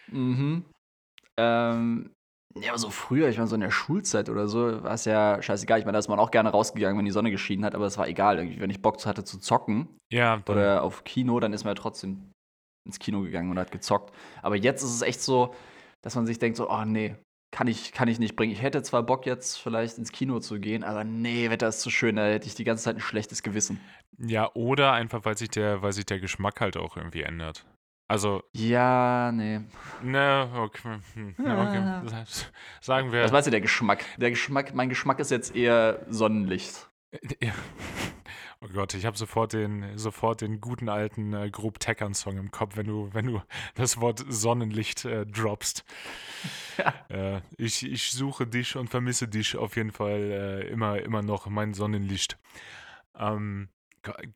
Mhm. 0.08 0.64
Ähm, 1.38 2.12
ja, 2.56 2.70
aber 2.70 2.78
so 2.78 2.90
früher, 2.90 3.28
ich 3.28 3.36
meine, 3.36 3.48
so 3.48 3.54
in 3.54 3.60
der 3.60 3.70
Schulzeit 3.70 4.28
oder 4.28 4.48
so, 4.48 4.82
war 4.82 4.94
es 4.94 5.04
ja 5.04 5.40
scheißegal. 5.40 5.78
Ich 5.78 5.84
meine, 5.84 5.94
da 5.94 6.00
ist 6.00 6.08
man 6.08 6.18
auch 6.18 6.32
gerne 6.32 6.50
rausgegangen, 6.50 6.98
wenn 6.98 7.04
die 7.04 7.12
Sonne 7.12 7.30
geschienen 7.30 7.64
hat, 7.64 7.76
aber 7.76 7.86
es 7.86 7.96
war 7.96 8.08
egal. 8.08 8.38
Irgendwie, 8.38 8.60
wenn 8.60 8.70
ich 8.70 8.82
Bock 8.82 9.04
hatte 9.06 9.22
zu 9.22 9.38
zocken 9.38 9.88
ja, 10.10 10.42
oder 10.48 10.82
auf 10.82 11.04
Kino, 11.04 11.38
dann 11.38 11.52
ist 11.52 11.64
man 11.64 11.76
ja 11.76 11.80
trotzdem 11.80 12.32
ins 12.84 12.98
Kino 12.98 13.22
gegangen 13.22 13.50
und 13.50 13.58
hat 13.58 13.70
gezockt. 13.70 14.12
Aber 14.42 14.56
jetzt 14.56 14.82
ist 14.82 14.94
es 14.94 15.02
echt 15.02 15.20
so, 15.20 15.54
dass 16.02 16.16
man 16.16 16.26
sich 16.26 16.40
denkt, 16.40 16.56
so, 16.56 16.68
oh 16.68 16.84
nee, 16.84 17.14
kann 17.52 17.68
ich, 17.68 17.92
kann 17.92 18.08
ich 18.08 18.18
nicht 18.18 18.34
bringen. 18.34 18.52
Ich 18.52 18.62
hätte 18.62 18.82
zwar 18.82 19.04
Bock, 19.04 19.26
jetzt 19.26 19.56
vielleicht 19.56 19.98
ins 19.98 20.10
Kino 20.10 20.40
zu 20.40 20.58
gehen, 20.58 20.82
aber 20.82 21.04
nee, 21.04 21.50
Wetter 21.50 21.68
ist 21.68 21.80
zu 21.80 21.90
schön, 21.90 22.16
da 22.16 22.26
hätte 22.26 22.48
ich 22.48 22.56
die 22.56 22.64
ganze 22.64 22.84
Zeit 22.84 22.96
ein 22.96 23.00
schlechtes 23.00 23.44
Gewissen. 23.44 23.80
Ja, 24.18 24.50
oder 24.54 24.92
einfach, 24.92 25.24
weil 25.24 25.38
sich 25.38 25.50
der, 25.50 25.82
weil 25.82 25.92
sich 25.92 26.06
der 26.06 26.18
Geschmack 26.18 26.60
halt 26.60 26.76
auch 26.76 26.96
irgendwie 26.96 27.22
ändert. 27.22 27.64
Also. 28.10 28.42
Ja, 28.52 29.30
nee. 29.30 29.60
Ne, 30.02 30.50
okay. 30.56 30.98
Hm, 31.14 31.34
okay. 31.38 32.24
Sagen 32.80 33.12
wir. 33.12 33.22
Was 33.22 33.30
meinst 33.30 33.46
du, 33.46 33.52
der 33.52 33.60
Geschmack? 33.60 34.04
Der 34.16 34.30
Geschmack, 34.30 34.74
mein 34.74 34.88
Geschmack 34.88 35.20
ist 35.20 35.30
jetzt 35.30 35.54
eher 35.54 36.04
Sonnenlicht. 36.08 36.90
Ja. 37.40 37.52
Oh 38.60 38.66
Gott, 38.74 38.94
ich 38.94 39.06
habe 39.06 39.16
sofort 39.16 39.52
den, 39.52 39.96
sofort 39.96 40.40
den 40.40 40.60
guten 40.60 40.88
alten 40.88 41.32
äh, 41.34 41.50
Grob 41.50 41.78
Teckern-Song 41.78 42.36
im 42.36 42.50
Kopf, 42.50 42.76
wenn 42.76 42.88
du, 42.88 43.10
wenn 43.12 43.26
du 43.26 43.42
das 43.76 44.00
Wort 44.00 44.24
Sonnenlicht 44.28 45.04
äh, 45.04 45.24
droppst. 45.24 45.84
Ja. 46.78 46.94
Äh, 47.36 47.42
ich, 47.58 47.84
ich 47.84 48.10
suche 48.10 48.46
dich 48.46 48.74
und 48.76 48.88
vermisse 48.88 49.28
dich 49.28 49.54
auf 49.54 49.76
jeden 49.76 49.90
Fall 49.90 50.62
äh, 50.62 50.68
immer, 50.68 50.98
immer 51.02 51.20
noch, 51.20 51.46
mein 51.46 51.74
Sonnenlicht. 51.74 52.38
Ähm, 53.14 53.68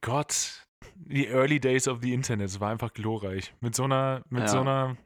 Gott, 0.02 0.66
die 0.94 1.28
Early 1.28 1.60
Days 1.60 1.88
of 1.88 2.00
the 2.02 2.12
Internet, 2.12 2.46
es 2.46 2.60
war 2.60 2.70
einfach 2.70 2.92
glorreich. 2.92 3.54
Mit 3.60 3.74
so 3.74 3.84
einer, 3.84 4.22
mit 4.28 4.42
ja. 4.42 4.48
so 4.48 4.60
einer 4.60 4.96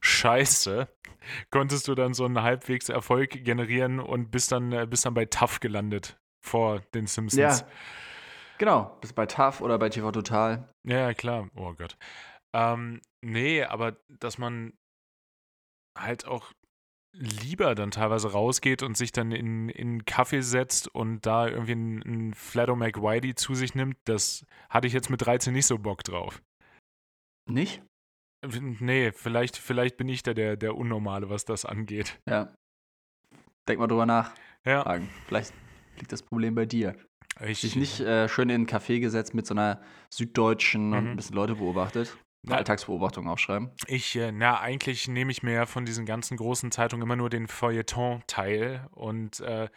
Scheiße 0.00 0.88
konntest 1.50 1.88
du 1.88 1.94
dann 1.94 2.14
so 2.14 2.24
einen 2.24 2.42
halbwegs 2.42 2.88
Erfolg 2.88 3.44
generieren 3.44 4.00
und 4.00 4.30
bist 4.30 4.52
dann, 4.52 4.72
äh, 4.72 4.86
bist 4.88 5.06
dann 5.06 5.14
bei 5.14 5.24
TAF 5.24 5.60
gelandet 5.60 6.18
vor 6.44 6.80
den 6.94 7.06
Simpsons. 7.06 7.60
Ja. 7.60 7.66
Genau, 8.58 8.96
bist 9.00 9.14
bei 9.14 9.26
TAF 9.26 9.60
oder 9.60 9.78
bei 9.78 9.88
TV 9.88 10.12
Total. 10.12 10.68
Ja, 10.84 11.12
klar. 11.14 11.48
Oh 11.56 11.72
Gott. 11.74 11.96
Ähm, 12.54 13.00
nee, 13.22 13.64
aber 13.64 13.96
dass 14.08 14.38
man 14.38 14.74
halt 15.98 16.26
auch 16.26 16.52
lieber 17.16 17.74
dann 17.74 17.90
teilweise 17.90 18.32
rausgeht 18.32 18.82
und 18.82 18.96
sich 18.96 19.12
dann 19.12 19.32
in, 19.32 19.68
in 19.68 19.88
einen 19.88 20.04
Kaffee 20.04 20.42
setzt 20.42 20.88
und 20.88 21.24
da 21.24 21.46
irgendwie 21.48 21.72
einen, 21.72 22.02
einen 22.02 22.34
Flato 22.34 22.74
McWhitey 22.74 23.34
zu 23.34 23.54
sich 23.54 23.74
nimmt, 23.74 23.96
das 24.04 24.44
hatte 24.68 24.86
ich 24.86 24.92
jetzt 24.92 25.10
mit 25.10 25.24
13 25.24 25.52
nicht 25.52 25.66
so 25.66 25.78
Bock 25.78 26.02
drauf. 26.02 26.42
Nicht? 27.48 27.82
Nee, 28.46 29.12
vielleicht, 29.12 29.56
vielleicht 29.56 29.96
bin 29.96 30.08
ich 30.08 30.22
da 30.22 30.34
der, 30.34 30.56
der 30.56 30.76
Unnormale, 30.76 31.30
was 31.30 31.44
das 31.44 31.64
angeht. 31.64 32.20
Ja. 32.28 32.54
Denk 33.68 33.80
mal 33.80 33.86
drüber 33.86 34.06
nach. 34.06 34.34
Ja. 34.66 34.82
Fragen. 34.82 35.08
Vielleicht 35.26 35.54
liegt 35.98 36.12
das 36.12 36.22
Problem 36.22 36.54
bei 36.54 36.66
dir. 36.66 36.94
Ich 37.44 37.62
Dich 37.62 37.74
nicht 37.74 38.00
äh, 38.00 38.28
schön 38.28 38.48
in 38.48 38.54
einen 38.54 38.66
Café 38.66 39.00
gesetzt 39.00 39.34
mit 39.34 39.46
so 39.46 39.54
einer 39.54 39.82
süddeutschen 40.10 40.88
mhm. 40.88 40.92
und 40.92 41.06
ein 41.08 41.16
bisschen 41.16 41.34
Leute 41.34 41.56
beobachtet. 41.56 42.16
Eine 42.46 42.56
Alltagsbeobachtung 42.56 43.28
aufschreiben? 43.28 43.70
Ich, 43.86 44.16
äh, 44.16 44.32
na, 44.32 44.60
eigentlich 44.60 45.08
nehme 45.08 45.30
ich 45.30 45.42
mir 45.42 45.52
ja 45.54 45.66
von 45.66 45.84
diesen 45.86 46.04
ganzen 46.04 46.36
großen 46.36 46.70
Zeitungen 46.70 47.02
immer 47.02 47.16
nur 47.16 47.30
den 47.30 47.46
Feuilleton-Teil 47.48 48.86
und 48.92 49.40
äh, 49.40 49.68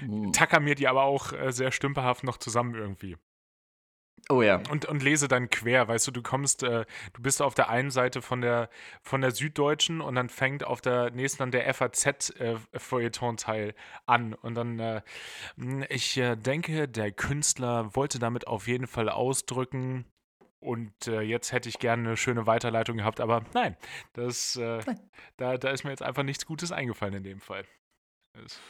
mhm. 0.00 0.32
tacker 0.32 0.60
mir 0.60 0.74
die 0.74 0.88
aber 0.88 1.02
auch 1.02 1.32
äh, 1.32 1.52
sehr 1.52 1.72
stümperhaft 1.72 2.24
noch 2.24 2.36
zusammen 2.36 2.74
irgendwie. 2.74 3.16
Oh 4.28 4.40
ja. 4.40 4.62
Und, 4.70 4.84
und 4.84 5.02
lese 5.02 5.26
dann 5.26 5.50
quer, 5.50 5.88
weißt 5.88 6.06
du, 6.06 6.12
du 6.12 6.22
kommst, 6.22 6.62
äh, 6.62 6.84
du 7.12 7.22
bist 7.22 7.42
auf 7.42 7.54
der 7.54 7.68
einen 7.68 7.90
Seite 7.90 8.22
von 8.22 8.40
der, 8.40 8.70
von 9.02 9.20
der 9.20 9.32
Süddeutschen 9.32 10.00
und 10.00 10.14
dann 10.14 10.28
fängt 10.28 10.62
auf 10.64 10.80
der 10.80 11.10
nächsten 11.10 11.38
dann 11.40 11.50
der 11.50 11.74
FAZ-Feuilleton-Teil 11.74 13.70
äh, 13.70 13.74
an. 14.06 14.34
Und 14.34 14.54
dann, 14.54 14.78
äh, 14.78 15.02
ich 15.88 16.16
äh, 16.18 16.36
denke, 16.36 16.86
der 16.88 17.10
Künstler 17.10 17.96
wollte 17.96 18.20
damit 18.20 18.46
auf 18.46 18.68
jeden 18.68 18.86
Fall 18.86 19.08
ausdrücken, 19.08 20.06
und 20.62 21.08
äh, 21.08 21.20
jetzt 21.22 21.52
hätte 21.52 21.68
ich 21.68 21.78
gerne 21.78 22.08
eine 22.08 22.16
schöne 22.16 22.46
Weiterleitung 22.46 22.96
gehabt, 22.96 23.20
aber 23.20 23.44
nein, 23.52 23.76
das, 24.12 24.56
äh, 24.56 24.80
nein. 24.86 25.00
Da, 25.36 25.58
da 25.58 25.70
ist 25.70 25.84
mir 25.84 25.90
jetzt 25.90 26.02
einfach 26.02 26.22
nichts 26.22 26.46
Gutes 26.46 26.72
eingefallen 26.72 27.14
in 27.14 27.24
dem 27.24 27.40
Fall. 27.40 27.64
Das, 28.34 28.60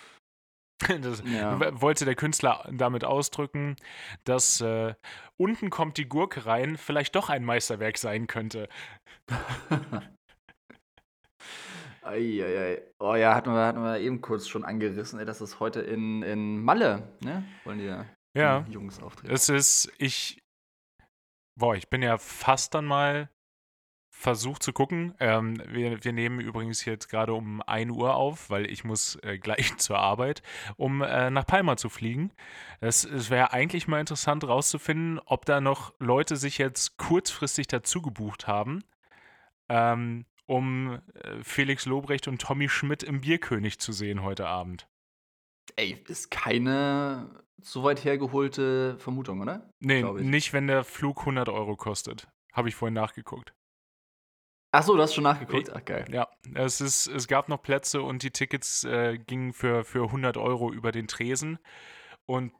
das 1.02 1.22
ja. 1.26 1.80
wollte 1.80 2.04
der 2.04 2.14
Künstler 2.14 2.68
damit 2.72 3.04
ausdrücken, 3.04 3.76
dass 4.24 4.60
äh, 4.60 4.94
unten 5.36 5.70
kommt 5.70 5.98
die 5.98 6.08
Gurke 6.08 6.46
rein, 6.46 6.76
vielleicht 6.76 7.14
doch 7.14 7.28
ein 7.28 7.44
Meisterwerk 7.44 7.98
sein 7.98 8.26
könnte. 8.26 8.68
Eieiei. 12.02 12.82
Oh 12.98 13.14
ja, 13.14 13.34
hatten 13.34 13.50
wir, 13.50 13.64
hatten 13.64 13.82
wir 13.82 14.00
eben 14.00 14.20
kurz 14.20 14.48
schon 14.48 14.64
angerissen, 14.64 15.20
ey, 15.20 15.24
dass 15.24 15.40
es 15.40 15.60
heute 15.60 15.80
in, 15.82 16.22
in 16.22 16.60
Malle, 16.60 17.16
ne? 17.20 17.44
Wollen 17.64 17.78
die 17.78 17.94
ja, 18.34 18.64
Jungs 18.68 19.00
auftreten. 19.00 19.32
Es 19.32 19.48
ist, 19.48 19.92
ich, 19.98 20.41
boah, 21.56 21.74
ich 21.76 21.88
bin 21.88 22.02
ja 22.02 22.18
fast 22.18 22.74
dann 22.74 22.84
mal 22.84 23.30
versucht 24.12 24.62
zu 24.62 24.72
gucken. 24.72 25.14
Ähm, 25.18 25.60
wir, 25.68 26.04
wir 26.04 26.12
nehmen 26.12 26.38
übrigens 26.38 26.84
jetzt 26.84 27.08
gerade 27.08 27.34
um 27.34 27.60
1 27.62 27.90
Uhr 27.90 28.14
auf, 28.14 28.50
weil 28.50 28.70
ich 28.70 28.84
muss 28.84 29.16
äh, 29.22 29.38
gleich 29.38 29.76
zur 29.78 29.98
Arbeit, 29.98 30.42
um 30.76 31.02
äh, 31.02 31.30
nach 31.30 31.46
Palma 31.46 31.76
zu 31.76 31.88
fliegen. 31.88 32.30
Es, 32.80 33.30
wäre 33.30 33.52
eigentlich 33.52 33.88
mal 33.88 34.00
interessant 34.00 34.44
rauszufinden, 34.44 35.18
ob 35.24 35.44
da 35.44 35.60
noch 35.60 35.94
Leute 35.98 36.36
sich 36.36 36.58
jetzt 36.58 36.98
kurzfristig 36.98 37.66
dazu 37.66 38.00
gebucht 38.02 38.46
haben, 38.46 38.84
ähm, 39.68 40.26
um 40.46 41.00
äh, 41.14 41.42
Felix 41.42 41.86
Lobrecht 41.86 42.28
und 42.28 42.40
Tommy 42.40 42.68
Schmidt 42.68 43.02
im 43.02 43.22
Bierkönig 43.22 43.80
zu 43.80 43.92
sehen 43.92 44.22
heute 44.22 44.46
Abend. 44.46 44.86
Ey, 45.76 46.00
ist 46.06 46.30
keine 46.30 47.42
so 47.62 47.82
weit 47.82 48.04
hergeholte 48.04 48.98
Vermutung, 48.98 49.40
oder? 49.40 49.70
Nee, 49.80 50.02
nicht, 50.02 50.52
wenn 50.52 50.66
der 50.66 50.84
Flug 50.84 51.20
100 51.20 51.48
Euro 51.48 51.76
kostet. 51.76 52.28
Habe 52.52 52.68
ich 52.68 52.74
vorhin 52.74 52.94
nachgeguckt. 52.94 53.54
Ach 54.74 54.82
so, 54.82 54.96
du 54.96 55.02
hast 55.02 55.14
schon 55.14 55.24
nachgeguckt? 55.24 55.70
Ach, 55.74 55.84
geil. 55.84 56.06
Ja, 56.10 56.28
es, 56.54 56.80
ist, 56.80 57.06
es 57.06 57.28
gab 57.28 57.48
noch 57.48 57.62
Plätze 57.62 58.02
und 58.02 58.22
die 58.22 58.30
Tickets 58.30 58.84
äh, 58.84 59.18
gingen 59.18 59.52
für, 59.52 59.84
für 59.84 60.04
100 60.04 60.38
Euro 60.38 60.72
über 60.72 60.92
den 60.92 61.08
Tresen. 61.08 61.58
Und 62.24 62.52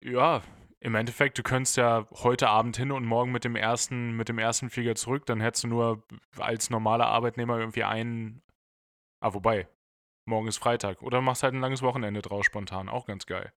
ja, 0.00 0.42
im 0.78 0.94
Endeffekt, 0.94 1.36
du 1.36 1.42
könntest 1.42 1.76
ja 1.76 2.06
heute 2.12 2.48
Abend 2.48 2.76
hin 2.76 2.92
und 2.92 3.04
morgen 3.04 3.32
mit 3.32 3.44
dem 3.44 3.56
ersten, 3.56 4.16
mit 4.16 4.28
dem 4.28 4.38
ersten 4.38 4.70
Flieger 4.70 4.94
zurück, 4.94 5.26
dann 5.26 5.40
hättest 5.40 5.64
du 5.64 5.68
nur 5.68 6.04
als 6.38 6.70
normaler 6.70 7.06
Arbeitnehmer 7.06 7.58
irgendwie 7.58 7.84
einen. 7.84 8.40
Ah, 9.20 9.34
wobei, 9.34 9.68
morgen 10.26 10.46
ist 10.46 10.58
Freitag. 10.58 11.02
Oder 11.02 11.20
machst 11.20 11.42
halt 11.42 11.54
ein 11.54 11.60
langes 11.60 11.82
Wochenende 11.82 12.22
draus 12.22 12.46
spontan. 12.46 12.88
Auch 12.88 13.06
ganz 13.06 13.26
geil. 13.26 13.52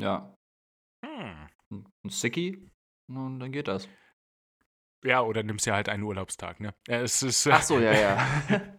Ja. 0.00 0.34
Hm. 1.04 1.48
Ein 1.70 2.10
Sicky 2.10 2.70
und 3.08 3.40
dann 3.40 3.52
geht 3.52 3.68
das. 3.68 3.88
Ja, 5.04 5.22
oder 5.22 5.42
nimmst 5.42 5.66
ja 5.66 5.74
halt 5.74 5.88
einen 5.88 6.02
Urlaubstag, 6.02 6.60
ne? 6.60 6.74
Es 6.88 7.22
ist, 7.22 7.46
Ach 7.46 7.62
so, 7.62 7.78
ja, 7.78 7.92
ja. 7.92 8.26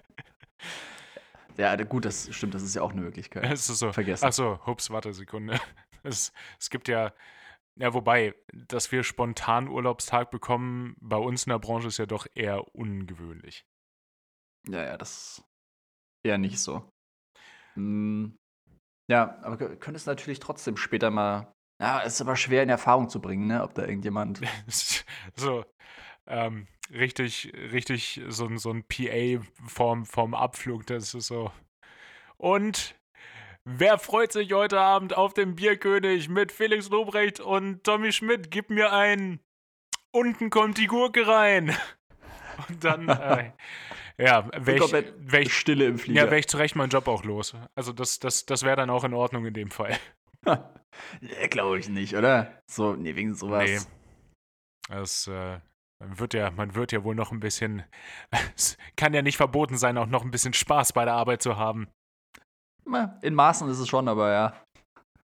ja, 1.58 1.76
gut, 1.84 2.06
das 2.06 2.34
stimmt, 2.36 2.54
das 2.54 2.64
ist 2.64 2.76
ja 2.76 2.82
auch 2.82 2.92
eine 2.92 3.02
Möglichkeit. 3.02 3.46
Es 3.46 3.70
ist 3.70 3.80
so. 3.80 3.94
Vergessen. 3.94 4.26
Ach 4.26 4.34
so, 4.34 4.66
hups, 4.66 4.90
warte 4.90 5.14
Sekunde. 5.14 5.60
Es, 6.02 6.32
es 6.58 6.70
gibt 6.70 6.88
ja, 6.88 7.14
ja, 7.76 7.94
wobei, 7.94 8.34
dass 8.54 8.90
wir 8.94 9.04
spontan 9.04 9.68
Urlaubstag 9.68 10.32
bekommen, 10.32 10.96
bei 11.02 11.18
uns 11.18 11.46
in 11.46 11.50
der 11.50 11.60
Branche 11.60 11.90
ist 11.90 11.98
ja 11.98 12.06
doch 12.06 12.26
eher 12.36 12.74
ungewöhnlich. 12.74 13.66
Ja, 14.66 14.86
ja, 14.86 14.98
das 14.98 15.44
eher 16.26 16.38
nicht 16.38 16.58
so. 16.58 16.90
Hm, 17.74 18.39
ja, 19.10 19.38
aber 19.42 19.58
könnte 19.58 19.98
es 19.98 20.06
natürlich 20.06 20.40
trotzdem 20.40 20.78
später 20.78 21.10
mal. 21.10 21.52
Ja, 21.82 22.02
es 22.04 22.14
ist 22.14 22.22
aber 22.22 22.36
schwer 22.36 22.62
in 22.62 22.70
Erfahrung 22.70 23.10
zu 23.10 23.20
bringen, 23.20 23.48
ne? 23.48 23.64
Ob 23.64 23.74
da 23.74 23.84
irgendjemand. 23.86 24.42
so, 25.36 25.66
ähm, 26.28 26.68
richtig, 26.92 27.52
richtig 27.72 28.22
so, 28.28 28.56
so 28.58 28.72
ein 28.72 28.84
PA 28.84 29.44
vorm, 29.68 30.06
vorm 30.06 30.34
Abflug, 30.34 30.86
das 30.86 31.14
ist 31.14 31.28
so. 31.28 31.52
Und 32.38 32.96
wer 33.66 33.98
freut 33.98 34.32
sich 34.32 34.54
heute 34.54 34.80
Abend 34.80 35.18
auf 35.18 35.34
den 35.34 35.56
Bierkönig 35.56 36.30
mit 36.30 36.52
Felix 36.52 36.90
Lobrecht 36.90 37.40
und 37.40 37.84
Tommy 37.84 38.12
Schmidt? 38.12 38.52
Gib 38.52 38.70
mir 38.70 38.94
ein. 38.94 39.40
Unten 40.12 40.50
kommt 40.52 40.78
die 40.78 40.88
Gurke 40.88 41.28
rein. 41.28 41.76
Und 42.68 42.84
dann, 42.84 43.08
äh, 43.10 43.52
ja, 44.20 44.50
wäre 44.54 45.42
ich, 45.42 45.54
Stille 45.54 45.86
im 45.86 45.98
Flieger. 45.98 46.26
Ja, 46.26 46.26
wäre 46.28 46.40
ich 46.40 46.48
zu 46.48 46.58
Recht 46.58 46.76
meinen 46.76 46.90
Job 46.90 47.08
auch 47.08 47.24
los. 47.24 47.56
Also 47.76 47.94
das, 47.94 48.20
das, 48.20 48.46
das 48.46 48.64
wäre 48.64 48.76
dann 48.76 48.90
auch 48.90 49.04
in 49.04 49.14
Ordnung 49.14 49.46
in 49.46 49.54
dem 49.54 49.72
Fall. 49.72 49.98
glaube 51.50 51.80
ich 51.80 51.90
nicht, 51.90 52.16
oder? 52.16 52.62
So, 52.70 52.94
nee, 52.96 53.16
wegen 53.16 53.34
sowas. 53.34 53.70
Nee. 53.70 53.80
Das, 54.90 55.28
äh, 55.28 55.60
man 56.00 56.20
wird 56.20 56.34
ja, 56.34 56.52
man 56.52 56.76
wird 56.76 56.92
ja 56.92 57.04
wohl 57.04 57.16
noch 57.16 57.32
ein 57.32 57.40
bisschen, 57.40 57.84
es 58.56 58.78
kann 58.98 59.14
ja 59.14 59.22
nicht 59.22 59.38
verboten 59.38 59.78
sein, 59.78 59.98
auch 59.98 60.08
noch 60.08 60.24
ein 60.24 60.32
bisschen 60.32 60.54
Spaß 60.54 60.94
bei 60.94 61.06
der 61.06 61.14
Arbeit 61.14 61.42
zu 61.42 61.58
haben. 61.58 61.88
In 63.22 63.36
Maßen 63.36 63.70
ist 63.70 63.80
es 63.80 63.88
schon, 63.88 64.08
aber 64.08 64.32
ja. 64.32 64.66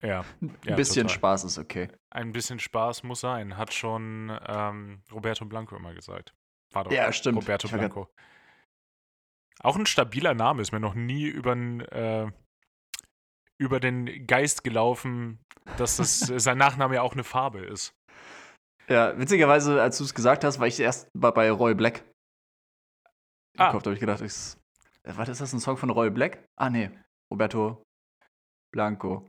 Ja. 0.00 0.24
Ein 0.40 0.56
ja, 0.64 0.76
bisschen 0.76 1.08
total. 1.08 1.16
Spaß 1.16 1.44
ist 1.44 1.58
okay. 1.58 1.88
Ein 2.10 2.32
bisschen 2.32 2.60
Spaß 2.60 3.02
muss 3.02 3.20
sein, 3.20 3.56
hat 3.56 3.74
schon 3.74 4.38
ähm, 4.46 5.02
Roberto 5.10 5.44
Blanco 5.44 5.76
immer 5.76 5.92
gesagt. 5.92 6.32
War 6.72 6.84
doch 6.84 6.92
ja, 6.92 7.12
stimmt. 7.12 7.38
Roberto 7.38 7.68
Blanco. 7.68 8.08
Auch 9.62 9.76
ein 9.76 9.86
stabiler 9.86 10.34
Name, 10.34 10.62
ist 10.62 10.72
mir 10.72 10.80
noch 10.80 10.94
nie 10.94 11.26
über, 11.26 11.52
äh, 11.56 12.30
über 13.58 13.80
den 13.80 14.26
Geist 14.26 14.62
gelaufen, 14.64 15.40
dass 15.76 15.96
das, 15.96 16.20
sein 16.36 16.58
Nachname 16.58 16.96
ja 16.96 17.02
auch 17.02 17.14
eine 17.14 17.24
Farbe 17.24 17.60
ist. 17.60 17.92
Ja, 18.88 19.18
witzigerweise, 19.18 19.82
als 19.82 19.98
du 19.98 20.04
es 20.04 20.14
gesagt 20.14 20.44
hast, 20.44 20.60
war 20.60 20.66
ich 20.66 20.80
erst 20.80 21.08
mal 21.14 21.30
bei 21.30 21.50
Roy 21.50 21.74
Black. 21.74 22.04
Im 23.54 23.62
ah. 23.62 23.72
Kopf 23.72 23.84
habe 23.84 23.94
ich 23.94 24.00
gedacht, 24.00 24.20
ich, 24.22 24.32
äh, 25.02 25.16
warte, 25.16 25.32
ist 25.32 25.40
das 25.40 25.52
ein 25.52 25.60
Song 25.60 25.76
von 25.76 25.90
Roy 25.90 26.10
Black? 26.10 26.44
Ah, 26.56 26.70
nee, 26.70 26.90
Roberto 27.30 27.82
Blanco. 28.72 29.28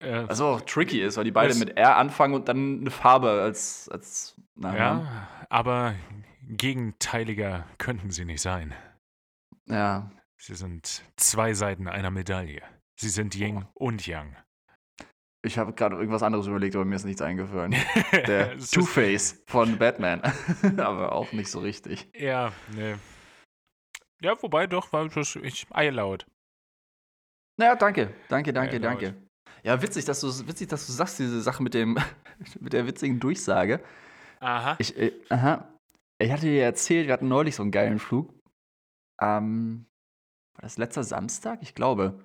Äh, 0.00 0.26
also 0.28 0.46
auch 0.46 0.60
tricky 0.62 1.02
ist, 1.02 1.16
weil 1.16 1.24
die 1.24 1.32
beide 1.32 1.54
mit 1.56 1.76
R 1.76 1.96
anfangen 1.96 2.34
und 2.34 2.48
dann 2.48 2.80
eine 2.80 2.90
Farbe 2.90 3.30
als, 3.42 3.88
als 3.88 4.40
Namen. 4.54 4.76
Ja, 4.76 5.28
aber 5.50 5.94
gegenteiliger 6.46 7.66
könnten 7.78 8.10
sie 8.10 8.24
nicht 8.24 8.40
sein. 8.40 8.74
Ja. 9.68 10.10
Sie 10.36 10.54
sind 10.54 11.02
zwei 11.16 11.54
Seiten 11.54 11.88
einer 11.88 12.10
Medaille. 12.10 12.62
Sie 12.98 13.08
sind 13.08 13.34
Yin 13.34 13.64
oh. 13.74 13.86
und 13.86 14.06
Yang. 14.06 14.36
Ich 15.44 15.56
habe 15.56 15.72
gerade 15.72 15.96
irgendwas 15.96 16.22
anderes 16.22 16.46
überlegt, 16.46 16.74
aber 16.74 16.84
mir 16.84 16.96
ist 16.96 17.04
nichts 17.04 17.22
eingefallen. 17.22 17.74
Der 18.12 18.58
Two-Face 18.58 19.42
von 19.46 19.78
Batman. 19.78 20.20
aber 20.78 21.12
auch 21.12 21.32
nicht 21.32 21.50
so 21.50 21.60
richtig. 21.60 22.08
Ja, 22.14 22.52
nee. 22.74 22.96
Ja, 24.20 24.40
wobei 24.42 24.66
doch, 24.66 24.92
war 24.92 25.08
das, 25.08 25.36
ich 25.36 25.66
eier 25.70 25.92
laut. 25.92 26.26
Naja, 27.56 27.76
danke. 27.76 28.14
Danke, 28.28 28.52
danke, 28.52 28.80
danke. 28.80 29.14
Ja, 29.62 29.80
witzig, 29.80 30.04
dass 30.04 30.20
du 30.20 30.28
witzig, 30.48 30.68
dass 30.68 30.86
du 30.86 30.92
sagst, 30.92 31.18
diese 31.18 31.40
Sache 31.40 31.62
mit 31.62 31.74
dem 31.74 31.98
mit 32.60 32.72
der 32.72 32.86
witzigen 32.86 33.20
Durchsage. 33.20 33.80
Aha. 34.40 34.76
Ich, 34.78 34.96
äh, 34.96 35.12
aha. 35.28 35.72
Ich 36.18 36.32
hatte 36.32 36.46
dir 36.46 36.64
erzählt, 36.64 37.06
wir 37.06 37.12
hatten 37.12 37.28
neulich 37.28 37.54
so 37.54 37.62
einen 37.62 37.70
geilen 37.70 37.98
Flug. 37.98 38.32
Ähm, 39.20 39.86
war 40.54 40.62
das 40.62 40.78
letzter 40.78 41.04
Samstag? 41.04 41.60
Ich 41.62 41.74
glaube. 41.74 42.24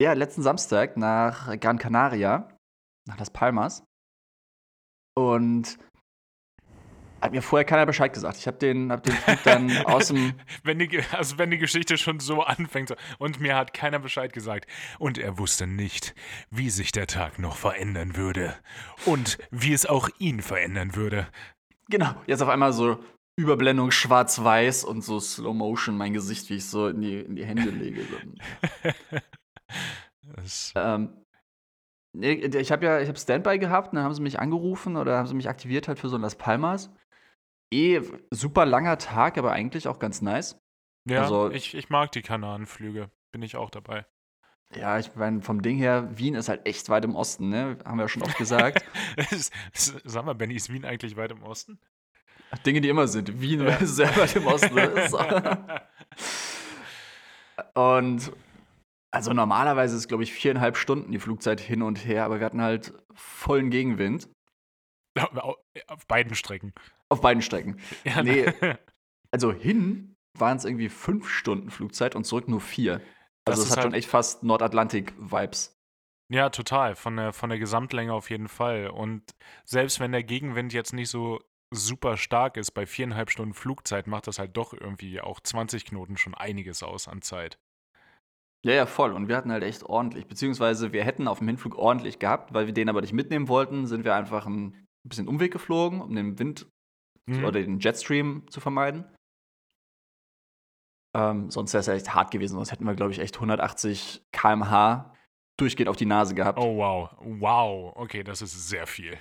Ja, 0.00 0.12
letzten 0.12 0.42
Samstag 0.42 0.96
nach 0.96 1.58
Gran 1.60 1.78
Canaria, 1.78 2.48
nach 3.06 3.18
Las 3.18 3.30
Palmas. 3.30 3.84
Und 5.16 5.78
hat 7.24 7.32
mir 7.32 7.40
vorher 7.40 7.64
keiner 7.64 7.86
Bescheid 7.86 8.12
gesagt. 8.12 8.36
Ich 8.36 8.46
habe 8.46 8.58
den, 8.58 8.92
hab 8.92 9.02
den 9.02 9.14
Flug 9.14 9.42
dann 9.44 9.76
aus 9.86 10.08
dem. 10.08 10.34
wenn 10.62 10.78
die, 10.78 11.00
also, 11.12 11.38
wenn 11.38 11.50
die 11.50 11.58
Geschichte 11.58 11.96
schon 11.96 12.20
so 12.20 12.42
anfängt 12.42 12.94
und 13.18 13.40
mir 13.40 13.56
hat 13.56 13.72
keiner 13.72 13.98
Bescheid 13.98 14.32
gesagt. 14.32 14.66
Und 14.98 15.16
er 15.16 15.38
wusste 15.38 15.66
nicht, 15.66 16.14
wie 16.50 16.68
sich 16.68 16.92
der 16.92 17.06
Tag 17.06 17.38
noch 17.38 17.56
verändern 17.56 18.16
würde. 18.16 18.54
Und 19.06 19.38
wie 19.50 19.72
es 19.72 19.86
auch 19.86 20.10
ihn 20.18 20.42
verändern 20.42 20.96
würde. 20.96 21.26
Genau, 21.88 22.14
jetzt 22.26 22.42
auf 22.42 22.48
einmal 22.50 22.74
so 22.74 23.02
Überblendung 23.36 23.90
schwarz-weiß 23.90 24.84
und 24.84 25.02
so 25.02 25.18
Slow 25.18 25.54
Motion 25.54 25.96
mein 25.96 26.12
Gesicht, 26.12 26.48
wie 26.50 26.56
ich 26.56 26.66
so 26.66 26.88
in 26.88 27.00
die, 27.00 27.20
in 27.20 27.36
die 27.36 27.44
Hände 27.44 27.70
lege. 27.70 28.04
ähm, 30.76 31.24
ich 32.20 32.70
habe 32.70 32.86
ja, 32.86 33.00
ich 33.00 33.08
habe 33.08 33.18
Standby 33.18 33.58
gehabt, 33.58 33.92
dann 33.92 34.04
haben 34.04 34.14
sie 34.14 34.22
mich 34.22 34.38
angerufen 34.38 34.96
oder 34.96 35.18
haben 35.18 35.26
sie 35.26 35.34
mich 35.34 35.48
aktiviert 35.48 35.88
halt 35.88 35.98
für 35.98 36.08
so 36.08 36.16
ein 36.16 36.22
Las 36.22 36.36
Palmas. 36.36 36.90
Eh 37.72 38.00
super 38.30 38.66
langer 38.66 38.98
Tag, 38.98 39.36
aber 39.36 39.52
eigentlich 39.52 39.88
auch 39.88 39.98
ganz 39.98 40.22
nice. 40.22 40.60
Ja, 41.08 41.22
also, 41.22 41.50
ich, 41.50 41.74
ich 41.74 41.90
mag 41.90 42.12
die 42.12 42.22
Kanarenflüge. 42.22 43.10
Bin 43.32 43.42
ich 43.42 43.56
auch 43.56 43.70
dabei. 43.70 44.06
Ja, 44.76 44.98
ich 44.98 45.14
meine, 45.14 45.42
vom 45.42 45.60
Ding 45.60 45.76
her, 45.76 46.08
Wien 46.16 46.34
ist 46.34 46.48
halt 46.48 46.66
echt 46.66 46.88
weit 46.88 47.04
im 47.04 47.14
Osten, 47.14 47.48
ne? 47.48 47.78
Haben 47.84 47.98
wir 47.98 48.04
ja 48.04 48.08
schon 48.08 48.22
oft 48.22 48.38
gesagt. 48.38 48.84
Sag 49.72 50.24
mal, 50.24 50.34
Benny, 50.34 50.54
ist 50.54 50.72
Wien 50.72 50.84
eigentlich 50.84 51.16
weit 51.16 51.32
im 51.32 51.42
Osten? 51.42 51.78
Dinge, 52.66 52.80
die 52.80 52.88
immer 52.88 53.08
sind. 53.08 53.40
Wien 53.40 53.62
ja. 53.62 53.76
ist 53.76 53.96
sehr 53.96 54.16
weit 54.16 54.36
im 54.36 54.46
Osten. 54.46 54.78
und 57.74 58.32
also 59.10 59.32
normalerweise 59.32 59.96
ist, 59.96 60.08
glaube 60.08 60.24
ich, 60.24 60.32
viereinhalb 60.32 60.76
Stunden 60.76 61.12
die 61.12 61.20
Flugzeit 61.20 61.60
hin 61.60 61.82
und 61.82 62.04
her, 62.04 62.24
aber 62.24 62.40
wir 62.40 62.46
hatten 62.46 62.62
halt 62.62 62.92
vollen 63.14 63.70
Gegenwind. 63.70 64.28
Auf 65.86 66.06
beiden 66.08 66.34
Strecken. 66.34 66.72
Auf 67.08 67.20
beiden 67.20 67.42
Strecken. 67.42 67.78
Ja, 68.04 68.22
nee. 68.22 68.52
Also 69.30 69.52
hin 69.52 70.14
waren 70.38 70.58
es 70.58 70.64
irgendwie 70.64 70.88
fünf 70.88 71.28
Stunden 71.28 71.68
Flugzeit 71.68 72.14
und 72.14 72.22
zurück 72.22 72.46
nur 72.46 72.60
vier. 72.60 73.00
Also 73.44 73.62
es 73.62 73.72
hat 73.72 73.78
halt 73.78 73.86
schon 73.86 73.94
echt 73.94 74.08
fast 74.08 74.44
Nordatlantik-Vibes. 74.44 75.76
Ja, 76.30 76.50
total. 76.50 76.94
Von 76.94 77.16
der, 77.16 77.32
von 77.32 77.50
der 77.50 77.58
Gesamtlänge 77.58 78.12
auf 78.12 78.30
jeden 78.30 78.46
Fall. 78.46 78.90
Und 78.90 79.34
selbst 79.64 79.98
wenn 79.98 80.12
der 80.12 80.22
Gegenwind 80.22 80.72
jetzt 80.72 80.92
nicht 80.92 81.10
so 81.10 81.40
super 81.74 82.16
stark 82.16 82.56
ist, 82.56 82.72
bei 82.72 82.86
viereinhalb 82.86 83.30
Stunden 83.30 83.54
Flugzeit 83.54 84.06
macht 84.06 84.26
das 84.26 84.38
halt 84.38 84.56
doch 84.56 84.72
irgendwie 84.72 85.20
auch 85.20 85.40
20 85.40 85.84
Knoten 85.84 86.16
schon 86.16 86.34
einiges 86.34 86.82
aus 86.82 87.08
an 87.08 87.22
Zeit. 87.22 87.58
Ja, 88.64 88.72
ja, 88.72 88.86
voll. 88.86 89.12
Und 89.12 89.28
wir 89.28 89.36
hatten 89.36 89.52
halt 89.52 89.62
echt 89.62 89.82
ordentlich. 89.82 90.26
Beziehungsweise 90.26 90.92
wir 90.92 91.04
hätten 91.04 91.28
auf 91.28 91.38
dem 91.38 91.48
Hinflug 91.48 91.76
ordentlich 91.76 92.18
gehabt, 92.18 92.54
weil 92.54 92.66
wir 92.66 92.72
den 92.72 92.88
aber 92.88 93.02
nicht 93.02 93.12
mitnehmen 93.12 93.48
wollten, 93.48 93.86
sind 93.86 94.04
wir 94.04 94.14
einfach 94.14 94.46
ein 94.46 94.86
bisschen 95.06 95.28
Umweg 95.28 95.52
geflogen, 95.52 96.00
um 96.00 96.14
den 96.14 96.38
Wind 96.38 96.66
Mhm. 97.26 97.44
oder 97.44 97.60
den 97.62 97.78
Jetstream 97.78 98.46
zu 98.50 98.60
vermeiden. 98.60 99.04
Ähm, 101.16 101.50
sonst 101.50 101.72
wäre 101.72 101.80
es 101.80 101.86
ja 101.86 101.94
echt 101.94 102.14
hart 102.14 102.30
gewesen, 102.30 102.56
sonst 102.56 102.72
hätten 102.72 102.84
wir, 102.84 102.94
glaube 102.94 103.12
ich, 103.12 103.18
echt 103.18 103.38
180 103.38 104.24
km/h 104.32 105.14
durchgehend 105.56 105.88
auf 105.88 105.96
die 105.96 106.06
Nase 106.06 106.34
gehabt. 106.34 106.58
Oh, 106.58 106.76
wow. 106.76 107.10
Wow. 107.20 107.92
Okay, 107.96 108.24
das 108.24 108.42
ist 108.42 108.68
sehr 108.68 108.86
viel. 108.86 109.18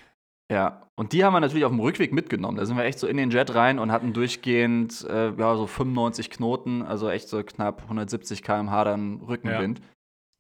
Ja, 0.51 0.87
und 0.99 1.13
die 1.13 1.23
haben 1.23 1.33
wir 1.33 1.39
natürlich 1.39 1.65
auf 1.65 1.71
dem 1.71 1.79
Rückweg 1.79 2.13
mitgenommen. 2.13 2.57
Da 2.57 2.65
sind 2.65 2.77
wir 2.77 2.83
echt 2.83 2.99
so 2.99 3.07
in 3.07 3.17
den 3.17 3.31
Jet 3.31 3.55
rein 3.55 3.79
und 3.79 3.91
hatten 3.91 4.13
durchgehend 4.13 5.03
äh, 5.05 5.31
ja, 5.31 5.55
so 5.55 5.67
95 5.67 6.29
Knoten, 6.29 6.81
also 6.81 7.09
echt 7.09 7.27
so 7.27 7.43
knapp 7.43 7.83
170 7.83 8.43
km/h 8.43 8.83
dann 8.83 9.21
Rückenwind, 9.21 9.81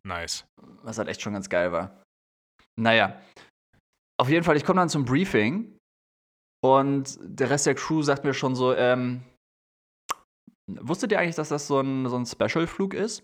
Nice. 0.07 0.45
was 0.83 0.97
halt 0.97 1.07
echt 1.07 1.21
schon 1.21 1.33
ganz 1.33 1.49
geil 1.49 1.71
war. 1.71 2.03
Naja, 2.79 3.19
auf 4.19 4.29
jeden 4.29 4.43
Fall, 4.43 4.57
ich 4.57 4.65
komme 4.65 4.79
dann 4.79 4.89
zum 4.89 5.05
Briefing 5.05 5.77
und 6.63 7.17
der 7.21 7.49
Rest 7.49 7.65
der 7.65 7.75
Crew 7.75 8.01
sagt 8.01 8.23
mir 8.23 8.33
schon 8.33 8.55
so, 8.55 8.73
ähm, 8.75 9.23
wusstet 10.69 11.11
ihr 11.11 11.19
eigentlich, 11.19 11.35
dass 11.35 11.49
das 11.49 11.67
so 11.67 11.79
ein, 11.79 12.07
so 12.07 12.17
ein 12.17 12.25
Special-Flug 12.25 12.93
ist? 12.93 13.23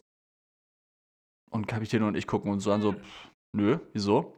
Und 1.51 1.67
Kapitän 1.67 2.03
und 2.03 2.15
ich 2.15 2.27
gucken 2.27 2.51
uns 2.51 2.63
so 2.63 2.71
an, 2.71 2.81
so, 2.81 2.93
pff, 2.93 3.31
nö, 3.55 3.79
wieso? 3.93 4.37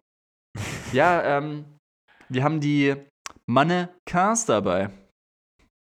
ja, 0.94 1.38
ähm, 1.38 1.66
wir 2.32 2.44
haben 2.44 2.60
die 2.60 2.96
Mannequins 3.46 4.46
dabei. 4.46 4.89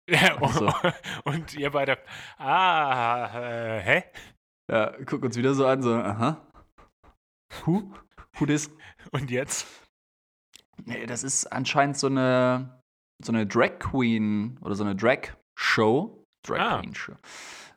Ja, 0.10 0.38
Also. 0.42 0.72
Und 1.26 1.54
ihr 1.56 1.72
beide, 1.72 1.98
ah, 2.38 3.30
äh, 3.36 3.82
hä? 3.82 4.04
Ja, 4.72 4.96
guck 5.06 5.24
uns 5.24 5.36
wieder 5.36 5.54
so 5.54 5.66
an, 5.66 5.82
so, 5.82 5.94
aha. 5.94 6.46
Who? 7.66 7.92
Who 8.38 8.46
this? 8.46 8.70
Und 9.12 9.32
jetzt? 9.32 9.66
Nee, 10.86 11.06
das 11.06 11.24
ist 11.24 11.48
anscheinend 11.48 11.98
so 11.98 12.08
eine, 12.08 12.82
so 13.24 13.32
eine 13.32 13.48
Drag 13.48 13.80
Queen 13.80 14.58
oder 14.62 14.76
so 14.76 14.84
eine 14.84 14.96
Drag 14.96 15.36
Show. 15.58 16.24
Drag 16.46 16.60
Ah. 16.60 16.80
Queen 16.80 16.94
Show. 16.96 17.16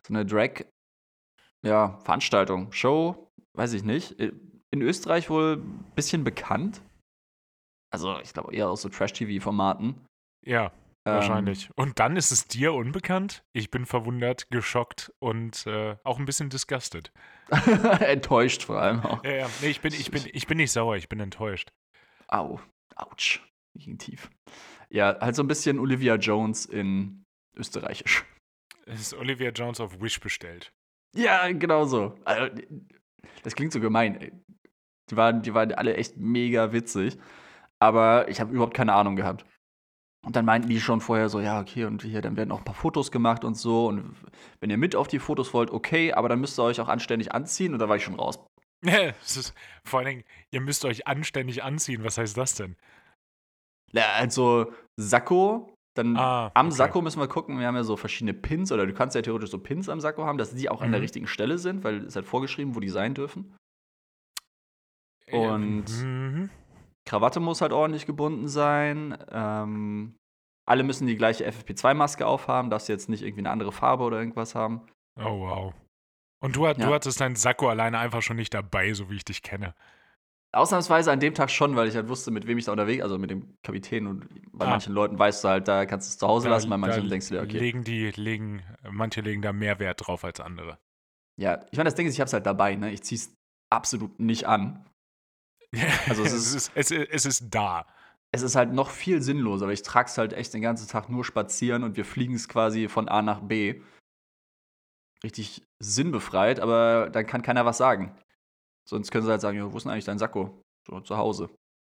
So 0.07 0.13
eine 0.13 0.25
Drag, 0.25 0.65
ja, 1.65 1.99
Veranstaltung. 2.03 2.71
Show, 2.71 3.31
weiß 3.57 3.73
ich 3.73 3.83
nicht. 3.83 4.11
In 4.19 4.81
Österreich 4.81 5.29
wohl 5.29 5.57
ein 5.57 5.91
bisschen 5.95 6.23
bekannt. 6.23 6.81
Also, 7.91 8.19
ich 8.19 8.33
glaube 8.33 8.53
eher 8.55 8.69
aus 8.69 8.81
so 8.81 8.89
Trash-TV-Formaten. 8.89 10.05
Ja, 10.45 10.71
Ähm, 11.05 11.15
wahrscheinlich. 11.15 11.69
Und 11.75 11.99
dann 11.99 12.15
ist 12.15 12.31
es 12.31 12.47
dir 12.47 12.73
unbekannt? 12.73 13.43
Ich 13.53 13.69
bin 13.71 13.85
verwundert, 13.85 14.49
geschockt 14.49 15.11
und 15.19 15.65
äh, 15.67 15.97
auch 16.03 16.19
ein 16.19 16.25
bisschen 16.25 16.49
disgusted. 16.49 17.11
Enttäuscht 17.99 18.63
vor 18.63 18.81
allem 18.81 19.01
auch. 19.01 19.23
Ja, 19.25 19.31
ja. 19.31 19.49
Nee, 19.61 19.69
ich 19.69 19.81
bin, 19.81 19.93
ich, 19.93 20.09
bin, 20.11 20.23
ich 20.31 20.47
bin 20.47 20.57
nicht 20.57 20.71
sauer, 20.71 20.95
ich 20.95 21.09
bin 21.09 21.19
enttäuscht. 21.19 21.69
Au. 22.27 22.59
Autsch. 22.95 23.41
Ging 23.75 23.97
tief. 23.97 24.29
Ja, 24.89 25.17
halt 25.19 25.35
so 25.35 25.43
ein 25.43 25.47
bisschen 25.47 25.79
Olivia 25.79 26.15
Jones 26.15 26.65
in 26.65 27.23
Österreichisch. 27.57 28.23
Es 28.85 28.99
ist 29.01 29.13
Olivia 29.13 29.49
Jones 29.51 29.79
auf 29.79 30.01
Wish 30.01 30.19
bestellt. 30.19 30.71
Ja, 31.15 31.49
genau 31.51 31.85
so. 31.85 32.15
Also, 32.25 32.53
das 33.43 33.55
klingt 33.55 33.73
so 33.73 33.79
gemein. 33.79 34.43
Die 35.09 35.17
waren, 35.17 35.41
die 35.41 35.53
waren 35.53 35.73
alle 35.73 35.95
echt 35.95 36.17
mega 36.17 36.71
witzig. 36.73 37.17
Aber 37.81 38.27
ich 38.29 38.39
habe 38.39 38.53
überhaupt 38.53 38.75
keine 38.75 38.93
Ahnung 38.93 39.15
gehabt. 39.15 39.45
Und 40.23 40.35
dann 40.35 40.45
meinten 40.45 40.69
die 40.69 40.79
schon 40.79 41.01
vorher 41.01 41.29
so, 41.29 41.39
ja, 41.39 41.59
okay, 41.59 41.85
und 41.85 42.03
hier, 42.03 42.21
dann 42.21 42.37
werden 42.37 42.51
auch 42.51 42.59
ein 42.59 42.63
paar 42.63 42.75
Fotos 42.75 43.11
gemacht 43.11 43.43
und 43.43 43.55
so. 43.55 43.87
Und 43.87 44.15
wenn 44.59 44.69
ihr 44.69 44.77
mit 44.77 44.95
auf 44.95 45.07
die 45.07 45.17
Fotos 45.17 45.51
wollt, 45.55 45.71
okay, 45.71 46.13
aber 46.13 46.29
dann 46.29 46.39
müsst 46.39 46.59
ihr 46.59 46.63
euch 46.63 46.79
auch 46.79 46.89
anständig 46.89 47.31
anziehen. 47.33 47.73
Und 47.73 47.79
da 47.79 47.89
war 47.89 47.95
ich 47.95 48.03
schon 48.03 48.15
raus. 48.15 48.39
Ist, 49.23 49.53
vor 49.83 49.99
allen 49.99 50.07
Dingen, 50.09 50.23
ihr 50.51 50.61
müsst 50.61 50.85
euch 50.85 51.07
anständig 51.07 51.63
anziehen. 51.63 52.03
Was 52.03 52.19
heißt 52.19 52.37
das 52.37 52.53
denn? 52.53 52.75
Ja, 53.93 54.11
also 54.13 54.71
Sakko, 54.97 55.73
dann 55.95 56.15
Ah, 56.17 56.51
am 56.53 56.67
okay. 56.67 56.75
Sakko 56.75 57.01
müssen 57.01 57.19
wir 57.19 57.27
gucken. 57.27 57.59
Wir 57.59 57.65
haben 57.67 57.75
ja 57.75 57.83
so 57.83 57.97
verschiedene 57.97 58.33
Pins, 58.35 58.71
oder 58.71 58.85
du 58.85 58.93
kannst 58.93 59.15
ja 59.15 59.23
theoretisch 59.23 59.49
so 59.49 59.57
Pins 59.57 59.89
am 59.89 59.99
Sakko 59.99 60.23
haben, 60.25 60.37
dass 60.37 60.53
die 60.53 60.69
auch 60.69 60.81
an 60.81 60.91
der 60.91 60.99
Mhm. 60.99 61.03
richtigen 61.03 61.27
Stelle 61.27 61.57
sind, 61.57 61.83
weil 61.83 62.05
es 62.05 62.15
halt 62.15 62.27
vorgeschrieben, 62.27 62.75
wo 62.75 62.79
die 62.79 62.89
sein 62.89 63.15
dürfen. 63.15 63.55
Und- 65.31 65.89
Mhm. 66.03 66.49
Krawatte 67.05 67.39
muss 67.39 67.61
halt 67.61 67.73
ordentlich 67.73 68.05
gebunden 68.05 68.47
sein. 68.47 69.17
Ähm, 69.31 70.15
alle 70.67 70.83
müssen 70.83 71.07
die 71.07 71.15
gleiche 71.17 71.45
FFP2-Maske 71.49 72.25
aufhaben, 72.25 72.69
darfst 72.69 72.87
jetzt 72.89 73.09
nicht 73.09 73.23
irgendwie 73.23 73.41
eine 73.41 73.49
andere 73.51 73.71
Farbe 73.71 74.03
oder 74.03 74.19
irgendwas 74.19 74.55
haben. 74.55 74.81
Oh, 75.19 75.39
wow. 75.39 75.73
Und 76.43 76.55
du, 76.55 76.67
hat- 76.67 76.77
Ja. 76.77 76.87
du 76.87 76.93
hattest 76.93 77.19
deinen 77.19 77.35
Sakko 77.35 77.69
alleine 77.69 77.97
einfach 77.99 78.21
schon 78.21 78.37
nicht 78.37 78.53
dabei, 78.53 78.93
so 78.93 79.09
wie 79.09 79.15
ich 79.15 79.25
dich 79.25 79.41
kenne. 79.41 79.73
Ausnahmsweise 80.53 81.11
an 81.11 81.19
dem 81.21 81.33
Tag 81.33 81.49
schon, 81.49 81.75
weil 81.77 81.87
ich 81.87 81.95
halt 81.95 82.09
wusste, 82.09 82.29
mit 82.29 82.45
wem 82.45 82.57
ich 82.57 82.65
da 82.65 82.73
unterwegs, 82.73 83.01
also 83.03 83.17
mit 83.17 83.29
dem 83.31 83.55
Kapitän 83.63 84.05
und 84.05 84.27
bei 84.51 84.65
Ah. 84.65 84.71
manchen 84.71 84.93
Leuten 84.93 85.17
weißt 85.17 85.43
du 85.43 85.47
halt, 85.47 85.67
da 85.67 85.85
kannst 85.85 86.07
du 86.07 86.11
es 86.11 86.17
zu 86.17 86.27
Hause 86.27 86.49
lassen, 86.49 86.69
bei 86.69 86.75
manchen 86.77 87.03
da 87.03 87.09
denkst 87.09 87.29
du 87.29 87.35
dir, 87.35 87.41
okay. 87.41 87.57
Legen 87.57 87.83
die, 87.85 88.11
legen, 88.11 88.61
manche 88.89 89.21
legen 89.21 89.41
da 89.41 89.53
mehr 89.53 89.79
Wert 89.79 90.05
drauf 90.05 90.25
als 90.25 90.41
andere. 90.41 90.77
Ja, 91.39 91.61
ich 91.71 91.77
meine, 91.77 91.87
das 91.87 91.95
Ding 91.95 92.05
ist, 92.05 92.15
ich 92.15 92.21
hab's 92.21 92.33
halt 92.33 92.45
dabei, 92.45 92.75
ne? 92.75 92.91
Ich 92.91 93.01
zieh's 93.03 93.33
absolut 93.71 94.19
nicht 94.19 94.45
an. 94.45 94.85
Also 96.07 96.23
es 96.23 96.33
es, 96.33 96.53
ist, 96.53 96.71
es, 96.75 96.91
ist, 96.91 97.09
es 97.09 97.25
ist 97.25 97.45
da. 97.49 97.85
Es 98.33 98.41
ist 98.43 98.55
halt 98.55 98.71
noch 98.71 98.89
viel 98.89 99.21
sinnloser, 99.21 99.67
weil 99.67 99.73
ich 99.73 99.81
trag's 99.81 100.17
halt 100.17 100.33
echt 100.33 100.53
den 100.53 100.61
ganzen 100.61 100.87
Tag 100.87 101.09
nur 101.09 101.25
spazieren 101.25 101.83
und 101.83 101.97
wir 101.97 102.05
fliegen 102.05 102.35
es 102.35 102.47
quasi 102.47 102.87
von 102.87 103.09
A 103.09 103.21
nach 103.21 103.41
B. 103.41 103.81
Richtig 105.23 105.63
sinnbefreit, 105.79 106.59
aber 106.59 107.09
dann 107.09 107.27
kann 107.27 107.41
keiner 107.41 107.65
was 107.65 107.77
sagen. 107.77 108.15
Sonst 108.89 109.11
können 109.11 109.25
sie 109.25 109.31
halt 109.31 109.41
sagen, 109.41 109.57
ja, 109.57 109.71
wo 109.71 109.77
ist 109.77 109.83
denn 109.83 109.91
eigentlich 109.91 110.05
dein 110.05 110.17
Sakko? 110.17 110.61
So, 110.87 110.99
zu 111.01 111.17
Hause. 111.17 111.49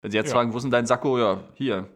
Wenn 0.02 0.12
sie 0.12 0.18
jetzt 0.18 0.28
Ja. 0.30 0.34
fragen, 0.34 0.52
wo 0.54 0.58
ist 0.58 0.64
denn 0.64 0.72
dein 0.72 0.86
Sakko? 0.88 1.18
Ja, 1.18 1.44
hier. 1.54 1.90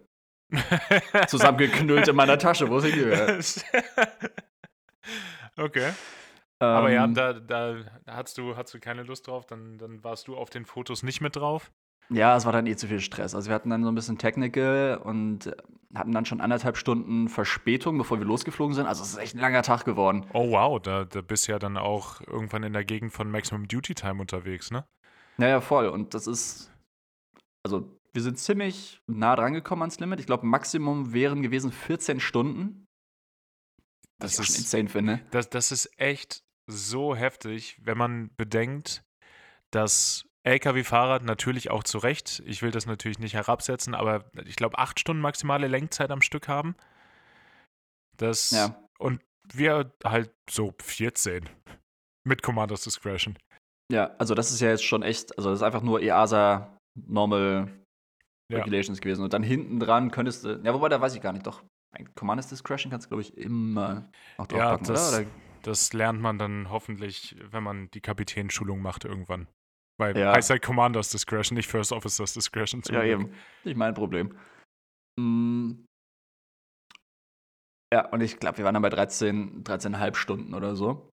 Zusammengeknüllt 1.28 2.08
in 2.08 2.16
meiner 2.16 2.38
Tasche, 2.38 2.70
wo 2.70 2.78
ist 2.78 2.86
hingehört? 2.86 3.66
okay. 5.58 5.92
Aber 6.60 6.92
ja, 6.92 7.04
Ähm, 7.06 7.14
da, 7.14 7.34
da 7.34 7.78
hattest 8.08 8.38
du, 8.38 8.56
hattest 8.56 8.74
du 8.76 8.80
keine 8.80 9.04
Lust 9.04 9.28
drauf, 9.28 9.46
dann, 9.46 9.78
dann 9.78 10.04
warst 10.04 10.28
du 10.28 10.36
auf 10.36 10.50
den 10.50 10.66
Fotos 10.66 11.04
nicht 11.04 11.22
mit 11.22 11.36
drauf. 11.36 11.72
Ja, 12.10 12.38
es 12.38 12.46
war 12.46 12.54
dann 12.54 12.68
eh 12.68 12.76
zu 12.76 12.88
viel 12.88 13.02
Stress. 13.02 13.36
Also 13.36 13.50
wir 13.50 13.56
hatten 13.56 13.70
dann 13.70 13.84
so 13.84 13.92
ein 13.92 13.96
bisschen 13.96 14.18
Technical 14.18 14.98
und 15.04 15.54
hatten 15.94 16.14
dann 16.14 16.26
schon 16.26 16.40
anderthalb 16.40 16.78
Stunden 16.78 17.28
Verspätung, 17.28 17.98
bevor 17.98 18.18
wir 18.18 18.26
losgeflogen 18.26 18.74
sind. 18.74 18.88
Also 18.88 19.04
es 19.04 19.10
ist 19.10 19.18
echt 19.18 19.36
ein 19.36 19.40
langer 19.42 19.62
Tag 19.62 19.84
geworden. 19.84 20.26
Oh 20.34 20.52
wow, 20.52 20.82
da, 20.82 21.04
da 21.04 21.22
bist 21.22 21.48
du 21.48 21.52
ja 21.52 21.60
dann 21.60 21.76
auch 21.78 22.22
irgendwann 22.22 22.64
in 22.64 22.72
der 22.74 22.86
Gegend 22.86 23.12
von 23.12 23.30
Maximum 23.30 23.68
Duty 23.68 23.94
Time 23.94 24.22
unterwegs, 24.22 24.72
ne? 24.72 24.86
Naja, 25.38 25.60
voll. 25.60 25.88
Und 25.90 26.14
das 26.14 26.28
ist, 26.28 26.72
also 27.64 27.92
wir 28.14 28.22
sind 28.22 28.40
ziemlich 28.40 29.02
nah 29.06 29.36
dran 29.36 29.52
gekommen 29.54 29.82
ans 29.82 30.00
Limit. 30.00 30.22
Ich 30.22 30.26
glaube, 30.28 30.46
Maximum 30.48 31.14
wären 31.14 31.42
gewesen 31.44 31.72
14 31.74 32.20
Stunden. 32.22 32.86
Was 34.20 34.38
Das 34.38 34.40
ich 34.40 34.46
schon 34.48 34.56
ist- 34.56 34.60
insane 34.74 34.88
finde. 34.90 35.20
Das, 35.32 35.50
das 35.50 35.72
ist 35.74 35.90
echt 36.00 36.42
so 36.70 37.16
heftig, 37.16 37.80
wenn 37.84 37.98
man 37.98 38.30
bedenkt, 38.36 39.04
dass 39.72 40.26
Lkw-Fahrer 40.46 41.20
natürlich 41.24 41.72
auch 41.72 41.84
zu 41.84 41.98
Recht, 41.98 42.42
ich 42.46 42.62
will 42.62 42.72
das 42.72 42.86
natürlich 42.86 43.20
nicht 43.20 43.34
herabsetzen, 43.34 43.96
aber 43.96 44.26
ich 44.46 44.56
glaube, 44.56 44.78
acht 44.78 45.00
Stunden 45.00 45.22
maximale 45.22 45.68
Lenkzeit 45.68 46.12
am 46.12 46.22
Stück 46.22 46.48
haben. 46.48 46.76
Das, 48.18 48.52
Ja. 48.52 48.82
Und 49.00 49.22
wir 49.54 49.92
halt 50.04 50.32
so 50.50 50.74
14 50.82 51.48
mit 52.26 52.42
Commander's 52.44 52.84
Discretion. 52.84 53.38
Ja, 53.92 54.16
also 54.18 54.36
das 54.36 54.52
ist 54.52 54.60
ja 54.60 54.70
jetzt 54.70 54.84
schon 54.84 55.04
echt, 55.04 55.38
also 55.38 55.50
das 55.52 55.60
ist 55.60 55.64
einfach 55.64 55.82
nur 55.84 56.02
EASA 56.02 56.76
Normal 57.08 57.72
Ja. 58.52 58.60
Regulations 58.60 59.00
gewesen. 59.00 59.24
Und 59.24 59.34
dann 59.34 59.44
hinten 59.44 59.80
dran 59.80 60.10
könntest 60.12 60.44
du, 60.46 60.60
ja, 60.64 60.74
wobei, 60.74 60.90
da 60.90 61.00
weiß 61.00 61.14
ich 61.16 61.22
gar 61.22 61.32
nicht, 61.34 61.46
doch. 61.46 61.62
Ein 61.96 62.14
Commander's 62.16 62.48
Discretion 62.50 62.90
kannst 62.92 63.06
du, 63.06 63.10
glaube 63.10 63.22
ich, 63.22 63.38
immer 63.38 64.10
noch 64.38 64.50
Ja, 64.52 64.76
draufpacken, 64.76 64.88
das- 64.88 65.14
oder? 65.14 65.22
oder? 65.22 65.30
Das 65.68 65.92
lernt 65.92 66.22
man 66.22 66.38
dann 66.38 66.70
hoffentlich, 66.70 67.36
wenn 67.52 67.62
man 67.62 67.92
die 67.92 68.00
Kapitänschulung 68.00 68.82
macht 68.82 69.04
irgendwann. 69.04 69.48
Weil 70.00 70.18
Ja. 70.18 70.34
heißt 70.34 70.50
halt 70.50 70.62
Commander's 70.62 71.10
Discretion, 71.10 71.56
nicht 71.58 71.68
First 71.68 71.92
Officer's 71.92 72.34
Discretion. 72.34 72.82
Ja, 72.86 73.02
Glück. 73.02 73.12
eben. 73.12 73.34
Nicht 73.66 73.76
mein 73.76 73.94
Problem. 73.94 74.38
Mm. 75.20 75.84
Ja, 77.94 78.08
und 78.10 78.22
ich 78.22 78.40
glaube, 78.40 78.58
wir 78.60 78.66
waren 78.66 78.74
dann 78.74 78.84
bei 78.84 78.90
13, 78.90 79.64
13,5 79.64 80.16
Stunden 80.16 80.54
oder 80.54 80.76
so. 80.76 81.10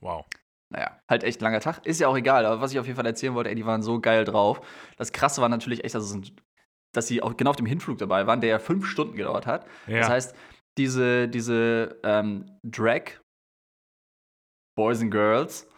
Wow. 0.00 0.26
Naja, 0.72 1.00
halt 1.10 1.22
echt 1.24 1.40
langer 1.40 1.60
Tag. 1.60 1.84
Ist 1.86 2.00
ja 2.00 2.08
auch 2.08 2.16
egal, 2.16 2.44
aber 2.46 2.60
was 2.60 2.72
ich 2.72 2.78
auf 2.78 2.86
jeden 2.86 2.96
Fall 2.96 3.06
erzählen 3.06 3.34
wollte, 3.34 3.50
ey, 3.50 3.54
die 3.56 3.66
waren 3.66 3.82
so 3.82 4.00
geil 4.00 4.24
drauf. 4.24 4.60
Das 4.96 5.12
Krasse 5.12 5.40
war 5.42 5.48
natürlich 5.48 5.84
echt, 5.84 5.94
dass, 5.94 6.04
es, 6.10 6.32
dass 6.94 7.06
sie 7.08 7.22
auch 7.22 7.36
genau 7.36 7.50
auf 7.50 7.56
dem 7.56 7.66
Hinflug 7.66 7.98
dabei 7.98 8.26
waren, 8.26 8.40
der 8.40 8.50
ja 8.50 8.58
fünf 8.58 8.86
Stunden 8.86 9.16
gedauert 9.16 9.46
hat. 9.46 9.66
Ja. 9.86 9.98
Das 10.00 10.08
heißt, 10.08 10.36
diese, 10.78 11.28
diese 11.28 12.00
ähm, 12.04 12.58
Drag 12.64 13.21
Boys 14.76 15.00
and 15.00 15.10
Girls 15.10 15.68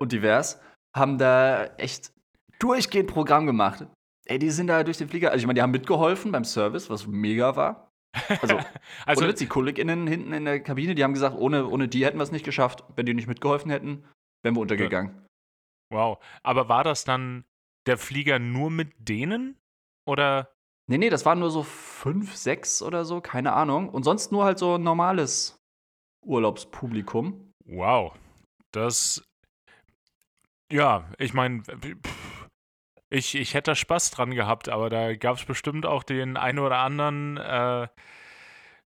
und 0.00 0.12
divers 0.12 0.60
haben 0.96 1.18
da 1.18 1.66
echt 1.76 2.12
durchgehend 2.58 3.10
Programm 3.10 3.46
gemacht. 3.46 3.86
Ey, 4.26 4.38
die 4.38 4.50
sind 4.50 4.66
da 4.66 4.84
durch 4.84 4.98
den 4.98 5.08
Flieger, 5.08 5.30
also 5.30 5.42
ich 5.42 5.46
meine, 5.46 5.58
die 5.58 5.62
haben 5.62 5.70
mitgeholfen 5.70 6.32
beim 6.32 6.44
Service, 6.44 6.90
was 6.90 7.06
mega 7.06 7.56
war. 7.56 7.90
Also, 8.40 8.58
also 9.06 9.22
ohne 9.22 9.30
Witz, 9.30 9.38
die 9.38 9.46
KollegInnen 9.46 10.06
hinten 10.06 10.32
in 10.32 10.44
der 10.44 10.60
Kabine, 10.60 10.94
die 10.94 11.04
haben 11.04 11.14
gesagt, 11.14 11.36
ohne, 11.36 11.66
ohne 11.66 11.88
die 11.88 12.04
hätten 12.04 12.18
wir 12.18 12.24
es 12.24 12.32
nicht 12.32 12.44
geschafft. 12.44 12.84
Wenn 12.96 13.06
die 13.06 13.14
nicht 13.14 13.28
mitgeholfen 13.28 13.70
hätten, 13.70 14.04
wären 14.42 14.54
wir 14.54 14.60
untergegangen. 14.60 15.26
wow. 15.92 16.18
Aber 16.42 16.68
war 16.68 16.84
das 16.84 17.04
dann 17.04 17.44
der 17.86 17.96
Flieger 17.96 18.38
nur 18.38 18.70
mit 18.70 18.92
denen? 18.98 19.58
Oder 20.06 20.52
Nee, 20.90 20.96
nee, 20.96 21.10
das 21.10 21.26
waren 21.26 21.38
nur 21.38 21.50
so 21.50 21.62
fünf, 21.62 22.34
sechs 22.34 22.82
oder 22.82 23.04
so, 23.04 23.20
keine 23.20 23.52
Ahnung. 23.52 23.90
Und 23.90 24.04
sonst 24.04 24.32
nur 24.32 24.44
halt 24.44 24.58
so 24.58 24.78
normales 24.78 25.57
Urlaubspublikum. 26.22 27.52
Wow. 27.64 28.14
Das. 28.72 29.22
Ja, 30.70 31.10
ich 31.18 31.32
meine, 31.32 31.62
ich, 33.10 33.34
ich 33.34 33.54
hätte 33.54 33.70
da 33.70 33.74
Spaß 33.74 34.10
dran 34.10 34.34
gehabt, 34.34 34.68
aber 34.68 34.90
da 34.90 35.14
gab 35.16 35.36
es 35.36 35.44
bestimmt 35.44 35.86
auch 35.86 36.02
den 36.02 36.36
einen 36.36 36.58
oder 36.58 36.78
anderen. 36.78 37.38
Äh, 37.38 37.88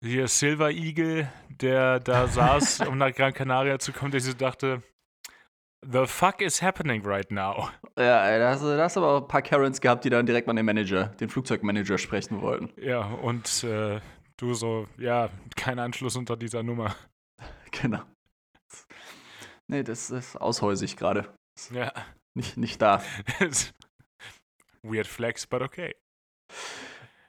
hier 0.02 0.28
Silver 0.28 0.70
Eagle, 0.70 1.30
der 1.48 2.00
da 2.00 2.26
saß, 2.28 2.80
um 2.86 2.98
nach 2.98 3.12
Gran 3.12 3.32
Canaria 3.32 3.78
zu 3.78 3.92
kommen, 3.92 4.10
der 4.10 4.20
sich 4.20 4.36
dachte, 4.36 4.82
The 5.82 6.06
fuck 6.06 6.42
is 6.42 6.60
happening 6.60 7.06
right 7.06 7.30
now? 7.30 7.70
Ja, 7.96 8.38
da 8.38 8.50
hast, 8.50 8.62
du, 8.62 8.76
da 8.76 8.84
hast 8.84 8.96
du 8.96 9.00
aber 9.00 9.12
auch 9.12 9.22
ein 9.22 9.28
paar 9.28 9.40
Karens 9.40 9.80
gehabt, 9.80 10.04
die 10.04 10.10
dann 10.10 10.26
direkt 10.26 10.46
mal 10.46 10.52
den 10.52 10.66
Manager, 10.66 11.06
den 11.06 11.30
Flugzeugmanager 11.30 11.96
sprechen 11.96 12.42
wollten. 12.42 12.70
Ja, 12.76 13.06
und 13.06 13.64
äh, 13.64 14.00
du 14.36 14.52
so, 14.52 14.86
ja, 14.98 15.30
kein 15.56 15.78
Anschluss 15.78 16.16
unter 16.16 16.36
dieser 16.36 16.62
Nummer. 16.62 16.94
Genau. 17.82 18.00
Nee, 19.68 19.82
das 19.84 20.10
ist 20.10 20.36
aushäusig 20.36 20.96
gerade. 20.96 21.32
Ja. 21.72 21.92
Nicht, 22.34 22.56
nicht 22.56 22.80
da. 22.82 23.02
Weird 24.82 25.06
flex, 25.06 25.46
but 25.46 25.62
okay. 25.62 25.94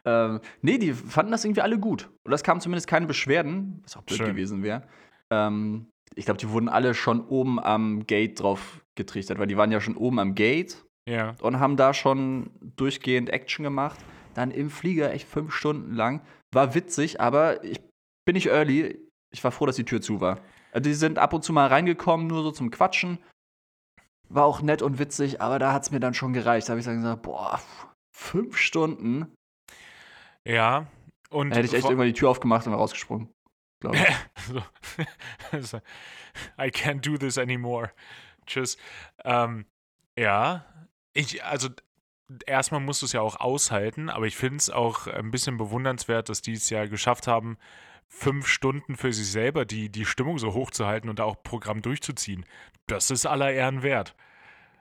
Ähm, 0.06 0.40
nee, 0.62 0.78
die 0.78 0.94
fanden 0.94 1.32
das 1.32 1.46
irgendwie 1.46 1.62
alle 1.62 1.78
gut. 1.80 2.10
Und 2.24 2.32
das 2.32 2.44
kam 2.44 2.60
zumindest 2.60 2.88
keine 2.88 3.06
Beschwerden, 3.08 3.82
was 3.84 3.98
auch 3.98 4.02
blöd 4.04 4.18
Schön. 4.18 4.28
gewesen 4.28 4.64
wäre. 4.64 4.88
Ähm, 5.32 5.88
ich 6.16 6.26
glaube, 6.26 6.40
die 6.40 6.50
wurden 6.50 6.70
alle 6.70 6.94
schon 6.94 7.26
oben 7.28 7.60
am 7.60 8.06
Gate 8.08 8.40
drauf 8.40 8.84
getrichtert, 8.96 9.38
weil 9.38 9.48
die 9.48 9.58
waren 9.58 9.72
ja 9.72 9.80
schon 9.80 9.96
oben 9.96 10.20
am 10.20 10.34
Gate 10.36 10.84
Ja. 11.08 11.36
und 11.42 11.60
haben 11.60 11.78
da 11.78 11.94
schon 11.94 12.50
durchgehend 12.76 13.30
Action 13.30 13.64
gemacht. 13.64 14.00
Dann 14.34 14.50
im 14.52 14.70
Flieger 14.70 15.12
echt 15.12 15.28
fünf 15.28 15.54
Stunden 15.54 15.94
lang. 15.94 16.22
War 16.54 16.74
witzig, 16.74 17.22
aber 17.22 17.64
ich 17.64 17.80
bin 18.26 18.34
nicht 18.34 18.48
early. 18.48 18.98
Ich 19.32 19.44
war 19.44 19.52
froh, 19.52 19.66
dass 19.66 19.76
die 19.76 19.86
Tür 19.86 20.02
zu 20.02 20.22
war. 20.22 20.40
Also 20.72 20.90
die 20.90 20.94
sind 20.94 21.20
ab 21.20 21.34
und 21.34 21.44
zu 21.44 21.54
mal 21.54 21.68
reingekommen, 21.68 22.28
nur 22.28 22.44
so 22.44 22.52
zum 22.52 22.72
Quatschen. 22.72 23.20
War 24.30 24.46
auch 24.46 24.62
nett 24.62 24.82
und 24.82 25.00
witzig, 25.00 25.42
aber 25.42 25.60
da 25.60 25.74
hat 25.74 25.84
es 25.84 25.92
mir 25.92 26.00
dann 26.00 26.14
schon 26.14 26.34
gereicht. 26.34 26.68
Da 26.68 26.72
habe 26.72 26.80
ich 26.80 26.86
dann 26.86 26.98
gesagt, 26.98 27.22
boah, 27.24 27.62
fünf 28.16 28.58
Stunden. 28.58 29.34
Ja. 30.46 30.88
Und 31.30 31.52
Da 31.52 31.58
hätte 31.58 31.68
ich 31.68 31.74
echt 31.74 31.86
irgendwann 31.86 32.08
die 32.08 32.14
Tür 32.14 32.30
aufgemacht 32.30 32.68
und 32.68 32.74
rausgesprungen. 32.74 33.30
Glaube 33.80 33.98
ich. 33.98 34.04
I 36.58 36.70
can't 36.70 37.02
do 37.02 37.18
this 37.18 37.38
anymore. 37.38 37.92
Tschüss. 38.46 38.78
Ähm, 39.24 39.66
ja, 40.18 40.66
ich, 41.14 41.44
also 41.44 41.70
erstmal 42.46 42.82
musst 42.82 43.02
du 43.02 43.06
es 43.06 43.14
ja 43.14 43.22
auch 43.22 43.38
aushalten, 43.38 44.10
aber 44.10 44.28
ich 44.28 44.36
finde 44.36 44.58
es 44.58 44.70
auch 44.70 45.08
ein 45.08 45.32
bisschen 45.32 45.58
bewundernswert, 45.58 46.30
dass 46.30 46.42
die 46.42 46.54
es 46.54 46.70
ja 46.70 46.86
geschafft 46.86 47.28
haben, 47.28 47.58
fünf 48.14 48.48
Stunden 48.48 48.96
für 48.98 49.14
sich 49.14 49.32
selber 49.32 49.66
die, 49.66 49.90
die 49.90 50.06
Stimmung 50.06 50.38
so 50.38 50.54
hoch 50.54 50.70
zu 50.72 50.86
halten 50.86 51.10
und 51.10 51.20
da 51.20 51.24
auch 51.24 51.42
Programm 51.44 51.82
durchzuziehen. 51.82 52.46
Das 52.88 53.10
ist 53.10 53.26
aller 53.26 53.52
Ehren 53.52 53.84
wert. 53.84 54.16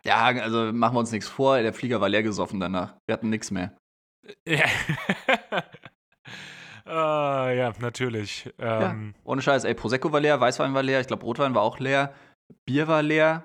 Ja, 0.05 0.25
also 0.27 0.73
machen 0.73 0.95
wir 0.95 1.01
uns 1.01 1.13
nichts 1.13 1.29
vor. 1.29 1.61
Der 1.61 1.73
Flieger 1.73 2.01
war 2.01 2.09
leer 2.09 2.23
gesoffen 2.23 2.59
danach. 2.61 2.97
Wir 3.07 3.13
hatten 3.15 3.31
nichts 3.31 3.51
mehr. 3.51 3.77
Ja. 4.47 4.65
Ah, 6.87 7.51
ja, 7.55 7.73
natürlich. 7.79 8.51
Ähm, 8.59 9.15
Ohne 9.23 9.43
Scheiß, 9.43 9.63
ey, 9.65 9.75
Prosecco 9.75 10.11
war 10.13 10.19
leer, 10.21 10.41
Weißwein 10.41 10.75
war 10.75 10.83
leer, 10.83 11.01
ich 11.01 11.07
glaube, 11.07 11.23
Rotwein 11.25 11.55
war 11.55 11.63
auch 11.63 11.79
leer, 11.79 12.15
Bier 12.67 12.89
war 12.89 13.03
leer. 13.03 13.45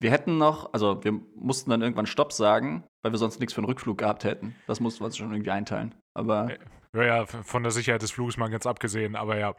Wir 0.00 0.10
hätten 0.12 0.38
noch, 0.38 0.72
also 0.72 1.02
wir 1.02 1.12
mussten 1.34 1.70
dann 1.70 1.82
irgendwann 1.82 2.06
Stopp 2.06 2.32
sagen, 2.32 2.84
weil 3.02 3.12
wir 3.12 3.18
sonst 3.18 3.40
nichts 3.40 3.52
für 3.54 3.58
einen 3.62 3.66
Rückflug 3.66 3.98
gehabt 3.98 4.22
hätten. 4.22 4.54
Das 4.66 4.78
mussten 4.78 5.00
wir 5.00 5.06
uns 5.06 5.16
schon 5.16 5.32
irgendwie 5.32 5.50
einteilen. 5.50 5.94
Aber 6.16 6.52
Äh. 6.52 6.58
Ja, 6.94 7.02
ja, 7.04 7.26
von 7.26 7.62
der 7.62 7.72
Sicherheit 7.72 8.02
des 8.02 8.12
Fluges 8.12 8.36
mal 8.36 8.48
ganz 8.50 8.66
abgesehen, 8.66 9.16
aber 9.16 9.36
ja, 9.36 9.54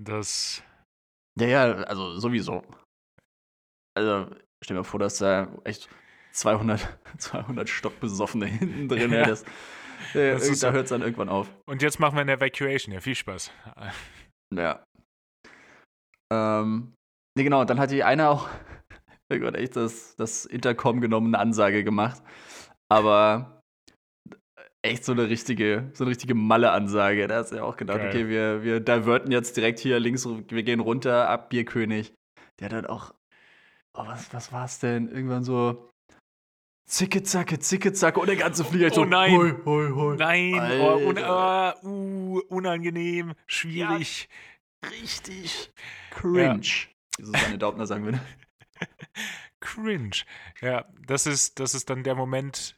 das. 0.00 0.62
ja, 1.38 1.46
ja, 1.46 1.72
also 1.84 2.18
sowieso. 2.18 2.62
Also 3.94 4.26
stell 4.64 4.76
dir 4.76 4.80
mal 4.80 4.84
vor, 4.84 5.00
dass 5.00 5.18
da 5.18 5.48
echt 5.64 5.88
200, 6.32 6.98
200 7.18 7.68
Stockbesoffene 7.68 8.46
hinten 8.46 8.88
drin 8.88 9.12
Ja. 9.12 9.28
ist. 9.28 9.46
Äh, 10.14 10.32
Das 10.32 10.48
ist 10.48 10.62
da 10.62 10.72
hört 10.72 10.84
es 10.84 10.90
dann 10.90 11.02
irgendwann 11.02 11.28
auf. 11.28 11.48
Und 11.68 11.82
jetzt 11.82 12.00
machen 12.00 12.16
wir 12.16 12.22
eine 12.22 12.32
Evacuation. 12.32 12.92
Ja, 12.94 13.00
viel 13.00 13.14
Spaß. 13.14 13.52
Ja. 14.54 14.82
Ähm, 16.32 16.94
nee, 17.36 17.44
genau, 17.44 17.64
dann 17.64 17.78
hat 17.78 17.90
die 17.90 18.02
eine 18.02 18.28
auch 18.30 18.48
oh 19.32 19.38
Gott, 19.38 19.54
echt 19.56 19.76
das, 19.76 20.16
das 20.16 20.46
Intercom 20.46 21.00
genommen, 21.02 21.34
eine 21.34 21.38
Ansage 21.42 21.84
gemacht. 21.84 22.22
Aber 22.90 23.61
echt 24.82 25.04
so 25.04 25.12
eine 25.12 25.28
richtige, 25.28 25.90
so 25.94 26.04
eine 26.04 26.10
richtige 26.10 26.34
Malle-Ansage. 26.34 27.26
Da 27.28 27.36
hast 27.36 27.52
du 27.52 27.56
ja 27.56 27.62
auch 27.62 27.76
gedacht, 27.76 27.98
Geil. 27.98 28.08
okay, 28.08 28.28
wir, 28.28 28.62
wir 28.62 28.80
diverten 28.80 29.30
jetzt 29.30 29.56
direkt 29.56 29.78
hier 29.78 29.98
links, 30.00 30.26
wir 30.26 30.62
gehen 30.62 30.80
runter, 30.80 31.28
ab 31.28 31.50
Bierkönig. 31.50 32.12
Der 32.60 32.68
dann 32.68 32.86
auch, 32.86 33.14
oh, 33.94 34.06
was, 34.06 34.32
was 34.34 34.52
war's 34.52 34.78
denn? 34.78 35.08
Irgendwann 35.08 35.44
so 35.44 35.88
Zicke, 36.88 37.22
zacke, 37.22 37.58
zicke, 37.58 37.92
zacke 37.92 38.20
und 38.20 38.26
der 38.26 38.36
ganze 38.36 38.64
Flieger 38.64 38.88
Oh 38.88 38.94
so, 38.94 39.04
nein. 39.04 39.32
hoi, 39.32 39.54
hoi, 39.64 39.90
hoi. 39.92 40.16
Nein, 40.16 40.80
oh, 40.80 40.96
un 41.08 41.16
Alter. 41.16 41.82
uh, 41.84 42.40
unangenehm, 42.48 43.34
schwierig. 43.46 44.28
Richtig 44.84 45.72
cringe. 46.10 46.88
Wie 47.16 47.24
Susanne 47.24 47.56
Daubner 47.56 47.86
sagen 47.86 48.04
würde. 48.04 48.20
Cringe. 49.60 50.16
Ja, 50.60 50.84
das 51.06 51.26
ist, 51.26 51.60
das 51.60 51.74
ist 51.74 51.88
dann 51.88 52.02
der 52.02 52.16
Moment, 52.16 52.76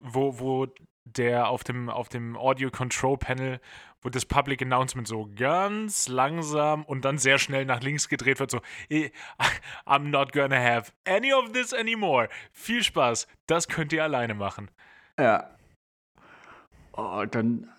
wo, 0.00 0.38
wo 0.38 0.66
der 1.04 1.48
auf 1.48 1.64
dem, 1.64 1.88
auf 1.88 2.08
dem 2.08 2.36
Audio 2.36 2.70
Control 2.70 3.18
Panel, 3.18 3.60
wo 4.02 4.08
das 4.08 4.24
Public 4.26 4.62
Announcement 4.62 5.06
so 5.06 5.28
ganz 5.36 6.08
langsam 6.08 6.84
und 6.84 7.04
dann 7.04 7.18
sehr 7.18 7.38
schnell 7.38 7.64
nach 7.64 7.80
links 7.80 8.08
gedreht 8.08 8.40
wird, 8.40 8.50
so, 8.50 8.60
"Eh, 8.88 9.10
I'm 9.86 10.08
not 10.10 10.32
gonna 10.32 10.56
have 10.58 10.92
any 11.06 11.32
of 11.32 11.52
this 11.52 11.72
anymore. 11.74 12.28
Viel 12.52 12.82
Spaß. 12.82 13.26
Das 13.46 13.68
könnt 13.68 13.92
ihr 13.92 14.02
alleine 14.02 14.34
machen. 14.34 14.70
Ja. 15.18 15.56
Oh, 16.92 17.24
dann, 17.30 17.72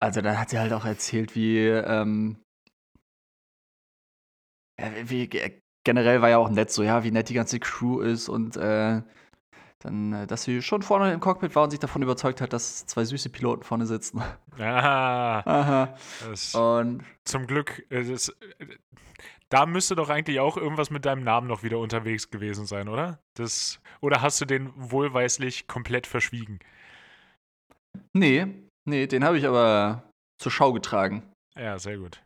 also 0.00 0.20
dann 0.20 0.38
hat 0.38 0.50
sie 0.50 0.58
halt 0.58 0.72
auch 0.72 0.84
erzählt, 0.84 1.34
wie, 1.34 1.58
ähm, 1.66 2.40
wie, 5.04 5.26
ge- 5.28 5.60
generell 5.84 6.22
war 6.22 6.28
ja 6.28 6.38
auch 6.38 6.50
nett 6.50 6.70
so, 6.70 6.82
ja, 6.82 7.02
wie 7.04 7.10
nett 7.10 7.28
die 7.28 7.34
ganze 7.34 7.58
Crew 7.58 8.00
ist 8.00 8.28
und 8.28 8.56
äh, 8.56 9.02
dann, 9.80 10.12
äh, 10.12 10.26
dass 10.26 10.42
sie 10.44 10.60
schon 10.62 10.82
vorne 10.82 11.12
im 11.12 11.20
Cockpit 11.20 11.54
war 11.54 11.64
und 11.64 11.70
sich 11.70 11.80
davon 11.80 12.02
überzeugt 12.02 12.40
hat, 12.40 12.52
dass 12.52 12.86
zwei 12.86 13.04
süße 13.04 13.28
Piloten 13.30 13.62
vorne 13.62 13.86
sitzen. 13.86 14.20
Ah, 14.58 15.40
Aha. 15.44 15.96
das, 16.28 16.54
Und 16.54 17.04
zum 17.24 17.46
Glück. 17.46 17.84
äh, 17.90 18.02
Das, 18.04 18.28
äh, 18.28 18.66
da 19.50 19.64
müsste 19.64 19.96
doch 19.96 20.10
eigentlich 20.10 20.40
auch 20.40 20.56
irgendwas 20.58 20.90
mit 20.90 21.06
deinem 21.06 21.24
Namen 21.24 21.46
noch 21.46 21.62
wieder 21.62 21.78
unterwegs 21.78 22.30
gewesen 22.30 22.66
sein, 22.66 22.88
oder? 22.88 23.18
Das, 23.34 23.80
oder 24.02 24.20
hast 24.20 24.40
du 24.40 24.44
den 24.44 24.70
wohlweislich 24.76 25.66
komplett 25.68 26.06
verschwiegen? 26.06 26.58
nee, 28.12 28.46
nee, 28.84 29.06
den 29.06 29.24
habe 29.24 29.38
ich 29.38 29.46
aber 29.46 30.02
zur 30.38 30.52
Schau 30.52 30.72
getragen. 30.72 31.22
Ja, 31.56 31.78
sehr 31.78 31.96
gut. 31.98 32.22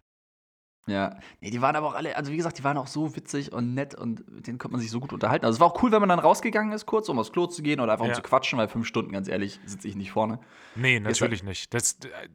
Ja, 0.88 1.16
nee, 1.40 1.50
die 1.50 1.62
waren 1.62 1.76
aber 1.76 1.86
auch 1.88 1.94
alle, 1.94 2.16
also 2.16 2.32
wie 2.32 2.36
gesagt, 2.36 2.58
die 2.58 2.64
waren 2.64 2.76
auch 2.76 2.88
so 2.88 3.14
witzig 3.14 3.52
und 3.52 3.72
nett 3.74 3.94
und 3.94 4.28
mit 4.32 4.48
denen 4.48 4.58
konnte 4.58 4.72
man 4.72 4.80
sich 4.80 4.90
so 4.90 4.98
gut 4.98 5.12
unterhalten. 5.12 5.44
Also 5.46 5.56
es 5.56 5.60
war 5.60 5.68
auch 5.68 5.82
cool, 5.82 5.92
wenn 5.92 6.00
man 6.00 6.08
dann 6.08 6.18
rausgegangen 6.18 6.72
ist, 6.72 6.86
kurz, 6.86 7.08
um 7.08 7.20
aufs 7.20 7.30
Klo 7.30 7.46
zu 7.46 7.62
gehen 7.62 7.78
oder 7.78 7.92
einfach 7.92 8.04
um 8.04 8.10
Ja. 8.10 8.16
zu 8.16 8.22
quatschen, 8.22 8.58
weil 8.58 8.66
fünf 8.66 8.86
Stunden, 8.88 9.12
ganz 9.12 9.28
ehrlich, 9.28 9.60
sitze 9.64 9.86
ich 9.86 9.94
nicht 9.94 10.10
vorne. 10.10 10.40
Nee, 10.74 10.98
natürlich 10.98 11.44
nicht. 11.44 11.72
Das, 11.72 11.98
äh, 12.04 12.28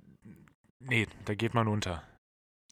nee, 0.80 1.08
da 1.26 1.36
geht 1.36 1.54
man 1.54 1.68
unter. 1.68 2.04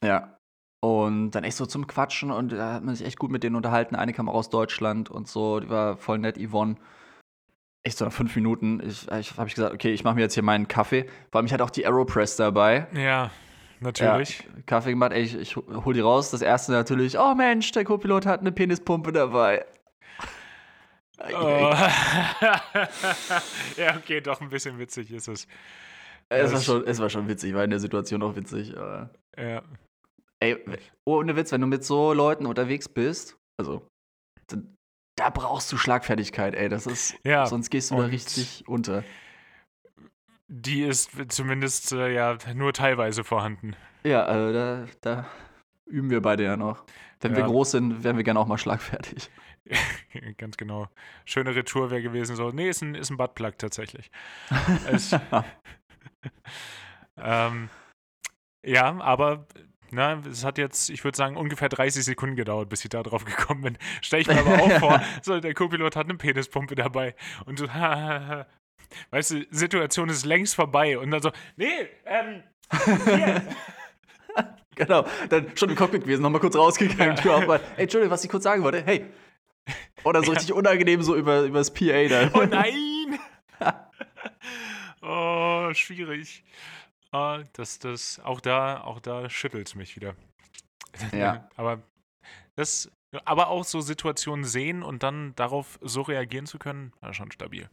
Ja. 0.02 0.38
Und 0.82 1.32
dann 1.32 1.44
echt 1.44 1.58
so 1.58 1.66
zum 1.66 1.88
Quatschen 1.88 2.32
und 2.32 2.54
da 2.54 2.74
hat 2.76 2.84
man 2.84 2.96
sich 2.96 3.06
echt 3.06 3.20
gut 3.20 3.32
mit 3.32 3.44
denen 3.44 3.56
unterhalten. 3.58 3.96
Eine 3.96 4.14
kam 4.14 4.30
auch 4.30 4.36
aus 4.36 4.50
Deutschland 4.50 5.10
und 5.10 5.28
so, 5.28 5.60
die 5.60 5.70
war 5.70 5.98
voll 5.98 6.20
nett, 6.20 6.38
Yvonne. 6.38 6.76
Echt 7.84 7.98
so 7.98 8.06
nach 8.06 8.14
fünf 8.14 8.36
Minuten, 8.36 8.82
ich, 8.86 9.12
ich 9.12 9.38
habe 9.38 9.48
ich 9.50 9.56
gesagt, 9.56 9.74
okay, 9.74 9.92
ich 9.92 10.04
mache 10.04 10.16
mir 10.16 10.22
jetzt 10.22 10.36
hier 10.36 10.44
meinen 10.44 10.68
Kaffee. 10.68 11.08
Vor 11.32 11.40
allem, 11.40 11.48
ich 11.48 11.54
hatte 11.54 11.64
auch 11.64 11.70
die 11.70 11.86
Aeropress 11.86 12.36
dabei. 12.38 12.88
Ja, 12.94 13.30
natürlich. 13.86 14.40
Ja, 14.40 14.62
Kaffee 14.66 14.90
gemacht, 14.92 15.14
ey, 15.14 15.22
ich, 15.22 15.36
ich 15.36 15.56
hol 15.56 15.94
die 15.94 16.00
raus. 16.02 16.32
Das 16.32 16.42
erste 16.42 16.72
natürlich, 16.74 17.18
oh 17.18 17.34
Mensch, 17.36 17.72
der 17.72 17.86
Co-Pilot 17.86 18.26
hat 18.26 18.42
eine 18.42 18.52
Penispumpe 18.52 19.12
dabei. 19.12 19.66
Oh. 21.18 21.30
ja, 23.78 23.96
okay, 23.98 24.20
doch 24.22 24.42
ein 24.42 24.50
bisschen 24.50 24.78
witzig 24.80 25.12
ist 25.12 25.30
es. 25.30 25.48
Es 26.28 26.52
war, 26.52 26.60
schon, 26.62 26.86
es 26.86 27.00
war 27.00 27.10
schon 27.10 27.28
witzig, 27.28 27.54
war 27.54 27.64
in 27.64 27.70
der 27.70 27.80
Situation 27.80 28.22
auch 28.24 28.36
witzig. 28.36 28.76
Aber 28.78 29.12
Ja. 29.38 29.62
ey, 30.40 30.58
ohne 31.06 31.36
Witz, 31.36 31.52
wenn 31.52 31.62
du 31.62 31.68
mit 31.68 31.86
so 31.86 32.14
Leuten 32.14 32.46
unterwegs 32.46 32.90
bist, 32.90 33.38
also, 33.58 33.88
da 35.16 35.30
brauchst 35.30 35.72
du 35.72 35.78
Schlagfertigkeit, 35.78 36.56
ey. 36.56 36.68
Das 36.68 36.88
ist, 36.88 37.16
Ja, 37.24 37.46
sonst 37.46 37.70
gehst 37.70 37.92
du 37.92 37.96
da 37.98 38.06
richtig 38.06 38.66
unter. 38.68 39.04
Die 40.48 40.84
ist 40.84 41.12
zumindest 41.30 41.92
äh, 41.92 42.14
ja 42.14 42.38
nur 42.54 42.74
teilweise 42.74 43.24
vorhanden. 43.24 43.76
Ja, 44.04 44.24
also 44.26 44.54
da, 44.54 44.86
da 45.02 45.26
üben 45.86 46.10
wir 46.10 46.22
beide 46.22 46.44
ja 46.44 46.58
noch. 46.58 46.84
Wenn 47.22 47.34
wir 47.34 47.42
Ja. 47.42 47.48
groß 47.48 47.72
sind, 47.72 48.04
werden 48.04 48.18
wir 48.18 48.24
gerne 48.24 48.40
auch 48.40 48.48
mal 48.48 48.58
schlagfertig. 48.58 49.32
Ganz 50.38 50.58
genau. 50.58 50.88
Schöne 51.26 51.56
Retour 51.56 51.90
wäre 51.90 52.04
gewesen 52.04 52.36
so. 52.36 52.52
Nee, 52.52 52.70
ist 52.70 52.84
ein, 52.84 52.94
ist 52.94 53.10
ein 53.10 53.18
Buttplug 53.18 53.58
tatsächlich. 53.58 54.12
es, 54.92 55.12
ähm, 57.18 57.70
ja, 58.64 59.00
aber 59.00 59.48
na, 59.92 60.22
es 60.30 60.44
hat 60.44 60.58
jetzt, 60.58 60.90
ich 60.90 61.04
würde 61.04 61.18
sagen, 61.18 61.38
ungefähr 61.38 61.70
30 61.70 62.04
Sekunden 62.04 62.36
gedauert, 62.36 62.70
bis 62.70 62.84
ich 62.84 62.90
da 62.90 63.02
drauf 63.02 63.24
gekommen 63.26 63.62
bin. 63.62 63.78
Stell 64.02 64.22
ich 64.22 64.28
mir 64.28 64.40
aber 64.40 64.62
auch 64.62 64.72
vor, 64.74 65.02
so, 65.22 65.40
der 65.40 65.54
Co-Pilot 65.54 65.96
hat 65.96 66.06
eine 66.06 66.18
Penispumpe 66.18 66.76
dabei 66.76 67.16
und 67.46 67.58
so, 67.58 67.72
weißt 69.12 69.32
du, 69.32 69.46
Situation 69.50 70.10
ist 70.10 70.26
längst 70.26 70.56
vorbei 70.56 70.98
und 70.98 71.12
dann 71.12 71.22
so, 71.22 71.32
nee, 71.56 71.88
ähm, 72.06 72.44
genau, 74.76 75.06
dann 75.30 75.56
schon 75.56 75.70
im 75.70 75.76
Cockpit 75.76 76.04
gewesen, 76.04 76.22
nochmal 76.22 76.42
kurz 76.42 76.56
rausgegangen, 76.56 77.16
ja. 77.18 77.22
Tür. 77.22 77.62
Ey, 77.76 77.84
Entschuldigung, 77.84 78.12
was 78.12 78.24
ich 78.24 78.30
kurz 78.30 78.44
sagen 78.44 78.64
wollte, 78.64 78.84
hey. 78.84 79.06
Oder 80.04 80.24
so 80.24 80.32
richtig 80.34 80.54
unangenehm 80.54 81.02
so 81.02 81.16
über, 81.16 81.42
über 81.42 81.60
das 81.60 81.74
PA 81.74 82.08
da. 82.08 82.30
Oh 82.34 82.46
nein! 82.46 83.20
oh, 85.02 85.74
schwierig. 85.74 86.44
Uh, 87.14 87.44
das, 87.54 87.80
das, 87.80 88.20
auch 88.20 88.42
da, 88.42 88.82
auch 88.82 89.00
da 89.00 89.30
schüttelt 89.30 89.68
es 89.68 89.76
mich 89.76 89.96
wieder. 89.96 90.16
Ja. 91.14 91.48
aber 91.56 91.82
das, 92.56 92.92
aber 93.24 93.48
auch 93.48 93.64
so 93.64 93.82
Situationen 93.82 94.46
sehen 94.46 94.84
und 94.84 95.04
dann 95.04 95.34
darauf 95.36 95.80
so 95.82 96.02
reagieren 96.02 96.46
zu 96.46 96.60
können, 96.60 96.92
war 97.00 97.14
schon 97.14 97.32
stabil. 97.32 97.70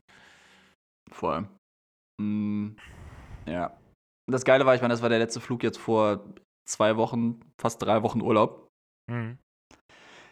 Vor 1.13 1.33
allem. 1.33 1.49
Mm, 2.21 2.77
ja. 3.47 3.77
Das 4.31 4.45
Geile 4.45 4.67
war, 4.67 4.75
ich 4.75 4.81
meine, 4.81 4.95
das 4.95 5.03
war 5.03 5.09
der 5.09 5.19
letzte 5.19 5.41
Flug 5.41 5.63
jetzt 5.63 5.79
vor 5.79 6.25
zwei 6.69 6.97
Wochen, 6.97 7.41
fast 7.61 7.83
drei 7.83 8.03
Wochen 8.03 8.21
Urlaub. 8.21 8.69
Mhm. 9.11 9.39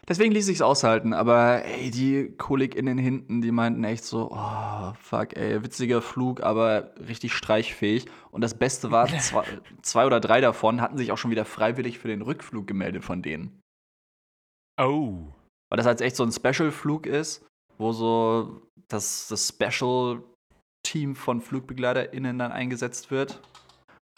Deswegen 0.07 0.33
ließ 0.33 0.47
ich 0.47 0.57
es 0.57 0.61
aushalten, 0.61 1.13
aber 1.13 1.63
ey, 1.63 1.91
die 1.91 2.35
KollegInnen 2.35 2.97
hinten, 2.97 3.41
die 3.41 3.51
meinten 3.51 3.83
echt 3.83 4.03
so, 4.03 4.31
oh, 4.31 4.93
fuck, 4.99 5.37
ey, 5.37 5.63
witziger 5.63 6.01
Flug, 6.01 6.41
aber 6.41 6.95
richtig 7.07 7.33
streichfähig. 7.33 8.07
Und 8.31 8.41
das 8.41 8.57
Beste 8.57 8.89
war, 8.89 9.07
zwei, 9.19 9.45
zwei 9.83 10.05
oder 10.05 10.19
drei 10.19 10.41
davon 10.41 10.81
hatten 10.81 10.97
sich 10.97 11.11
auch 11.11 11.17
schon 11.17 11.31
wieder 11.31 11.45
freiwillig 11.45 11.99
für 11.99 12.07
den 12.07 12.23
Rückflug 12.23 12.65
gemeldet 12.65 13.03
von 13.03 13.21
denen. 13.21 13.61
Oh. 14.81 15.27
Weil 15.69 15.77
das 15.77 15.85
halt 15.85 16.01
echt 16.01 16.15
so 16.15 16.23
ein 16.23 16.31
Special-Flug 16.31 17.05
ist, 17.05 17.45
wo 17.77 17.91
so 17.91 18.61
das, 18.87 19.27
das 19.27 19.47
Special-Team 20.81 21.15
von 21.15 21.41
FlugbegleiterInnen 21.41 22.39
dann 22.39 22.51
eingesetzt 22.51 23.11
wird. 23.11 23.41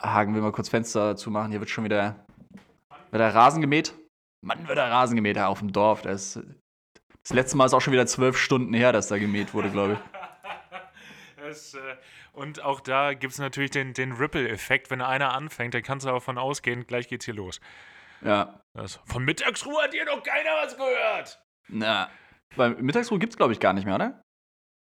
Hagen 0.01 0.33
will 0.33 0.41
mal 0.41 0.51
kurz 0.51 0.69
Fenster 0.69 1.15
zumachen, 1.15 1.51
hier 1.51 1.59
wird 1.59 1.69
schon 1.69 1.83
wieder, 1.83 2.25
wieder 3.11 3.33
Rasen 3.33 3.61
gemäht. 3.61 3.93
Mann, 4.41 4.67
wird 4.67 4.77
da 4.77 4.87
Rasen 4.89 5.15
gemäht 5.15 5.37
auf 5.37 5.59
dem 5.59 5.71
Dorf. 5.71 6.01
Das, 6.01 6.39
das 7.23 7.33
letzte 7.33 7.55
Mal 7.55 7.65
ist 7.65 7.73
auch 7.73 7.81
schon 7.81 7.93
wieder 7.93 8.05
zwölf 8.05 8.37
Stunden 8.37 8.73
her, 8.73 8.91
dass 8.91 9.07
da 9.07 9.17
gemäht 9.17 9.53
wurde, 9.53 9.69
glaube 9.69 9.93
ich. 9.93 9.99
Das, 11.45 11.73
äh, 11.73 11.97
und 12.31 12.63
auch 12.63 12.79
da 12.79 13.13
gibt 13.13 13.33
es 13.33 13.37
natürlich 13.37 13.69
den, 13.69 13.93
den 13.93 14.13
Ripple-Effekt. 14.13 14.89
Wenn 14.89 15.01
einer 15.01 15.33
anfängt, 15.33 15.73
dann 15.73 15.83
kannst 15.83 16.05
du 16.05 16.09
davon 16.09 16.37
ausgehen, 16.37 16.87
gleich 16.87 17.09
geht's 17.09 17.25
hier 17.25 17.33
los. 17.33 17.59
Ja. 18.21 18.61
Das, 18.73 19.01
von 19.03 19.25
Mittagsruhe 19.25 19.83
hat 19.83 19.91
hier 19.91 20.05
noch 20.05 20.23
keiner 20.23 20.51
was 20.63 20.77
gehört. 20.77 21.43
Na, 21.67 22.09
weil 22.55 22.75
Mittagsruhe 22.75 23.19
gibt 23.19 23.33
es, 23.33 23.37
glaube 23.37 23.51
ich, 23.51 23.59
gar 23.59 23.73
nicht 23.73 23.83
mehr, 23.83 23.95
oder? 23.95 24.23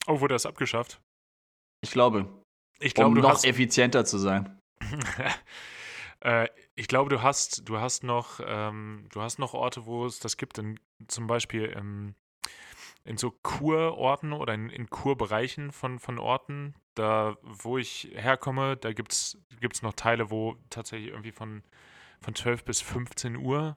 Oh, 0.08 0.20
wurde 0.20 0.34
das 0.34 0.46
abgeschafft? 0.46 1.00
Ich 1.80 1.90
glaube. 1.90 2.26
Ich 2.80 2.94
glaube, 2.94 3.08
um 3.08 3.14
du 3.16 3.22
noch 3.22 3.30
hast 3.30 3.44
effizienter 3.44 4.04
zu 4.04 4.18
sein. 4.18 4.60
äh, 6.20 6.48
ich 6.76 6.86
glaube, 6.86 7.10
du 7.10 7.22
hast, 7.22 7.68
du 7.68 7.78
hast 7.78 8.04
noch, 8.04 8.40
ähm, 8.44 9.06
du 9.10 9.20
hast 9.20 9.38
noch 9.38 9.54
Orte, 9.54 9.84
wo 9.86 10.06
es 10.06 10.20
das 10.20 10.36
gibt. 10.36 10.58
In, 10.58 10.78
zum 11.08 11.26
Beispiel 11.26 11.64
im, 11.64 12.14
in 13.04 13.16
so 13.16 13.32
Kurorten 13.42 14.32
oder 14.32 14.54
in, 14.54 14.70
in 14.70 14.88
Kurbereichen 14.88 15.72
von, 15.72 15.98
von 15.98 16.18
Orten. 16.18 16.74
Da, 16.94 17.36
wo 17.42 17.78
ich 17.78 18.10
herkomme, 18.14 18.76
da 18.76 18.92
gibt 18.92 19.12
es 19.12 19.36
noch 19.82 19.94
Teile, 19.94 20.30
wo 20.30 20.56
tatsächlich 20.70 21.10
irgendwie 21.10 21.32
von, 21.32 21.62
von 22.20 22.34
12 22.34 22.64
bis 22.64 22.80
15 22.80 23.36
Uhr 23.36 23.76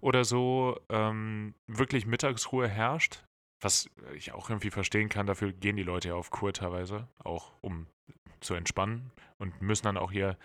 oder 0.00 0.24
so 0.24 0.78
ähm, 0.88 1.54
wirklich 1.66 2.06
Mittagsruhe 2.06 2.68
herrscht. 2.68 3.25
Was 3.60 3.88
ich 4.14 4.32
auch 4.32 4.50
irgendwie 4.50 4.70
verstehen 4.70 5.08
kann, 5.08 5.26
dafür 5.26 5.52
gehen 5.52 5.76
die 5.76 5.82
Leute 5.82 6.08
ja 6.08 6.14
auf 6.14 6.30
Kur 6.30 6.52
teilweise, 6.52 7.08
auch 7.18 7.52
um 7.62 7.86
zu 8.40 8.54
entspannen 8.54 9.10
und 9.38 9.60
müssen 9.62 9.84
dann 9.84 9.96
auch 9.96 10.12
ihr, 10.12 10.36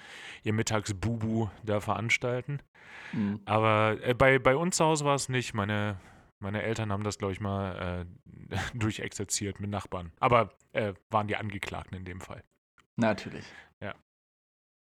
ihr 0.43 0.53
Mittagsbubu 0.53 1.49
da 1.63 1.79
veranstalten. 1.79 2.61
Mhm. 3.13 3.41
Aber 3.45 3.97
äh, 4.01 4.13
bei, 4.13 4.39
bei 4.39 4.55
uns 4.55 4.77
zu 4.77 4.85
Hause 4.85 5.05
war 5.05 5.15
es 5.15 5.29
nicht. 5.29 5.53
Meine, 5.53 5.99
meine 6.39 6.63
Eltern 6.63 6.91
haben 6.91 7.03
das, 7.03 7.17
glaube 7.17 7.33
ich, 7.33 7.39
mal 7.39 8.05
äh, 8.49 8.57
durchexerziert 8.77 9.59
mit 9.59 9.69
Nachbarn. 9.69 10.11
Aber 10.19 10.53
äh, 10.73 10.93
waren 11.09 11.27
die 11.27 11.35
Angeklagten 11.35 11.97
in 11.97 12.05
dem 12.05 12.21
Fall. 12.21 12.43
Natürlich. 12.97 13.45
Ja. 13.81 13.95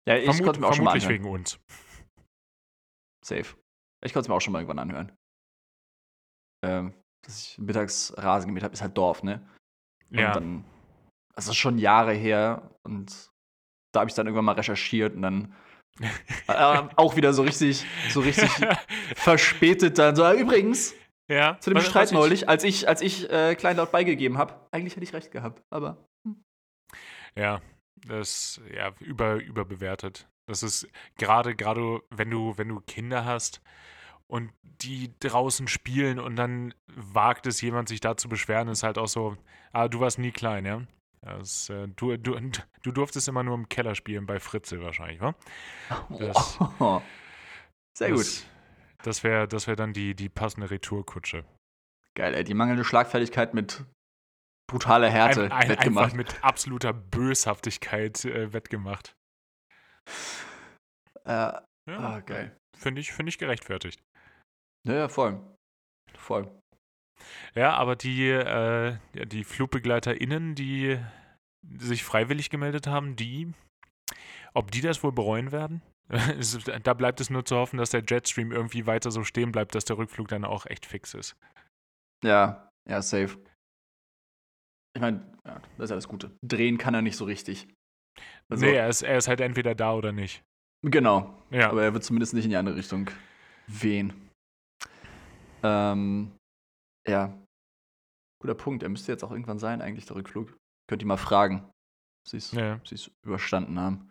Ja, 0.07 0.17
ich 0.17 0.25
Vermut, 0.25 0.43
konnte 0.45 0.59
mir 0.61 0.67
auch 0.67 0.73
schon 0.73 0.85
mal 0.85 0.93
anhören. 0.93 1.09
wegen 1.09 1.25
uns. 1.25 1.59
Safe. 3.23 3.55
Ich 4.03 4.13
konnte 4.13 4.21
es 4.21 4.27
mir 4.27 4.35
auch 4.35 4.41
schon 4.41 4.53
mal 4.53 4.59
irgendwann 4.59 4.79
anhören. 4.79 5.11
Ähm, 6.63 6.93
dass 7.23 7.39
ich 7.39 7.57
mittags 7.57 8.13
Rasen 8.17 8.47
gemäht 8.47 8.63
habe, 8.63 8.73
ist 8.73 8.81
halt 8.81 8.97
Dorf, 8.97 9.23
ne? 9.23 9.47
Und 10.09 10.19
Ja. 10.19 10.31
dann, 10.33 10.65
das 11.35 11.47
ist 11.47 11.55
schon 11.57 11.77
Jahre 11.77 12.13
her 12.13 12.71
und 12.83 13.29
da 13.93 14.01
habe 14.01 14.09
ich 14.09 14.15
dann 14.15 14.25
irgendwann 14.27 14.45
mal 14.45 14.53
recherchiert 14.55 15.15
und 15.15 15.21
dann 15.21 15.55
äh, 16.47 16.83
auch 16.95 17.15
wieder 17.15 17.33
so 17.33 17.41
richtig, 17.43 17.85
so 18.09 18.21
richtig 18.21 18.49
verspätet 19.15 19.97
dann 19.97 20.15
so, 20.15 20.23
"Ah, 20.23 20.33
übrigens, 20.33 20.93
ja. 21.29 21.57
zu 21.59 21.69
dem 21.69 21.77
was- 21.77 21.85
Streit 21.87 22.03
was 22.03 22.11
ich- 22.11 22.17
neulich, 22.17 22.49
als 22.49 22.63
ich, 22.63 22.87
als 22.87 23.01
ich 23.01 23.29
äh, 23.29 23.55
kleinlaut 23.55 23.91
beigegeben 23.91 24.37
habe, 24.37 24.55
eigentlich 24.71 24.95
hätte 24.95 25.03
ich 25.03 25.13
recht 25.13 25.31
gehabt, 25.31 25.61
aber 25.69 26.05
Ja, 27.35 27.61
das 28.07 28.59
ja 28.73 28.91
über 28.99 29.35
überbewertet. 29.35 30.27
Das 30.47 30.63
ist 30.63 30.87
gerade 31.17 31.55
gerade 31.55 32.01
wenn 32.09 32.29
du 32.29 32.57
wenn 32.57 32.67
du 32.69 32.81
Kinder 32.81 33.23
hast 33.25 33.61
und 34.31 34.51
die 34.63 35.13
draußen 35.19 35.67
spielen 35.67 36.17
und 36.19 36.35
dann 36.37 36.73
wagt 36.87 37.45
es 37.47 37.61
jemand 37.61 37.89
sich 37.89 37.99
da 37.99 38.15
zu 38.17 38.29
beschweren, 38.29 38.67
ist 38.69 38.83
halt 38.83 38.97
auch 38.97 39.07
so, 39.07 39.37
ah, 39.73 39.87
du 39.87 39.99
warst 39.99 40.19
nie 40.19 40.31
klein, 40.31 40.65
ja? 40.65 40.81
Das, 41.21 41.69
äh, 41.69 41.87
du, 41.89 42.17
du, 42.17 42.39
du 42.81 42.91
durftest 42.91 43.27
immer 43.27 43.43
nur 43.43 43.53
im 43.55 43.69
Keller 43.69 43.93
spielen 43.93 44.25
bei 44.25 44.39
Fritzel 44.39 44.81
wahrscheinlich, 44.81 45.19
wa? 45.21 45.35
Das- 46.17 46.57
sehr 47.97 48.09
gut. 48.11 48.19
Das, 48.19 48.45
das 49.03 49.23
wäre 49.23 49.47
das 49.47 49.67
wär 49.67 49.75
dann 49.75 49.93
die, 49.93 50.15
die 50.15 50.29
passende 50.29 50.71
Retourkutsche. 50.71 51.43
Geil, 52.15 52.33
ey, 52.33 52.43
die 52.43 52.53
mangelnde 52.53 52.83
Schlagfertigkeit 52.83 53.53
mit 53.53 53.83
brutaler 54.67 55.09
Härte 55.09 55.43
Ein, 55.43 55.51
ein, 55.51 55.57
einfach 55.57 55.69
wettgemacht. 55.77 56.15
mit 56.15 56.43
absoluter 56.43 56.93
Böshaftigkeit 56.93 58.23
äh, 58.25 58.53
wettgemacht. 58.53 59.13
Äh, 61.25 61.29
Ja, 61.31 61.63
ah, 61.87 62.19
geil. 62.21 62.57
Finde 62.77 63.01
ich, 63.01 63.11
find 63.11 63.29
ich 63.29 63.37
gerechtfertigt. 63.37 64.01
Ja, 64.87 64.93
ja, 64.93 65.09
voll. 65.09 65.39
Voll. 66.15 66.49
Ja, 67.55 67.73
aber 67.73 67.95
die, 67.95 68.29
äh, 68.29 68.97
die 69.13 69.43
FlugbegleiterInnen, 69.43 70.55
die 70.55 70.99
sich 71.77 72.03
freiwillig 72.03 72.49
gemeldet 72.49 72.87
haben, 72.87 73.15
die, 73.15 73.53
ob 74.53 74.71
die 74.71 74.81
das 74.81 75.03
wohl 75.03 75.11
bereuen 75.11 75.51
werden? 75.51 75.81
Da 76.83 76.93
bleibt 76.93 77.21
es 77.21 77.29
nur 77.29 77.45
zu 77.45 77.55
hoffen, 77.55 77.77
dass 77.77 77.91
der 77.91 78.03
Jetstream 78.05 78.51
irgendwie 78.51 78.85
weiter 78.85 79.11
so 79.11 79.23
stehen 79.23 79.53
bleibt, 79.53 79.75
dass 79.75 79.85
der 79.85 79.97
Rückflug 79.97 80.27
dann 80.27 80.43
auch 80.43 80.65
echt 80.65 80.85
fix 80.85 81.13
ist. 81.13 81.37
Ja, 82.23 82.69
ja, 82.89 83.01
safe. 83.01 83.37
Ich 84.93 85.01
meine, 85.01 85.25
ja, 85.45 85.61
das 85.77 85.85
ist 85.85 85.89
ja 85.91 85.95
das 85.95 86.07
Gute. 86.09 86.31
Drehen 86.45 86.77
kann 86.77 86.93
er 86.93 87.01
nicht 87.01 87.15
so 87.15 87.23
richtig. 87.23 87.67
Also, 88.49 88.65
nee, 88.65 88.73
er 88.73 88.89
ist, 88.89 89.03
er 89.03 89.17
ist 89.17 89.29
halt 89.29 89.39
entweder 89.39 89.73
da 89.73 89.93
oder 89.93 90.11
nicht. 90.11 90.43
Genau. 90.83 91.41
Ja, 91.49 91.69
Aber 91.69 91.83
er 91.83 91.93
wird 91.93 92.03
zumindest 92.03 92.33
nicht 92.33 92.43
in 92.43 92.49
die 92.49 92.57
andere 92.57 92.75
Richtung 92.75 93.09
wehen. 93.67 94.30
Ähm, 95.63 96.31
ja. 97.07 97.33
Guter 98.41 98.55
Punkt. 98.55 98.83
Er 98.83 98.89
müsste 98.89 99.11
jetzt 99.11 99.23
auch 99.23 99.31
irgendwann 99.31 99.59
sein, 99.59 99.81
eigentlich, 99.81 100.05
der 100.05 100.15
Rückflug. 100.15 100.55
Könnt 100.87 101.01
ihr 101.01 101.07
mal 101.07 101.17
fragen, 101.17 101.65
ob 101.65 101.71
sie 102.27 102.37
es 102.37 102.51
ja. 102.51 102.79
es 102.89 103.11
überstanden 103.25 103.79
haben. 103.79 104.09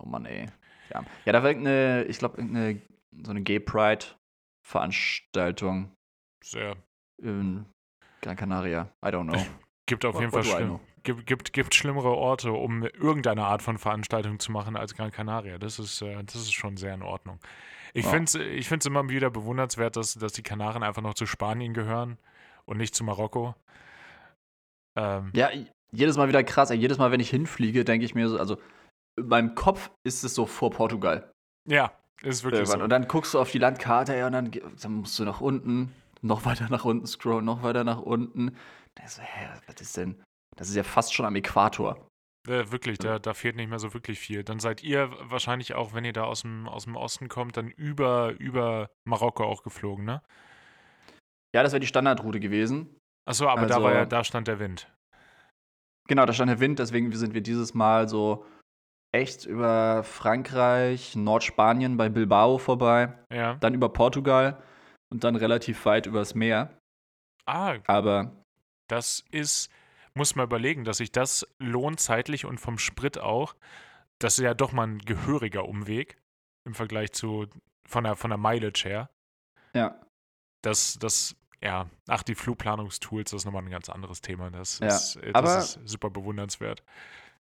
Oh 0.00 0.06
Mann, 0.06 0.24
ey. 0.26 0.46
Ja, 0.90 1.04
ja 1.24 1.32
da 1.32 1.42
war 1.42 1.50
irgendeine, 1.50 2.04
ich 2.04 2.18
glaube, 2.18 2.36
irgendeine 2.38 2.80
so 3.22 3.30
eine 3.30 3.42
Gay 3.42 3.60
Pride-Veranstaltung 3.60 5.92
sehr. 6.44 6.76
in 7.22 7.66
Gran 8.22 8.36
Canaria. 8.36 8.90
I 9.04 9.08
don't 9.08 9.30
know. 9.30 9.44
Gibt 9.86 10.04
auf 10.04 10.14
What- 10.14 10.20
jeden 10.20 10.32
Fall 10.32 10.44
what 10.44 10.56
schlimm, 10.56 10.80
gibt, 11.02 11.26
gibt, 11.26 11.52
gibt 11.52 11.74
schlimmere 11.74 12.10
Orte, 12.10 12.52
um 12.52 12.84
irgendeine 12.84 13.44
Art 13.44 13.62
von 13.62 13.78
Veranstaltung 13.78 14.38
zu 14.38 14.52
machen 14.52 14.76
als 14.76 14.94
Gran 14.94 15.10
Canaria. 15.10 15.58
Das 15.58 15.78
ist, 15.78 16.02
äh, 16.02 16.22
das 16.24 16.36
ist 16.36 16.52
schon 16.52 16.76
sehr 16.76 16.94
in 16.94 17.02
Ordnung. 17.02 17.40
Ich 17.94 18.04
Ja. 18.04 18.10
finde 18.10 18.24
es 18.24 18.34
ich 18.34 18.68
find's 18.68 18.86
immer 18.86 19.08
wieder 19.08 19.30
bewundernswert, 19.30 19.96
dass, 19.96 20.14
dass 20.14 20.32
die 20.32 20.42
Kanaren 20.42 20.82
einfach 20.82 21.02
noch 21.02 21.14
zu 21.14 21.26
Spanien 21.26 21.74
gehören 21.74 22.18
und 22.64 22.78
nicht 22.78 22.94
zu 22.94 23.04
Marokko. 23.04 23.54
Ähm, 24.96 25.30
Ja, 25.34 25.50
jedes 25.92 26.16
Mal 26.16 26.28
wieder 26.28 26.42
krass. 26.44 26.70
Jedes 26.70 26.98
Mal, 26.98 27.10
wenn 27.10 27.20
ich 27.20 27.30
hinfliege, 27.30 27.84
denke 27.84 28.04
ich 28.06 28.14
mir 28.14 28.28
so, 28.28 28.38
also 28.38 28.56
in 29.18 29.28
meinem 29.28 29.54
Kopf 29.54 29.90
ist 30.04 30.24
es 30.24 30.34
so 30.34 30.46
vor 30.46 30.70
Portugal. 30.70 31.30
ja, 31.68 31.92
ist 32.22 32.44
wirklich 32.44 32.60
Irgendwann. 32.60 32.78
so. 32.80 32.84
Und 32.84 32.90
dann 32.90 33.08
guckst 33.08 33.34
du 33.34 33.40
auf 33.40 33.50
die 33.50 33.58
Landkarte 33.58 34.14
ey, 34.14 34.22
und 34.24 34.32
dann, 34.32 34.50
dann 34.80 34.92
musst 34.92 35.18
du 35.18 35.24
nach 35.24 35.40
unten, 35.40 35.92
noch 36.22 36.44
weiter 36.44 36.68
nach 36.70 36.84
unten 36.84 37.06
scrollen, 37.06 37.44
noch 37.44 37.62
weiter 37.62 37.84
nach 37.84 38.00
unten. 38.00 38.56
Da 38.94 39.04
ist 39.04 39.16
so, 39.16 39.22
hä, 39.22 39.48
was 39.66 39.80
ist 39.80 39.96
denn? 39.96 40.22
Das 40.56 40.68
ist 40.68 40.76
ja 40.76 40.82
fast 40.84 41.12
schon 41.14 41.26
am 41.26 41.34
Äquator. 41.36 42.06
Äh, 42.48 42.72
wirklich, 42.72 42.98
da, 42.98 43.18
da 43.20 43.34
fehlt 43.34 43.54
nicht 43.56 43.68
mehr 43.68 43.78
so 43.78 43.94
wirklich 43.94 44.18
viel. 44.18 44.42
Dann 44.42 44.58
seid 44.58 44.82
ihr 44.82 45.10
wahrscheinlich 45.30 45.74
auch, 45.74 45.94
wenn 45.94 46.04
ihr 46.04 46.12
da 46.12 46.24
aus 46.24 46.42
dem, 46.42 46.68
aus 46.68 46.84
dem 46.84 46.96
Osten 46.96 47.28
kommt, 47.28 47.56
dann 47.56 47.68
über, 47.68 48.32
über 48.38 48.90
Marokko 49.06 49.44
auch 49.44 49.62
geflogen, 49.62 50.04
ne? 50.04 50.22
Ja, 51.54 51.62
das 51.62 51.72
wäre 51.72 51.80
die 51.80 51.86
Standardroute 51.86 52.40
gewesen. 52.40 52.96
Achso, 53.28 53.46
aber 53.46 53.66
da 53.66 53.74
Also- 53.76 53.84
war 53.86 53.94
ja, 53.94 54.04
da 54.06 54.24
stand 54.24 54.48
der 54.48 54.58
Wind. 54.58 54.90
Genau, 56.08 56.26
da 56.26 56.32
stand 56.32 56.50
der 56.50 56.58
Wind, 56.58 56.80
deswegen 56.80 57.12
sind 57.12 57.32
wir 57.34 57.42
dieses 57.42 57.74
Mal 57.74 58.08
so 58.08 58.44
echt 59.14 59.44
über 59.46 60.02
Frankreich, 60.02 61.14
Nordspanien 61.14 61.96
bei 61.96 62.08
Bilbao 62.08 62.58
vorbei, 62.58 63.16
Ja. 63.32 63.54
dann 63.54 63.74
über 63.74 63.88
Portugal 63.90 64.60
und 65.12 65.22
dann 65.22 65.36
relativ 65.36 65.84
weit 65.86 66.06
übers 66.06 66.34
Meer. 66.34 66.76
Ah, 67.46 67.76
Aber 67.86 68.32
das 68.88 69.20
ist, 69.30 69.70
muss 70.14 70.34
man 70.34 70.44
überlegen, 70.46 70.84
dass 70.84 70.98
sich 70.98 71.12
das 71.12 71.46
lohnt 71.58 72.00
zeitlich 72.00 72.44
und 72.44 72.58
vom 72.58 72.78
Sprit 72.78 73.18
auch. 73.18 73.54
Das 74.18 74.38
ist 74.38 74.44
ja 74.44 74.54
doch 74.54 74.72
mal 74.72 74.86
ein 74.86 74.98
gehöriger 74.98 75.66
Umweg 75.68 76.18
im 76.64 76.74
Vergleich 76.74 77.12
zu 77.12 77.46
von 77.88 78.04
der, 78.04 78.14
von 78.16 78.30
der 78.30 78.38
Mileage 78.38 78.84
her. 78.88 79.10
ja, 79.74 80.00
Das, 80.62 80.98
das, 80.98 81.34
ja, 81.60 81.88
ach, 82.08 82.22
die 82.22 82.34
Flugplanungstools, 82.34 83.30
das 83.32 83.40
ist 83.42 83.44
nochmal 83.44 83.62
ein 83.64 83.70
ganz 83.70 83.88
anderes 83.88 84.20
Thema. 84.20 84.50
Das, 84.50 84.78
Ja, 84.78 84.86
ist, 84.88 85.16
das 85.16 85.34
aber- 85.34 85.58
ist 85.58 85.80
super 85.84 86.10
bewundernswert. 86.10 86.82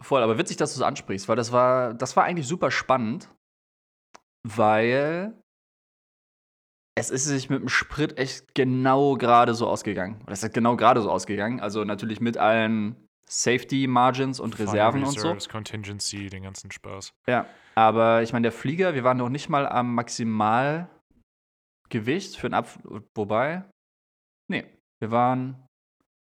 voll. 0.02 0.24
Aber 0.24 0.38
witzig, 0.40 0.58
dass 0.58 0.74
du 0.74 0.80
es 0.80 0.84
ansprichst, 0.84 1.28
weil 1.28 1.36
das 1.36 1.52
war, 1.52 1.94
das 1.94 2.16
war 2.16 2.24
eigentlich 2.24 2.48
super 2.48 2.72
spannend, 2.72 3.30
weil 4.44 5.34
es 7.02 7.10
ist 7.10 7.26
sich 7.26 7.50
mit 7.50 7.60
dem 7.62 7.70
Sprit 7.70 8.18
echt 8.18 8.54
genau 8.54 9.16
gerade 9.16 9.54
so 9.56 9.68
ausgegangen. 9.68 10.22
Oder 10.24 10.34
es 10.34 10.44
ist 10.44 10.54
genau 10.54 10.76
gerade 10.76 11.02
so 11.02 11.10
ausgegangen. 11.10 11.60
Also 11.60 11.84
natürlich 11.84 12.22
mit 12.22 12.38
allen 12.38 12.96
Safety 13.28 13.88
Margins 13.88 14.40
und 14.40 14.60
Reserven 14.60 15.00
Final 15.00 15.10
und 15.10 15.20
so. 15.20 15.28
Reserves, 15.28 15.50
Contingency, 15.50 16.30
den 16.30 16.44
ganzen 16.44 16.70
Spaß. 16.72 17.14
Ja, 17.28 17.46
aber 17.76 18.22
ich 18.22 18.34
meine, 18.34 18.44
der 18.44 18.52
Flieger, 18.52 18.94
wir 18.94 19.04
waren 19.04 19.18
noch 19.18 19.30
nicht 19.30 19.50
mal 19.50 19.68
am 19.68 19.96
Maximalgewicht 19.96 20.88
für 22.38 22.50
den 22.50 22.54
Abflug. 22.54 23.04
Wobei, 23.16 23.64
nee, 24.50 24.66
wir 25.00 25.12
waren, 25.12 25.66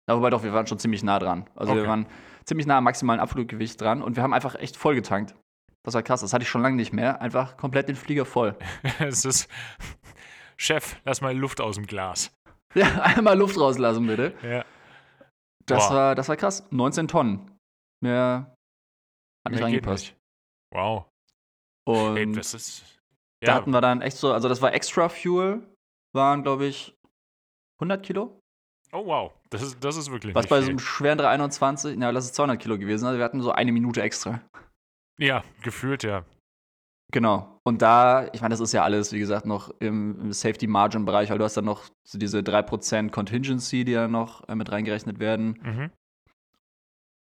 na, 0.08 0.18
wobei 0.18 0.30
doch, 0.30 0.44
wir 0.44 0.54
waren 0.54 0.68
schon 0.68 0.80
ziemlich 0.80 1.04
nah 1.04 1.20
dran. 1.20 1.50
Also 1.56 1.74
wir 1.76 1.82
Okay. 1.82 1.90
waren 1.90 2.08
ziemlich 2.46 2.68
nah 2.68 2.80
am 2.80 2.84
maximalen 2.84 3.20
Abfluggewicht 3.22 3.80
dran 3.80 4.02
und 4.02 4.16
wir 4.16 4.24
haben 4.24 4.34
einfach 4.34 4.56
echt 4.56 4.76
voll 4.76 4.96
getankt. 4.96 5.36
Das 5.86 5.94
war 5.94 6.04
krass, 6.04 6.22
das 6.22 6.34
hatte 6.34 6.44
ich 6.44 6.50
schon 6.50 6.62
lange 6.62 6.76
nicht 6.76 6.92
mehr. 6.92 7.22
Einfach 7.22 7.56
komplett 7.56 7.88
den 7.88 7.96
Flieger 7.96 8.26
voll. 8.26 8.58
es 9.00 9.24
ist, 9.24 9.48
Chef, 10.60 11.00
lass 11.06 11.22
mal 11.22 11.36
Luft 11.38 11.62
aus 11.62 11.76
dem 11.76 11.86
Glas. 11.86 12.32
Ja, 12.74 13.02
einmal 13.02 13.38
Luft 13.38 13.58
rauslassen, 13.60 14.08
bitte. 14.08 14.34
Ja. 14.44 14.66
Das 15.66 15.90
war, 15.90 16.16
das 16.16 16.30
war 16.30 16.36
krass. 16.38 16.66
19 16.72 17.08
Tonnen. 17.08 17.52
Mehr 18.02 18.54
hat 19.46 19.52
nicht 19.52 19.60
Mehr 19.60 19.64
reingepasst. 19.66 20.06
nicht. 20.06 20.18
Wow. 20.74 21.06
Und 21.88 22.18
Ey, 22.18 22.32
das 22.32 22.54
ist. 22.54 22.84
Da 23.42 23.48
Ja, 23.48 23.54
hatten 23.56 23.72
wir 23.72 23.82
dann 23.82 24.02
echt 24.02 24.18
so, 24.18 24.34
also 24.34 24.50
das 24.50 24.62
war 24.62 24.74
Extra 24.74 25.10
Fuel, 25.10 25.64
waren 26.14 26.44
glaube 26.44 26.66
ich 26.66 26.96
100 27.80 28.04
Kilo. 28.06 28.40
oh 28.92 29.06
wow. 29.06 29.32
Das 29.50 29.62
ist, 29.62 29.82
das 29.84 29.96
ist 29.96 30.12
wirklich 30.12 30.34
Was 30.36 30.48
bei 30.48 30.58
so 30.60 30.64
viel. 30.64 30.72
einem 30.72 30.80
schweren 30.80 31.18
321, 31.18 31.98
na, 31.98 32.10
lass 32.10 32.26
es 32.26 32.34
200 32.34 32.60
Kilo 32.62 32.78
gewesen, 32.78 33.06
also 33.06 33.18
wir 33.18 33.24
hatten 33.26 33.42
so 33.42 33.52
eine 33.52 33.72
Minute 33.72 34.02
extra. 34.02 34.42
Ja, 35.20 35.44
gefühlt 35.64 36.04
ja. 36.04 36.26
Genau. 37.12 37.60
Und 37.64 37.82
da, 37.82 38.28
ich 38.34 38.42
meine, 38.42 38.54
das 38.54 38.60
ist 38.60 38.74
ja 38.74 38.84
alles, 38.84 39.14
wie 39.14 39.20
gesagt, 39.20 39.46
noch 39.46 39.72
im, 39.80 40.20
im 40.20 40.34
Safety 40.34 40.68
Margin 40.68 41.06
Bereich, 41.06 41.30
weil 41.30 41.38
du 41.38 41.46
hast 41.46 41.56
dann 41.56 41.66
noch 41.66 41.84
so 42.04 42.18
diese 42.18 42.40
3% 42.40 43.12
Contingency, 43.12 43.86
die 43.86 43.94
ja 43.94 44.08
noch 44.08 44.48
äh, 44.50 44.56
mit 44.56 44.72
reingerechnet 44.72 45.20
werden. 45.20 45.60
Mhm. 45.64 45.92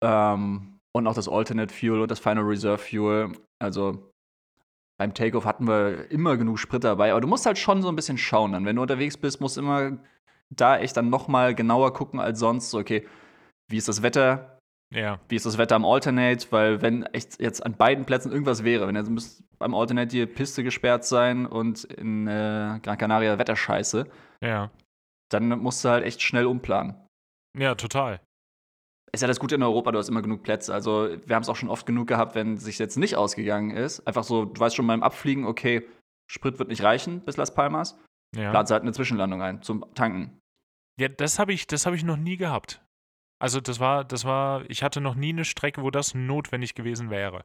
Ähm, 0.02 0.78
und 0.94 1.06
auch 1.06 1.14
das 1.14 1.28
Alternate 1.28 1.72
Fuel 1.72 2.02
und 2.02 2.10
das 2.10 2.20
Final 2.20 2.44
Reserve 2.44 2.78
Fuel. 2.78 3.32
Also 3.58 4.12
beim 4.98 5.14
Takeoff 5.14 5.46
hatten 5.46 5.66
wir 5.66 6.10
immer 6.10 6.36
genug 6.36 6.58
Sprit 6.58 6.84
dabei, 6.84 7.12
aber 7.12 7.20
du 7.20 7.28
musst 7.28 7.46
halt 7.46 7.58
schon 7.58 7.82
so 7.82 7.88
ein 7.88 7.96
bisschen 7.96 8.18
schauen. 8.18 8.52
Dann, 8.52 8.66
wenn 8.66 8.76
du 8.76 8.82
unterwegs 8.82 9.16
bist, 9.16 9.40
musst 9.40 9.56
du 9.56 9.62
immer 9.62 9.98
da 10.50 10.78
echt 10.78 10.96
dann 10.96 11.08
noch 11.08 11.28
mal 11.28 11.54
genauer 11.54 11.94
gucken 11.94 12.20
als 12.20 12.38
sonst. 12.38 12.70
So, 12.70 12.78
okay, 12.78 13.06
wie 13.68 13.78
ist 13.78 13.88
das 13.88 14.02
Wetter? 14.02 14.58
Ja. 14.92 15.18
Wie 15.28 15.36
ist 15.36 15.46
das 15.46 15.58
Wetter 15.58 15.74
am 15.76 15.84
Alternate? 15.84 16.46
Weil 16.50 16.82
wenn 16.82 17.04
echt 17.06 17.40
jetzt 17.40 17.64
an 17.64 17.74
beiden 17.76 18.04
Plätzen 18.04 18.30
irgendwas 18.30 18.62
wäre, 18.64 18.86
wenn 18.86 18.96
jetzt 18.96 19.10
müsste 19.10 19.42
beim 19.58 19.74
Alternate 19.74 20.08
die 20.08 20.26
Piste 20.26 20.62
gesperrt 20.64 21.04
sein 21.04 21.46
und 21.46 21.84
in 21.84 22.26
äh, 22.26 22.78
Gran 22.82 22.98
Canaria 22.98 23.38
Wetterscheiße, 23.38 24.06
Ja. 24.42 24.70
dann 25.30 25.48
musst 25.60 25.84
du 25.84 25.88
halt 25.88 26.04
echt 26.04 26.20
schnell 26.20 26.46
umplanen. 26.46 26.94
Ja, 27.58 27.74
total. 27.74 28.20
ist 29.14 29.20
ja 29.20 29.28
das 29.28 29.38
Gute 29.40 29.54
in 29.54 29.62
Europa, 29.62 29.92
du 29.92 29.98
hast 29.98 30.08
immer 30.08 30.22
genug 30.22 30.42
Plätze. 30.42 30.72
Also, 30.74 31.08
wir 31.26 31.34
haben 31.36 31.42
es 31.42 31.48
auch 31.48 31.56
schon 31.56 31.68
oft 31.68 31.86
genug 31.86 32.08
gehabt, 32.08 32.34
wenn 32.34 32.54
es 32.54 32.64
sich 32.64 32.78
jetzt 32.78 32.96
nicht 32.98 33.16
ausgegangen 33.16 33.70
ist. 33.70 34.06
Einfach 34.06 34.24
so, 34.24 34.44
du 34.46 34.58
weißt 34.60 34.74
schon 34.74 34.86
beim 34.86 35.02
Abfliegen, 35.02 35.44
okay, 35.46 35.86
Sprit 36.30 36.58
wird 36.58 36.68
nicht 36.70 36.82
reichen 36.82 37.20
bis 37.20 37.36
Las 37.36 37.54
Palmas. 37.54 37.98
Ja. 38.34 38.50
Planst 38.50 38.72
halt 38.72 38.82
eine 38.82 38.92
Zwischenlandung 38.92 39.42
ein 39.42 39.62
zum 39.62 39.84
Tanken. 39.94 40.38
Ja, 40.98 41.08
das 41.08 41.38
habe 41.38 41.52
ich, 41.52 41.66
das 41.66 41.84
habe 41.86 41.96
ich 41.96 42.04
noch 42.04 42.16
nie 42.16 42.36
gehabt. 42.36 42.81
Also 43.42 43.60
das 43.60 43.80
war, 43.80 44.04
das 44.04 44.24
war, 44.24 44.70
ich 44.70 44.84
hatte 44.84 45.00
noch 45.00 45.16
nie 45.16 45.30
eine 45.30 45.44
Strecke, 45.44 45.82
wo 45.82 45.90
das 45.90 46.14
notwendig 46.14 46.76
gewesen 46.76 47.10
wäre. 47.10 47.44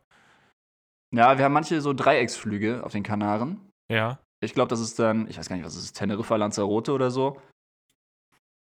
Ja, 1.12 1.40
wir 1.40 1.46
haben 1.46 1.54
manche 1.54 1.82
so 1.82 1.92
Dreiecksflüge 1.92 2.84
auf 2.84 2.92
den 2.92 3.02
Kanaren. 3.02 3.60
Ja. 3.92 4.20
Ich 4.40 4.54
glaube, 4.54 4.70
das 4.70 4.80
ist 4.80 5.00
dann, 5.00 5.28
ich 5.28 5.40
weiß 5.40 5.50
gar 5.50 5.56
nicht, 5.56 5.66
was 5.66 5.76
ist, 5.76 5.94
Teneriffa, 5.94 6.36
Lanzarote 6.36 6.92
oder 6.92 7.10
so. 7.10 7.42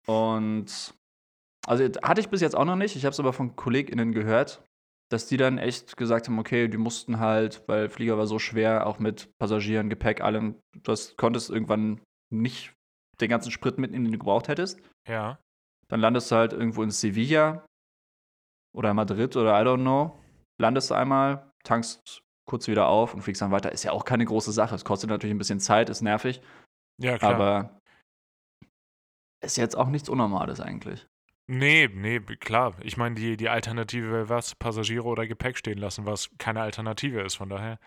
Und 0.09 0.95
also 1.65 1.85
hatte 2.03 2.21
ich 2.21 2.29
bis 2.29 2.41
jetzt 2.41 2.57
auch 2.57 2.65
noch 2.65 2.75
nicht. 2.75 2.97
Ich 2.97 3.05
habe 3.05 3.13
es 3.13 3.21
aber 3.21 3.33
von 3.33 3.55
KollegInnen 3.55 4.11
gehört, 4.11 4.65
dass 5.09 5.29
die 5.29 5.37
dann 5.37 5.59
echt 5.59 5.97
gesagt 5.97 6.27
haben, 6.27 6.41
okay, 6.41 6.67
die 6.67 6.77
mussten 6.77 7.21
halt, 7.21 7.63
weil 7.69 7.89
Flieger 7.89 8.19
war 8.19 8.27
so 8.27 8.41
schwer, 8.41 8.89
auch 8.89 8.99
mit 8.99 9.31
Passagieren, 9.39 9.91
Gepäck, 9.91 10.23
allem, 10.23 10.57
du 10.73 10.93
konntest 11.17 11.51
irgendwann 11.51 12.01
nicht 12.33 12.75
den 13.21 13.29
ganzen 13.29 13.53
Sprit 13.53 13.79
mitnehmen, 13.79 14.07
den 14.07 14.13
du 14.13 14.19
gebraucht 14.19 14.49
hättest. 14.49 14.81
Ja. 15.07 15.39
Dann 15.93 16.01
landest 16.01 16.31
du 16.31 16.37
halt 16.37 16.55
irgendwo 16.55 16.83
in 16.83 16.91
Sevilla 16.91 17.67
oder 18.75 18.95
Madrid 18.95 19.37
oder 19.37 19.61
I 19.61 19.65
don't 19.65 19.83
know. 19.83 20.19
Landest 20.59 20.91
du 20.91 20.95
einmal, 20.95 21.51
tankst 21.65 22.23
kurz 22.49 22.67
wieder 22.67 22.89
auf 22.89 23.13
und 23.13 23.21
fliegst 23.21 23.43
dann 23.43 23.51
weiter. 23.51 23.71
Ist 23.73 23.85
ja 23.85 23.93
auch 23.93 24.07
keine 24.07 24.25
große 24.25 24.53
Sache. 24.53 24.75
Es 24.75 24.87
kostet 24.87 25.11
natürlich 25.11 25.35
ein 25.35 25.39
bisschen 25.39 25.61
Zeit, 25.61 25.91
ist 25.91 26.01
nervig, 26.01 26.41
Ja, 26.99 27.19
klar. 27.19 27.35
aber 27.35 27.79
ist 29.45 29.59
jetzt 29.59 29.77
auch 29.77 29.89
nichts 29.89 30.09
Unnormales 30.09 30.61
eigentlich. 30.61 31.07
nee, 31.47 31.89
nee, 31.93 32.21
klar. 32.21 32.75
Ich 32.81 32.97
meine, 32.97 33.15
die, 33.15 33.37
die 33.37 33.51
Alternative 33.51 34.11
wäre 34.11 34.29
was, 34.31 34.55
Passagiere 34.55 35.05
oder 35.05 35.27
Gepäck 35.27 35.59
stehen 35.59 35.77
lassen, 35.79 36.07
was 36.07 36.31
keine 36.39 36.63
Alternative 36.63 37.21
ist, 37.21 37.35
von 37.35 37.51
daher. 37.51 37.79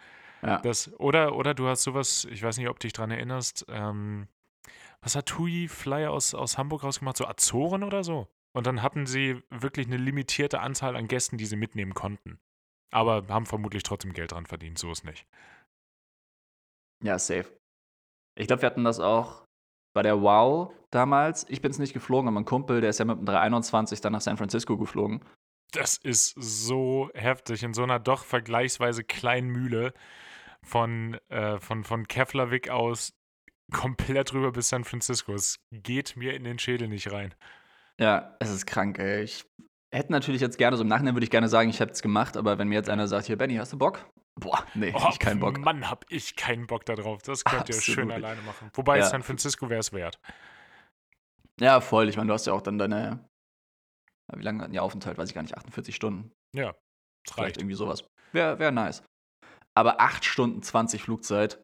Ja. 0.44 0.60
Das, 0.60 0.94
oder, 1.00 1.36
oder 1.36 1.56
du 1.56 1.68
hast 1.68 1.82
sowas, 1.84 2.26
ich 2.30 2.44
weiß 2.44 2.58
nicht, 2.58 2.70
ob 2.70 2.80
du 2.80 2.86
dich 2.86 2.94
dran 2.94 3.10
erinnerst, 3.10 3.66
ähm, 3.70 4.28
was 5.06 5.16
hat 5.16 5.28
TUI 5.28 5.68
Flyer 5.68 6.12
aus, 6.12 6.34
aus 6.34 6.58
Hamburg 6.58 6.84
rausgemacht? 6.84 7.16
So 7.16 7.28
Azoren 7.28 7.84
oder 7.84 8.04
so? 8.04 8.28
Und 8.54 8.66
dann 8.66 8.82
hatten 8.82 9.06
sie 9.06 9.44
wirklich 9.52 9.86
eine 9.86 9.98
limitierte 9.98 10.62
Anzahl 10.62 10.96
an 10.96 11.08
Gästen, 11.08 11.38
die 11.38 11.46
sie 11.46 11.56
mitnehmen 11.56 11.94
konnten. 11.94 12.40
Aber 12.92 13.28
haben 13.30 13.46
vermutlich 13.46 13.84
trotzdem 13.84 14.14
Geld 14.14 14.32
dran 14.32 14.48
verdient, 14.48 14.80
so 14.80 14.92
ist 14.92 15.06
nicht. 15.06 15.28
Ja, 17.04 17.20
safe. 17.20 17.46
Ich 18.36 18.48
glaube, 18.48 18.64
wir 18.64 18.68
hatten 18.68 18.84
das 18.84 19.00
auch 19.00 19.46
bei 19.94 20.02
der 20.02 20.22
Wow 20.22 20.74
damals. 20.90 21.46
Ich 21.50 21.62
bin 21.62 21.70
es 21.70 21.78
nicht 21.78 21.94
geflogen, 21.94 22.28
aber 22.28 22.36
mein 22.36 22.46
Kumpel, 22.46 22.82
der 22.82 22.90
ist 22.90 23.00
ja 23.00 23.06
mit 23.06 23.20
dem 23.20 23.26
321 23.26 24.02
dann 24.02 24.14
nach 24.14 24.22
San 24.22 24.38
Francisco 24.38 24.76
geflogen. 24.76 25.24
Das 25.72 25.98
ist 25.98 26.34
so 26.38 27.12
heftig 27.14 27.62
in 27.62 27.74
so 27.74 27.84
einer 27.84 28.00
doch 28.00 28.24
vergleichsweise 28.24 29.04
kleinen 29.04 29.50
Mühle 29.50 29.94
von, 30.64 31.16
äh, 31.30 31.60
von, 31.60 31.84
von 31.84 32.08
Keflavik 32.08 32.70
aus 32.70 33.14
komplett 33.72 34.34
rüber 34.34 34.52
bis 34.52 34.70
San 34.70 34.84
Francisco. 34.84 35.34
Es 35.34 35.60
geht 35.72 36.16
mir 36.18 36.34
in 36.36 36.44
den 36.44 36.60
Schädel 36.60 36.88
nicht 36.88 37.12
rein. 37.12 37.34
Ja, 38.00 38.36
es 38.40 38.50
ist 38.50 38.66
krank, 38.66 39.00
ey. 39.00 39.24
Ich 39.24 39.46
hätte 39.94 40.12
natürlich 40.12 40.42
jetzt 40.42 40.58
gerne, 40.58 40.76
so 40.78 40.84
im 40.84 40.90
Nachhinein 40.90 41.16
würde 41.16 41.24
ich 41.24 41.32
gerne 41.32 41.48
sagen, 41.48 41.70
ich 41.70 41.82
habe 41.82 41.92
es 41.92 42.02
gemacht, 42.02 42.36
aber 42.38 42.58
wenn 42.58 42.68
mir 42.68 42.76
jetzt 42.76 42.90
einer 42.90 43.08
sagt, 43.08 43.28
hier, 43.28 43.38
Benny, 43.38 43.56
hast 43.56 43.74
du 43.74 43.78
Bock? 43.78 44.06
Boah, 44.38 44.66
nee, 44.74 44.94
Oh, 44.94 45.08
ich 45.10 45.20
keinen 45.20 45.40
Bock. 45.40 45.58
Mann, 45.60 45.90
hab 45.90 46.06
ich 46.10 46.36
keinen 46.36 46.68
Bock 46.68 46.86
darauf. 46.86 47.22
Das 47.22 47.46
könnt 47.46 47.70
ihr 47.70 47.80
schön 47.80 48.12
alleine 48.12 48.42
machen. 48.42 48.70
Wobei 48.74 48.98
Ja. 48.98 49.06
San 49.06 49.24
Francisco 49.24 49.70
wäre 49.70 49.80
es 49.80 49.94
wert. 49.94 50.20
Ja, 51.60 51.80
voll. 51.80 52.10
Ich 52.10 52.18
meine, 52.18 52.28
du 52.28 52.34
hast 52.34 52.46
ja 52.46 52.52
auch 52.52 52.62
dann 52.62 52.78
deine, 52.78 53.26
wie 54.36 54.44
lange 54.44 54.62
hatten 54.62 54.74
die 54.74 54.80
Aufenthalt? 54.82 55.18
Weiß 55.18 55.30
ich 55.30 55.36
gar 55.36 55.42
nicht, 55.42 55.58
48 55.58 55.96
Stunden. 55.96 56.34
Ja, 56.54 56.74
das 56.74 57.34
Vielleicht 57.34 57.40
reicht. 57.40 57.58
irgendwie 57.60 57.76
sowas. 57.76 58.04
Wäre 58.34 58.60
wär 58.60 58.72
nice. 58.72 59.04
Aber 59.74 60.02
8 60.02 60.26
Stunden 60.26 60.62
20 60.62 61.02
Flugzeit. 61.02 61.64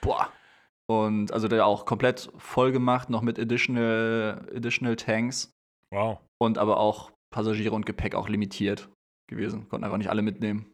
Boah. 0.00 0.32
Und 0.90 1.32
also 1.32 1.46
der 1.46 1.66
auch 1.66 1.86
komplett 1.86 2.32
voll 2.38 2.72
gemacht, 2.72 3.10
noch 3.10 3.22
mit 3.22 3.38
additional, 3.38 4.44
additional 4.56 4.96
Tanks. 4.96 5.52
Wow. 5.92 6.18
Und 6.42 6.58
aber 6.58 6.78
auch 6.78 7.12
Passagiere 7.32 7.74
und 7.74 7.86
Gepäck 7.86 8.16
auch 8.16 8.28
limitiert 8.28 8.88
gewesen. 9.30 9.68
Konnten 9.68 9.84
einfach 9.84 9.98
nicht 9.98 10.10
alle 10.10 10.22
mitnehmen. 10.22 10.72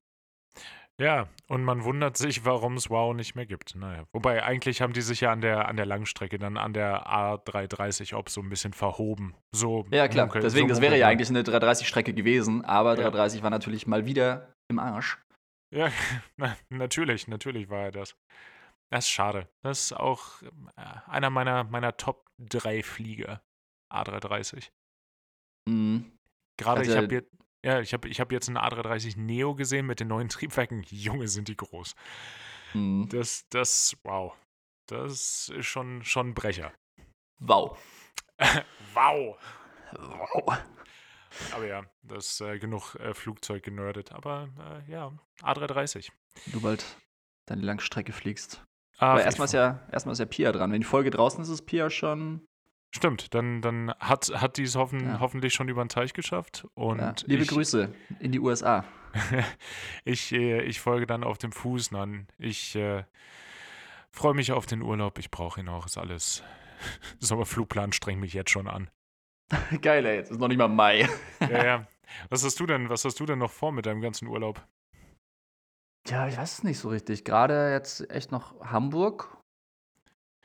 Ja, 0.98 1.28
und 1.50 1.62
man 1.64 1.84
wundert 1.84 2.16
sich, 2.16 2.46
warum 2.46 2.78
es 2.78 2.88
Wow 2.88 3.14
nicht 3.14 3.34
mehr 3.34 3.44
gibt. 3.44 3.74
Naja, 3.74 4.04
wobei 4.14 4.42
eigentlich 4.42 4.80
haben 4.80 4.94
die 4.94 5.02
sich 5.02 5.20
ja 5.20 5.30
an 5.30 5.42
der, 5.42 5.68
an 5.68 5.76
der 5.76 5.84
Langstrecke, 5.84 6.38
dann 6.38 6.56
an 6.56 6.72
der 6.72 7.06
A330 7.06 8.14
ob 8.16 8.30
so 8.30 8.40
ein 8.40 8.48
bisschen 8.48 8.72
verhoben. 8.72 9.34
So 9.54 9.84
Ja, 9.90 10.08
klar. 10.08 10.28
munkel- 10.28 10.40
Deswegen, 10.40 10.68
so 10.68 10.72
das 10.74 10.80
wäre 10.80 10.96
ja 10.96 11.08
eigentlich 11.08 11.28
eine 11.28 11.42
330-Strecke 11.42 12.14
gewesen, 12.14 12.64
aber 12.64 12.92
Ja. 12.96 13.02
330 13.10 13.42
war 13.42 13.50
natürlich 13.50 13.86
mal 13.86 14.06
wieder 14.06 14.54
im 14.70 14.78
Arsch. 14.78 15.18
Ja, 15.74 15.90
na, 16.38 16.56
natürlich, 16.70 17.28
natürlich 17.28 17.68
war 17.68 17.82
er 17.82 17.90
das. 17.92 18.16
Das 18.90 19.06
ist 19.06 19.10
schade. 19.10 19.48
Das 19.62 19.80
ist 19.84 19.92
auch 19.92 20.42
äh, 20.42 20.48
einer 21.06 21.30
meiner, 21.30 21.64
meiner 21.64 21.96
Top 21.96 22.28
3 22.38 22.82
Flieger. 22.82 23.42
A330. 23.92 24.68
Mhm. 25.68 26.12
Gerade 26.58 26.80
Also- 26.80 26.92
ich 26.92 26.96
habe 26.96 27.14
jetzt, 27.14 27.30
ja, 27.64 27.80
ich 27.80 27.92
habe 27.92 28.08
ich 28.08 28.20
hab 28.20 28.32
jetzt 28.32 28.48
einen 28.48 28.58
A330 28.58 29.18
Neo 29.18 29.54
gesehen 29.54 29.86
mit 29.86 30.00
den 30.00 30.08
neuen 30.08 30.28
Triebwerken. 30.28 30.82
Junge, 30.90 31.28
sind 31.28 31.48
die 31.48 31.56
groß. 31.56 31.94
Mhm. 32.74 33.08
Das, 33.10 33.48
das, 33.48 33.96
wow. 34.04 34.34
Das 34.88 35.48
ist 35.48 35.66
schon, 35.66 36.04
schon 36.04 36.28
ein 36.30 36.34
Brecher. 36.34 36.72
Wow. 37.40 37.78
Wow. 38.94 39.36
Wow. 39.92 40.58
Aber 41.52 41.66
ja, 41.66 41.84
das 42.02 42.26
ist 42.32 42.40
äh, 42.40 42.58
genug 42.58 42.94
äh, 42.94 43.12
Flugzeug 43.12 43.62
genördet. 43.62 44.12
Aber 44.12 44.48
äh, 44.58 44.90
ja, 44.90 45.12
A330. 45.42 46.10
Du 46.46 46.62
bald 46.62 46.84
deine 47.46 47.60
Langstrecke 47.62 48.12
fliegst. 48.14 48.64
Ah, 48.98 49.12
Aber 49.12 49.24
erstmal 49.24 49.46
ist, 49.46 49.52
ja, 49.52 49.80
erstmal 49.92 50.12
ist 50.14 50.18
ja 50.18 50.24
Pia 50.26 50.52
dran. 50.52 50.72
Wenn 50.72 50.80
die 50.80 50.86
Folge 50.86 51.10
draußen 51.10 51.42
ist, 51.42 51.48
ist 51.48 51.66
Pia 51.66 51.90
schon. 51.90 52.46
Stimmt, 52.94 53.34
dann, 53.34 53.60
dann 53.60 53.92
hat, 54.00 54.30
hat 54.34 54.56
die 54.56 54.62
es 54.62 54.74
hoffen, 54.76 55.00
Ja. 55.06 55.20
hoffentlich 55.20 55.52
schon 55.52 55.68
über 55.68 55.84
den 55.84 55.88
Teich 55.90 56.14
geschafft. 56.14 56.66
Und 56.74 56.98
Ja. 57.00 57.14
Liebe 57.26 57.42
ich, 57.42 57.48
Grüße 57.48 57.92
in 58.20 58.32
die 58.32 58.40
USA. 58.40 58.84
ich, 60.04 60.32
äh, 60.32 60.62
ich 60.62 60.80
folge 60.80 61.06
dann 61.06 61.24
auf 61.24 61.36
dem 61.38 61.52
Fuß 61.52 61.92
an. 61.94 62.26
Ich 62.38 62.74
äh, 62.76 63.04
freue 64.10 64.34
mich 64.34 64.52
auf 64.52 64.66
den 64.66 64.82
Urlaub. 64.82 65.18
Ich 65.18 65.30
brauche 65.30 65.60
ihn 65.60 65.68
auch. 65.68 65.86
Ist 65.86 65.98
alles. 65.98 66.42
Sommerflugplan 67.20 67.92
strengt 67.92 68.20
mich 68.20 68.32
jetzt 68.32 68.50
schon 68.50 68.66
an. 68.68 68.88
Geil, 69.82 70.06
ey. 70.06 70.16
Jetzt 70.16 70.30
ist 70.30 70.40
noch 70.40 70.48
nicht 70.48 70.58
mal 70.58 70.68
Mai. 70.68 71.08
Ja, 71.40 71.64
ja. 71.64 71.86
Was 72.30 72.44
hast 72.44 72.58
du 72.60 72.66
denn, 72.66 72.88
was 72.88 73.04
hast 73.04 73.18
du 73.20 73.26
denn 73.26 73.38
noch 73.40 73.50
vor 73.50 73.72
mit 73.72 73.84
deinem 73.84 74.00
ganzen 74.00 74.26
Urlaub? 74.28 74.64
Ja, 76.06 76.28
ich 76.28 76.36
weiß 76.36 76.58
es 76.58 76.64
nicht 76.64 76.78
so 76.78 76.88
richtig. 76.88 77.24
Gerade 77.24 77.72
jetzt 77.72 78.10
echt 78.10 78.30
noch 78.32 78.60
Hamburg. 78.60 79.36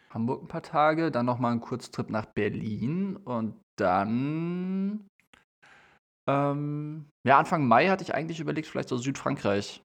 Hamburg 0.10 0.44
ein 0.44 0.48
paar 0.48 0.64
Tage, 0.64 1.12
dann 1.12 1.26
noch 1.26 1.40
mal 1.40 1.52
einen 1.52 1.62
Kurztrip 1.62 2.10
nach 2.10 2.26
Berlin 2.26 3.16
und 3.18 3.62
dann. 3.80 5.08
Ähm, 6.28 7.10
ja, 7.26 7.40
Anfang 7.40 7.68
Mai 7.68 7.88
hatte 7.88 8.04
ich 8.04 8.14
eigentlich 8.14 8.40
überlegt, 8.40 8.68
vielleicht 8.68 8.90
so 8.90 8.98
Südfrankreich 8.98 9.82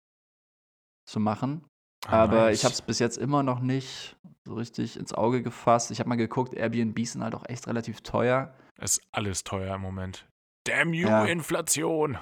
zu 1.09 1.20
machen. 1.20 1.64
Ah, 2.07 2.25
Aber 2.25 2.37
nice. 2.47 2.59
ich 2.59 2.64
habe 2.64 2.72
es 2.72 2.83
bis 2.83 2.99
jetzt 2.99 3.18
immer 3.18 3.43
noch 3.43 3.61
nicht 3.61 4.16
so 4.47 4.55
richtig 4.55 4.97
ins 4.99 5.12
Auge 5.12 5.43
gefasst. 5.43 5.91
Ich 5.91 6.01
habe 6.01 6.09
mal 6.09 6.16
geguckt, 6.16 6.55
Airbnbs 6.55 7.12
sind 7.12 7.22
halt 7.25 7.35
auch 7.35 7.47
echt 7.49 7.66
relativ 7.66 8.01
teuer. 8.03 8.55
Es 8.77 8.99
ist 8.99 9.07
alles 9.12 9.45
teuer 9.45 9.75
im 9.75 9.81
Moment. 9.83 10.27
Damn 10.66 10.93
you, 10.95 11.09
Ja. 11.09 11.25
Inflation. 11.25 12.18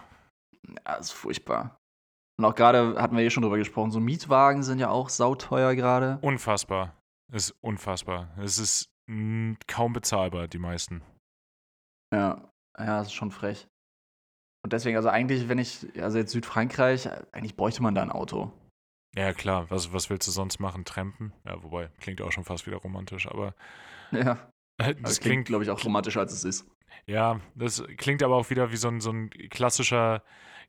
Ja, 0.85 0.95
ist 0.95 1.13
furchtbar. 1.13 1.79
Und 2.39 2.45
auch 2.45 2.55
gerade 2.55 3.01
hatten 3.01 3.17
wir 3.17 3.25
eh 3.25 3.31
schon 3.31 3.43
drüber 3.43 3.59
gesprochen, 3.59 3.91
so 3.91 4.01
Mietwagen 4.01 4.63
sind 4.63 4.79
ja 4.79 4.91
auch 4.91 5.09
sauteuer 5.09 5.75
gerade. 5.75 6.19
Unfassbar. 6.23 6.97
Es 7.31 7.51
ist 7.51 7.57
unfassbar. 7.61 8.31
Es 8.39 8.59
ist 8.59 8.89
kaum 9.67 9.93
bezahlbar, 9.93 10.49
die 10.49 10.59
meisten. 10.59 11.03
Ja, 12.15 12.51
ja, 12.79 12.99
das 12.99 13.09
ist 13.09 13.15
schon 13.15 13.31
frech. 13.31 13.69
Und 14.65 14.73
deswegen, 14.73 14.97
also 14.97 15.09
eigentlich, 15.09 15.49
wenn 15.49 15.59
ich, 15.59 15.87
also 16.01 16.19
jetzt 16.19 16.33
Südfrankreich, 16.33 17.09
eigentlich 17.33 17.57
bräuchte 17.57 17.83
man 17.83 17.95
da 17.95 18.03
ein 18.03 18.13
Auto. 18.13 18.53
Ja, 19.15 19.33
klar. 19.35 19.71
Was, 19.71 19.93
was 19.93 20.09
willst 20.09 20.27
du 20.29 20.31
sonst 20.33 20.59
machen? 20.61 20.85
Trampen? 20.85 21.33
Ja, 21.45 21.63
wobei, 21.63 21.89
klingt 22.01 22.23
auch 22.23 22.33
schon 22.33 22.45
fast 22.45 22.67
wieder 22.67 22.79
romantisch, 22.79 23.27
aber 23.27 23.55
Ja, 24.13 24.35
das 24.79 24.95
das 25.03 25.21
klingt, 25.21 25.21
klingt, 25.21 25.47
glaube 25.47 25.65
ich, 25.65 25.71
auch 25.71 25.85
romantischer, 25.85 26.21
als 26.21 26.33
es 26.33 26.45
ist. 26.45 26.67
ja, 27.07 27.41
das 27.55 27.83
klingt 27.97 28.23
aber 28.23 28.37
auch 28.37 28.51
wieder 28.51 28.71
wie 28.73 28.77
so 28.77 28.89
ein, 28.89 29.01
so 29.01 29.11
ein 29.11 29.31
klassischer, 29.51 30.23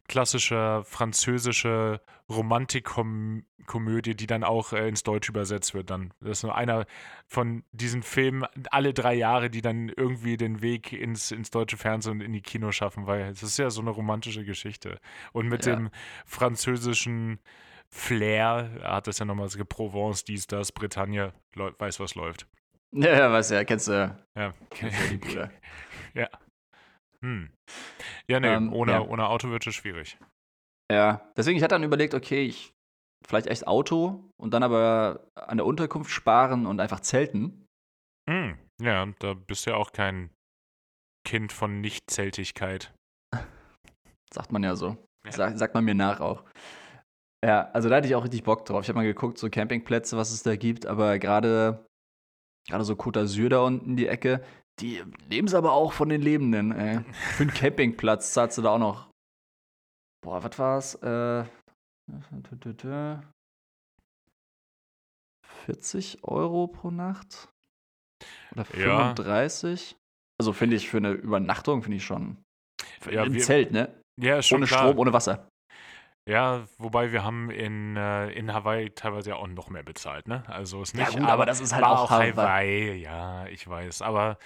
klassischer 0.08 0.84
französische 0.84 2.02
Romantikkomödie, 2.30 4.16
die 4.16 4.28
dann 4.28 4.44
auch 4.44 4.74
äh, 4.74 4.88
ins 4.88 5.04
Deutsch 5.04 5.30
übersetzt 5.30 5.74
wird. 5.74 5.90
Dann 5.90 6.14
das 6.20 6.40
ist 6.40 6.44
nur 6.44 6.56
einer 6.56 6.86
von 7.28 7.64
diesen 7.72 8.04
Filmen 8.04 8.46
alle 8.72 8.94
drei 8.94 9.14
Jahre, 9.14 9.50
die 9.50 9.62
dann 9.62 9.90
irgendwie 9.90 10.38
den 10.38 10.62
Weg 10.62 10.94
ins, 10.94 11.32
ins 11.32 11.52
deutsche 11.52 11.78
Fernsehen 11.78 12.14
und 12.14 12.22
in 12.22 12.34
die 12.34 12.42
Kino 12.42 12.72
schaffen, 12.72 13.08
weil 13.08 13.24
es 13.30 13.44
ist 13.44 13.58
ja 13.58 13.70
so 13.70 13.82
eine 13.82 13.90
romantische 13.92 14.44
Geschichte. 14.46 15.00
Und 15.32 15.48
mit 15.48 15.66
Ja. 15.66 15.76
dem 15.76 15.90
französischen 16.26 17.40
Flair 17.90 18.72
hat 18.84 19.08
das 19.08 19.20
ja 19.20 19.26
nochmal 19.26 19.50
so 19.50 19.64
Provence, 19.66 20.24
dies, 20.24 20.48
das, 20.48 20.72
Bretagne, 20.72 21.34
weiß, 21.56 22.00
was 22.00 22.16
läuft. 22.16 22.48
Ja, 22.92 23.18
ja, 23.18 23.32
du, 23.52 23.56
ja, 23.56 23.64
kennst 23.64 23.88
du. 23.88 24.16
Ja. 24.36 24.54
Kennst 24.70 25.00
du 25.00 25.08
die 25.10 25.18
Brüder. 25.18 25.52
Hm. 27.24 27.50
Ja, 28.28 28.40
nee, 28.40 28.48
Ähm, 28.48 28.74
ohne, 28.74 28.92
ja. 28.92 29.02
ohne 29.02 29.28
Auto 29.28 29.50
wird 29.50 29.66
es 29.66 29.76
schwierig. 29.76 30.18
Ja, 30.92 31.22
deswegen, 31.38 31.58
ich 31.58 31.64
hatte 31.64 31.76
dann 31.76 31.84
überlegt, 31.84 32.14
okay, 32.14 32.44
ich 32.46 32.74
vielleicht 33.26 33.48
echt 33.48 33.68
Auto 33.68 34.30
und 34.38 34.54
dann 34.54 34.64
aber 34.64 35.28
an 35.36 35.58
der 35.58 35.66
Unterkunft 35.66 36.12
sparen 36.12 36.66
und 36.66 36.82
einfach 36.82 37.00
zelten. 37.00 37.66
Hm. 38.30 38.58
Ja, 38.82 39.06
da 39.20 39.34
bist 39.34 39.66
du 39.66 39.72
ja 39.72 39.78
auch 39.78 39.94
kein 39.94 40.30
Kind 41.26 41.54
von 41.54 41.80
Nichtzeltigkeit. 41.80 42.94
Sagt 44.34 44.52
man 44.52 44.64
ja 44.64 44.76
so. 44.76 44.98
Ja. 45.26 45.32
Sag, 45.32 45.58
sagt 45.58 45.74
man 45.74 45.86
mir 45.86 45.96
nach 45.96 46.20
auch. 46.20 46.44
Ja, 47.46 47.70
also 47.72 47.88
da 47.88 47.98
hatte 47.98 48.08
ich 48.08 48.16
auch 48.16 48.24
richtig 48.24 48.44
Bock 48.44 48.66
drauf. 48.66 48.84
Ich 48.84 48.90
habe 48.90 49.00
mal 49.00 49.06
geguckt, 49.06 49.38
so 49.38 49.50
Campingplätze, 49.50 50.18
was 50.18 50.32
es 50.32 50.44
da 50.44 50.58
gibt, 50.58 50.86
aber 50.86 51.18
gerade 51.20 51.86
gerade 52.68 52.84
so 52.84 52.94
Côte 52.94 53.20
d'Azur 53.20 53.50
da 53.50 53.60
unten 53.60 53.96
die 53.96 54.08
Ecke, 54.08 54.44
die 54.80 55.04
leben 55.30 55.48
es 55.48 55.54
aber 55.54 55.72
auch 55.74 55.94
von 55.94 56.10
den 56.10 56.22
Lebenden, 56.22 56.72
ey. 56.72 57.04
Für 57.36 57.44
einen 57.44 57.54
Campingplatz 57.54 58.34
zahlst 58.34 58.58
du 58.58 58.62
da 58.62 58.72
auch 58.76 58.80
noch. 58.80 59.10
Boah, 60.24 60.44
was 60.44 60.58
war's? 60.60 60.96
Äh, 60.96 61.46
40 65.66 66.24
Euro 66.24 66.68
pro 66.68 66.92
Nacht? 66.92 67.50
Oder 68.52 68.66
Ja. 68.78 69.16
35? 69.16 69.96
Also 70.40 70.54
finde 70.54 70.76
ich 70.76 70.90
für 70.90 70.98
eine 70.98 71.12
Übernachtung, 71.12 71.84
finde 71.84 71.98
ich 71.98 72.06
schon. 72.06 72.38
Ja, 73.10 73.24
Im 73.24 73.34
wir- 73.34 73.42
Zelt, 73.42 73.72
ne? 73.72 74.02
Ja, 74.22 74.42
schon 74.42 74.58
Ohne 74.60 74.68
klar. 74.68 74.80
Strom, 74.88 75.00
ohne 75.00 75.14
Wasser. 75.14 75.48
Ja, 76.26 76.64
wobei 76.78 77.12
wir 77.12 77.24
haben 77.24 77.50
in, 77.50 77.98
äh, 77.98 78.30
in 78.32 78.54
Hawaii 78.54 78.90
teilweise 78.92 79.32
ja 79.32 79.36
auch 79.36 79.48
noch 79.48 79.70
mehr 79.70 79.84
bezahlt, 79.84 80.28
ne? 80.28 80.44
Also 80.48 80.82
ist 80.82 80.96
Ja, 80.96 81.06
nicht, 81.06 81.18
gut, 81.18 81.28
aber 81.28 81.46
das 81.46 81.60
ist 81.60 81.74
halt 81.74 81.84
auch 81.84 82.10
Hawaii. 82.10 82.32
Hawaii. 82.32 82.94
Ja, 82.94 83.46
ich 83.48 83.68
weiß. 83.68 84.02
Aber 84.02 84.38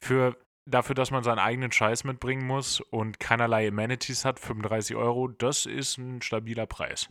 für 0.00 0.36
dafür, 0.66 0.94
dass 0.94 1.10
man 1.10 1.24
seinen 1.24 1.38
eigenen 1.38 1.72
Scheiß 1.72 2.04
mitbringen 2.04 2.46
muss 2.46 2.80
und 2.80 3.20
keinerlei 3.20 3.68
Amenities 3.68 4.24
hat, 4.26 4.38
35 4.38 4.96
Euro, 4.96 5.28
das 5.28 5.64
ist 5.64 5.96
ein 5.96 6.20
stabiler 6.20 6.66
Preis. 6.66 7.08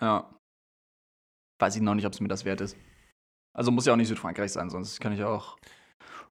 Ja. 0.00 0.28
Weiß 1.58 1.74
ich 1.74 1.82
noch 1.82 1.94
nicht, 1.94 2.06
ob 2.06 2.12
es 2.12 2.20
mir 2.20 2.28
das 2.28 2.44
wert 2.44 2.60
ist. 2.60 2.76
Also 3.54 3.70
muss 3.70 3.86
ja 3.86 3.94
auch 3.94 3.96
nicht 3.96 4.08
Südfrankreich 4.08 4.52
sein, 4.52 4.68
sonst 4.70 5.00
kann 5.00 5.12
ich 5.12 5.24
auch. 5.24 5.56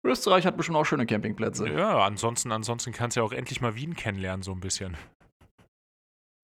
Österreich 0.03 0.45
hat 0.45 0.55
bestimmt 0.55 0.77
auch 0.77 0.85
schöne 0.85 1.05
Campingplätze. 1.05 1.67
Ja, 1.69 2.05
ansonsten, 2.05 2.51
ansonsten 2.51 2.93
kannst 2.93 3.17
du 3.17 3.21
ja 3.21 3.25
auch 3.25 3.33
endlich 3.33 3.59
mal 3.59 3.75
Wien 3.75 3.95
kennenlernen, 3.95 4.43
so 4.43 4.51
ein 4.51 4.59
bisschen. 4.59 4.95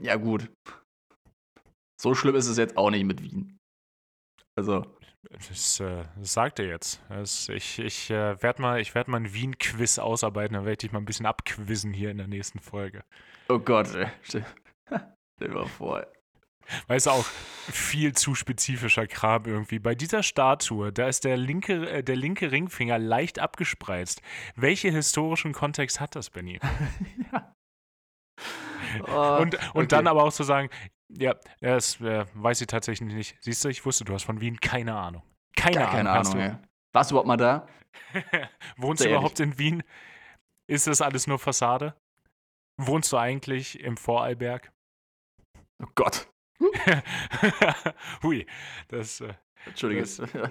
Ja, 0.03 0.17
gut. 0.17 0.51
So 1.99 2.13
schlimm 2.13 2.35
ist 2.35 2.47
es 2.47 2.57
jetzt 2.57 2.75
auch 2.75 2.89
nicht 2.89 3.05
mit 3.05 3.23
Wien. 3.23 3.57
Also, 4.55 4.85
Das, 5.47 5.79
äh, 5.79 6.03
das 6.17 6.33
sagt 6.33 6.59
er 6.59 6.65
jetzt. 6.67 7.01
Das, 7.07 7.47
ich 7.47 7.79
ich 7.79 8.09
äh, 8.09 8.41
werde 8.43 8.61
mal, 8.61 8.81
ich 8.81 8.93
werd 8.93 9.07
mal 9.07 9.21
ein 9.21 9.33
Wien-Quiz 9.33 9.99
ausarbeiten, 9.99 10.55
dann 10.55 10.65
werde 10.65 10.73
ich 10.73 10.77
dich 10.79 10.91
mal 10.91 10.99
ein 10.99 11.05
bisschen 11.05 11.25
abquizzen 11.25 11.93
hier 11.93 12.11
in 12.11 12.17
der 12.17 12.27
nächsten 12.27 12.59
Folge. 12.59 13.05
oh 13.47 13.59
Gott, 13.59 13.95
ey. 13.95 14.07
Stell, 14.23 14.45
stell 14.87 15.47
dir 15.47 15.53
mal 15.53 15.67
vor. 15.67 16.05
Weißt 16.87 17.05
du 17.05 17.11
auch, 17.11 17.25
viel 17.25 18.13
zu 18.13 18.35
spezifischer 18.35 19.07
Kram 19.07 19.45
irgendwie. 19.45 19.79
Bei 19.79 19.95
dieser 19.95 20.21
Statue, 20.21 20.91
da 20.91 21.07
ist 21.07 21.23
der 21.23 21.37
linke, 21.37 21.89
äh, 21.89 22.03
der 22.03 22.17
linke 22.17 22.51
Ringfinger 22.51 22.99
leicht 22.99 23.39
abgespreizt. 23.39 24.21
Welche 24.55 24.91
historischen 24.91 25.53
Kontext 25.53 26.01
hat 26.01 26.15
das, 26.17 26.29
Benny? 26.29 26.59
Oh, 29.07 29.37
Und, 29.41 29.55
und 29.55 29.61
okay. 29.75 29.87
dann 29.87 30.07
aber 30.07 30.23
auch 30.23 30.33
zu 30.33 30.43
sagen, 30.43 30.69
ja, 31.09 31.35
das 31.61 31.99
äh, 32.01 32.25
weiß 32.33 32.61
ich 32.61 32.67
tatsächlich 32.67 33.13
nicht. 33.13 33.37
Siehst 33.41 33.63
du, 33.63 33.69
ich 33.69 33.85
wusste, 33.85 34.03
du 34.05 34.13
hast 34.13 34.23
von 34.23 34.41
Wien 34.41 34.59
keine 34.59 34.95
Ahnung. 34.95 35.23
Keine 35.55 35.77
Gar 35.77 35.83
Ahnung. 35.89 35.95
keine 35.97 36.11
hast 36.11 36.33
Ahnung, 36.35 36.43
ey. 36.43 36.55
Warst 36.93 37.11
du 37.11 37.13
überhaupt 37.15 37.27
mal 37.27 37.37
da? 37.37 37.67
du. 38.13 38.49
Wohnst 38.77 39.01
du 39.01 39.03
Sehr 39.07 39.11
überhaupt 39.13 39.39
in 39.39 39.57
Wien? 39.57 39.83
Ist 40.67 40.87
das 40.87 41.01
alles 41.01 41.27
nur 41.27 41.39
Fassade? 41.39 41.95
Wohnst 42.79 43.11
du 43.11 43.17
eigentlich 43.17 43.79
im 43.79 43.97
Vorarlberg? 43.97 44.71
Oh 45.83 45.87
Gott. 45.95 46.27
Hui, 48.23 48.45
das. 48.87 49.21
Äh, 49.21 49.33
Entschuldige. 49.65 50.01
Das- 50.01 50.19
äh, 50.19 50.49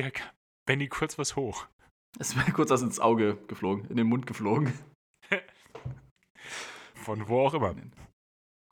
ja, 0.00 0.08
Benny, 0.66 0.88
kurz 0.88 1.18
was 1.18 1.36
hoch. 1.36 1.66
Es 2.18 2.30
ist 2.30 2.36
mir 2.36 2.52
kurz 2.52 2.70
was 2.70 2.82
ins 2.82 2.98
Auge 3.00 3.36
geflogen, 3.46 3.88
in 3.88 3.96
den 3.96 4.06
Mund 4.08 4.26
geflogen. 4.26 4.72
Von 7.10 7.28
wo 7.28 7.40
auch 7.40 7.54
immer. 7.54 7.74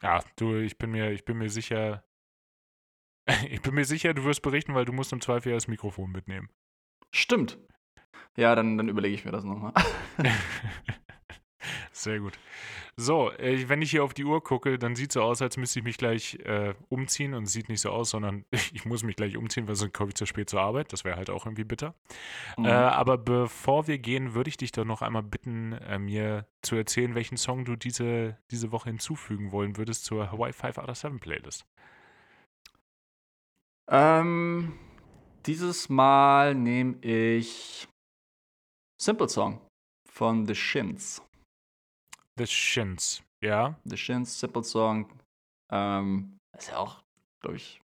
Ja, 0.01 0.22
du, 0.36 0.59
ich 0.59 0.78
bin 0.78 0.93
mir, 0.93 1.11
ich 1.11 1.24
bin 1.24 1.39
mir 1.39 1.51
sicher, 1.51 2.05
ich 3.51 3.61
bin 3.62 3.74
mir 3.74 3.84
sicher, 3.84 4.14
du 4.14 4.22
wirst 4.22 4.43
berichten, 4.43 4.76
weil 4.76 4.84
du 4.84 4.93
musst 4.93 5.12
im 5.12 5.20
Zweifel 5.20 5.49
ja 5.49 5.57
das 5.57 5.66
Mikrofon 5.66 6.12
mitnehmen. 6.12 6.49
Stimmt. 7.12 7.59
Ja, 8.36 8.55
dann, 8.55 8.78
dann 8.78 8.89
überlege 8.89 9.16
ich 9.16 9.24
mir 9.24 9.32
das 9.32 9.43
nochmal. 9.43 9.72
Sehr 11.93 12.21
gut. 12.21 12.39
So, 13.01 13.31
äh, 13.33 13.69
wenn 13.69 13.81
ich 13.81 13.93
hier 13.93 14.03
auf 14.03 14.12
die 14.12 14.25
Uhr 14.25 14.43
gucke, 14.43 14.77
dann 14.77 14.97
sieht 14.97 15.11
es 15.11 15.14
so 15.14 15.23
aus, 15.23 15.41
als 15.41 15.57
müsste 15.57 15.79
ich 15.79 15.85
mich 15.85 15.99
gleich 15.99 16.35
äh, 16.45 16.75
umziehen. 16.89 17.35
Und 17.35 17.45
es 17.45 17.53
sieht 17.53 17.69
nicht 17.69 17.81
so 17.81 17.91
aus, 17.91 18.11
sondern 18.11 18.45
ich 18.73 18.85
muss 18.85 19.05
mich 19.05 19.14
gleich 19.14 19.37
umziehen, 19.37 19.69
weil 19.69 19.77
sonst 19.77 19.95
komme 19.95 20.09
ich 20.09 20.16
zu 20.16 20.27
spät 20.27 20.51
zur 20.51 20.61
Arbeit. 20.61 20.93
Das 20.93 21.05
wäre 21.05 21.16
halt 21.16 21.31
auch 21.31 21.47
irgendwie 21.47 21.64
bitter. 21.64 21.95
Mhm. 22.57 22.64
Äh, 22.64 22.71
aber 22.71 23.16
bevor 23.16 23.87
wir 23.87 23.99
gehen, 23.99 24.35
würde 24.35 24.51
ich 24.51 24.57
dich 24.57 24.73
doch 24.73 24.85
noch 24.85 25.03
einmal 25.03 25.23
bitten, 25.23 25.73
äh, 25.73 25.99
mir 25.99 26.47
zu 26.62 26.75
erzählen, 26.75 27.14
welchen 27.14 27.37
Song 27.37 27.64
du 27.64 27.77
diese, 27.77 28.37
diese 28.51 28.73
Woche 28.73 28.91
hinzufügen 28.91 29.53
wollen 29.53 29.77
würdest 29.77 30.05
zur 30.05 30.33
Hawaii 30.33 30.53
5 30.53 30.79
out 30.79 30.89
of 30.89 30.97
7 30.97 31.21
Playlist. 31.21 31.64
Ähm, 33.91 34.79
dieses 35.47 35.89
Mal 35.89 36.55
nehme 36.55 36.97
ich 37.01 37.89
Simple 39.01 39.29
Song 39.29 39.61
von 40.05 40.47
The 40.47 40.55
Shins. 40.55 41.23
The 42.39 42.47
Shins, 42.47 43.22
ja. 43.43 43.78
The 43.84 43.97
Shins, 43.97 44.39
Simple 44.39 44.64
Song. 44.64 45.11
Ähm, 45.70 46.39
ist 46.57 46.70
ja 46.70 46.78
auch, 46.78 47.03
glaube 47.43 47.57
ich, 47.57 47.80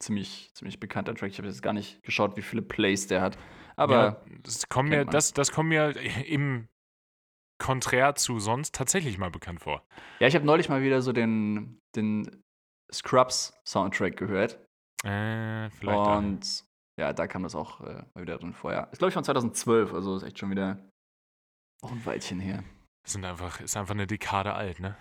ziemlich, 0.00 0.50
ziemlich 0.54 0.80
bekannter 0.80 1.14
Track. 1.14 1.30
Ich 1.30 1.38
habe 1.38 1.48
jetzt 1.48 1.62
gar 1.62 1.72
nicht 1.72 2.02
geschaut, 2.02 2.36
wie 2.36 2.42
viele 2.42 2.62
Plays 2.62 3.06
der 3.06 3.20
hat. 3.20 3.38
Aber 3.76 3.94
ja, 3.94 4.38
das 4.42 4.68
kommt 4.68 4.90
mir, 4.90 5.04
das, 5.04 5.32
das 5.32 5.52
kommt 5.52 5.68
mir 5.68 5.96
im 6.26 6.68
Konträr 7.58 8.14
zu 8.14 8.38
sonst 8.38 8.74
tatsächlich 8.74 9.18
mal 9.18 9.30
bekannt 9.30 9.60
vor. 9.60 9.84
Ja, 10.20 10.26
ich 10.26 10.34
habe 10.34 10.44
neulich 10.46 10.68
mal 10.68 10.82
wieder 10.82 11.02
so 11.02 11.12
den, 11.12 11.78
den 11.96 12.42
Scrubs 12.92 13.52
Soundtrack 13.66 14.16
gehört. 14.16 14.58
Äh, 15.04 15.70
vielleicht. 15.70 15.98
Und 15.98 16.64
ja, 16.98 17.12
da 17.12 17.26
kam 17.26 17.44
das 17.44 17.54
auch 17.54 17.80
äh, 17.80 18.02
mal 18.14 18.22
wieder 18.22 18.38
drin 18.38 18.52
vorher. 18.52 18.88
Ist, 18.90 18.98
glaube 18.98 19.10
ich, 19.10 19.14
von 19.14 19.24
2012, 19.24 19.94
also 19.94 20.16
ist 20.16 20.24
echt 20.24 20.38
schon 20.38 20.50
wieder 20.50 20.78
auch 21.82 21.92
ein 21.92 22.04
Weilchen 22.04 22.40
her. 22.40 22.64
Sind 23.04 23.24
einfach, 23.24 23.60
ist 23.60 23.76
einfach 23.76 23.94
eine 23.94 24.06
Dekade 24.06 24.54
alt, 24.54 24.80
ne? 24.80 24.96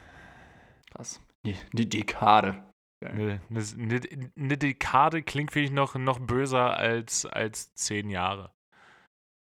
Krass. 0.92 1.22
Eine 1.46 1.86
Dekade. 1.86 2.64
Eine, 3.06 3.42
eine, 3.50 4.02
eine, 4.36 4.58
Dekade 4.58 5.22
klingt 5.22 5.52
vielleicht 5.52 5.74
noch, 5.74 5.96
noch 5.96 6.20
böser 6.20 6.78
als, 6.78 7.26
als 7.26 7.74
zehn 7.76 8.10
Jahre. 8.10 8.52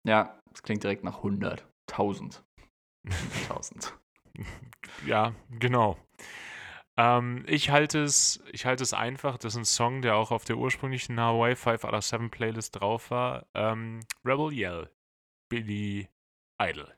Ja, 0.05 0.37
es 0.53 0.63
klingt 0.63 0.83
direkt 0.83 1.03
nach 1.03 1.17
100. 1.17 1.65
1000. 1.89 2.43
1000. 3.49 3.97
ja, 5.05 5.33
genau. 5.49 5.97
Ähm, 6.97 7.45
ich 7.47 7.69
halte 7.69 8.03
es, 8.03 8.43
ich 8.51 8.65
halte 8.65 8.83
es 8.83 8.93
einfach. 8.93 9.37
Das 9.37 9.53
ist 9.53 9.59
ein 9.59 9.65
Song, 9.65 10.01
der 10.01 10.15
auch 10.15 10.31
auf 10.31 10.43
der 10.43 10.57
ursprünglichen 10.57 11.19
Hawaii 11.19 11.55
5 11.55 11.85
out 11.85 11.93
of 11.93 12.03
7 12.03 12.29
Playlist 12.29 12.79
drauf 12.79 13.11
war. 13.11 13.45
Ähm, 13.53 14.01
Rebel 14.25 14.51
Yell. 14.51 14.89
Billy 15.49 16.09
Idol. 16.61 16.96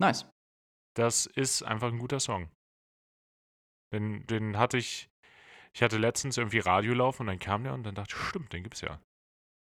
Nice. 0.00 0.26
Das 0.96 1.26
ist 1.26 1.62
einfach 1.62 1.88
ein 1.88 1.98
guter 1.98 2.20
Song. 2.20 2.50
Den, 3.92 4.26
den 4.26 4.58
hatte 4.58 4.76
ich, 4.76 5.08
ich 5.72 5.82
hatte 5.82 5.96
letztens 5.98 6.36
irgendwie 6.36 6.58
Radio 6.58 6.94
laufen 6.94 7.22
und 7.22 7.26
dann 7.28 7.38
kam 7.38 7.64
der 7.64 7.74
und 7.74 7.84
dann 7.84 7.94
dachte 7.94 8.14
ich, 8.16 8.22
stimmt, 8.22 8.52
den 8.52 8.62
gibt's 8.62 8.80
ja. 8.80 9.00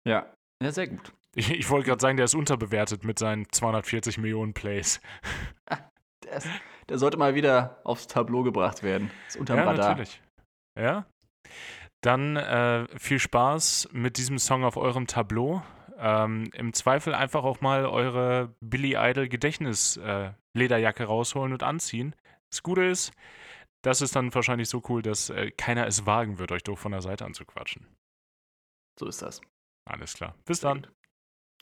Ja, 0.06 0.34
ja, 0.62 0.72
sehr 0.72 0.88
gut. 0.88 1.12
Ich, 1.34 1.50
ich 1.50 1.68
wollte 1.70 1.88
gerade 1.88 2.00
sagen, 2.00 2.16
der 2.16 2.24
ist 2.24 2.34
unterbewertet 2.34 3.04
mit 3.04 3.18
seinen 3.18 3.50
240 3.50 4.18
Millionen 4.18 4.54
Plays. 4.54 5.00
der, 6.24 6.32
ist, 6.32 6.48
der, 6.88 6.98
sollte 6.98 7.16
mal 7.16 7.34
wieder 7.34 7.80
aufs 7.84 8.06
Tableau 8.06 8.42
gebracht 8.42 8.82
werden. 8.82 9.10
Ist 9.26 9.36
unterm 9.36 9.58
ja, 9.58 9.64
Radar. 9.64 9.88
natürlich. 9.90 10.22
Ja. 10.78 11.06
Dann 12.02 12.36
äh, 12.36 12.86
viel 12.98 13.18
Spaß 13.18 13.88
mit 13.92 14.18
diesem 14.18 14.38
Song 14.38 14.64
auf 14.64 14.76
eurem 14.76 15.06
Tableau. 15.06 15.62
Ähm, 15.96 16.50
Im 16.54 16.72
Zweifel 16.72 17.14
einfach 17.14 17.44
auch 17.44 17.60
mal 17.60 17.86
eure 17.86 18.54
Billy 18.60 18.96
Idol 18.96 19.28
Gedächtnis 19.28 19.96
äh, 19.96 20.32
Lederjacke 20.54 21.04
rausholen 21.04 21.52
und 21.52 21.62
anziehen. 21.62 22.14
Das 22.50 22.62
Gute 22.62 22.84
ist, 22.84 23.12
das 23.82 24.00
ist 24.00 24.16
dann 24.16 24.34
wahrscheinlich 24.34 24.68
so 24.68 24.82
cool, 24.88 25.02
dass 25.02 25.30
äh, 25.30 25.50
keiner 25.50 25.86
es 25.86 26.06
wagen 26.06 26.38
wird, 26.38 26.52
euch 26.52 26.62
doof 26.62 26.80
von 26.80 26.92
der 26.92 27.02
Seite 27.02 27.24
anzuquatschen. 27.24 27.86
So 28.98 29.06
ist 29.06 29.22
das. 29.22 29.40
Alles 29.84 30.14
klar. 30.14 30.34
Bis 30.44 30.60
dann. 30.60 30.86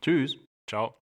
Tschüss. 0.00 0.38
Ciao. 0.68 1.01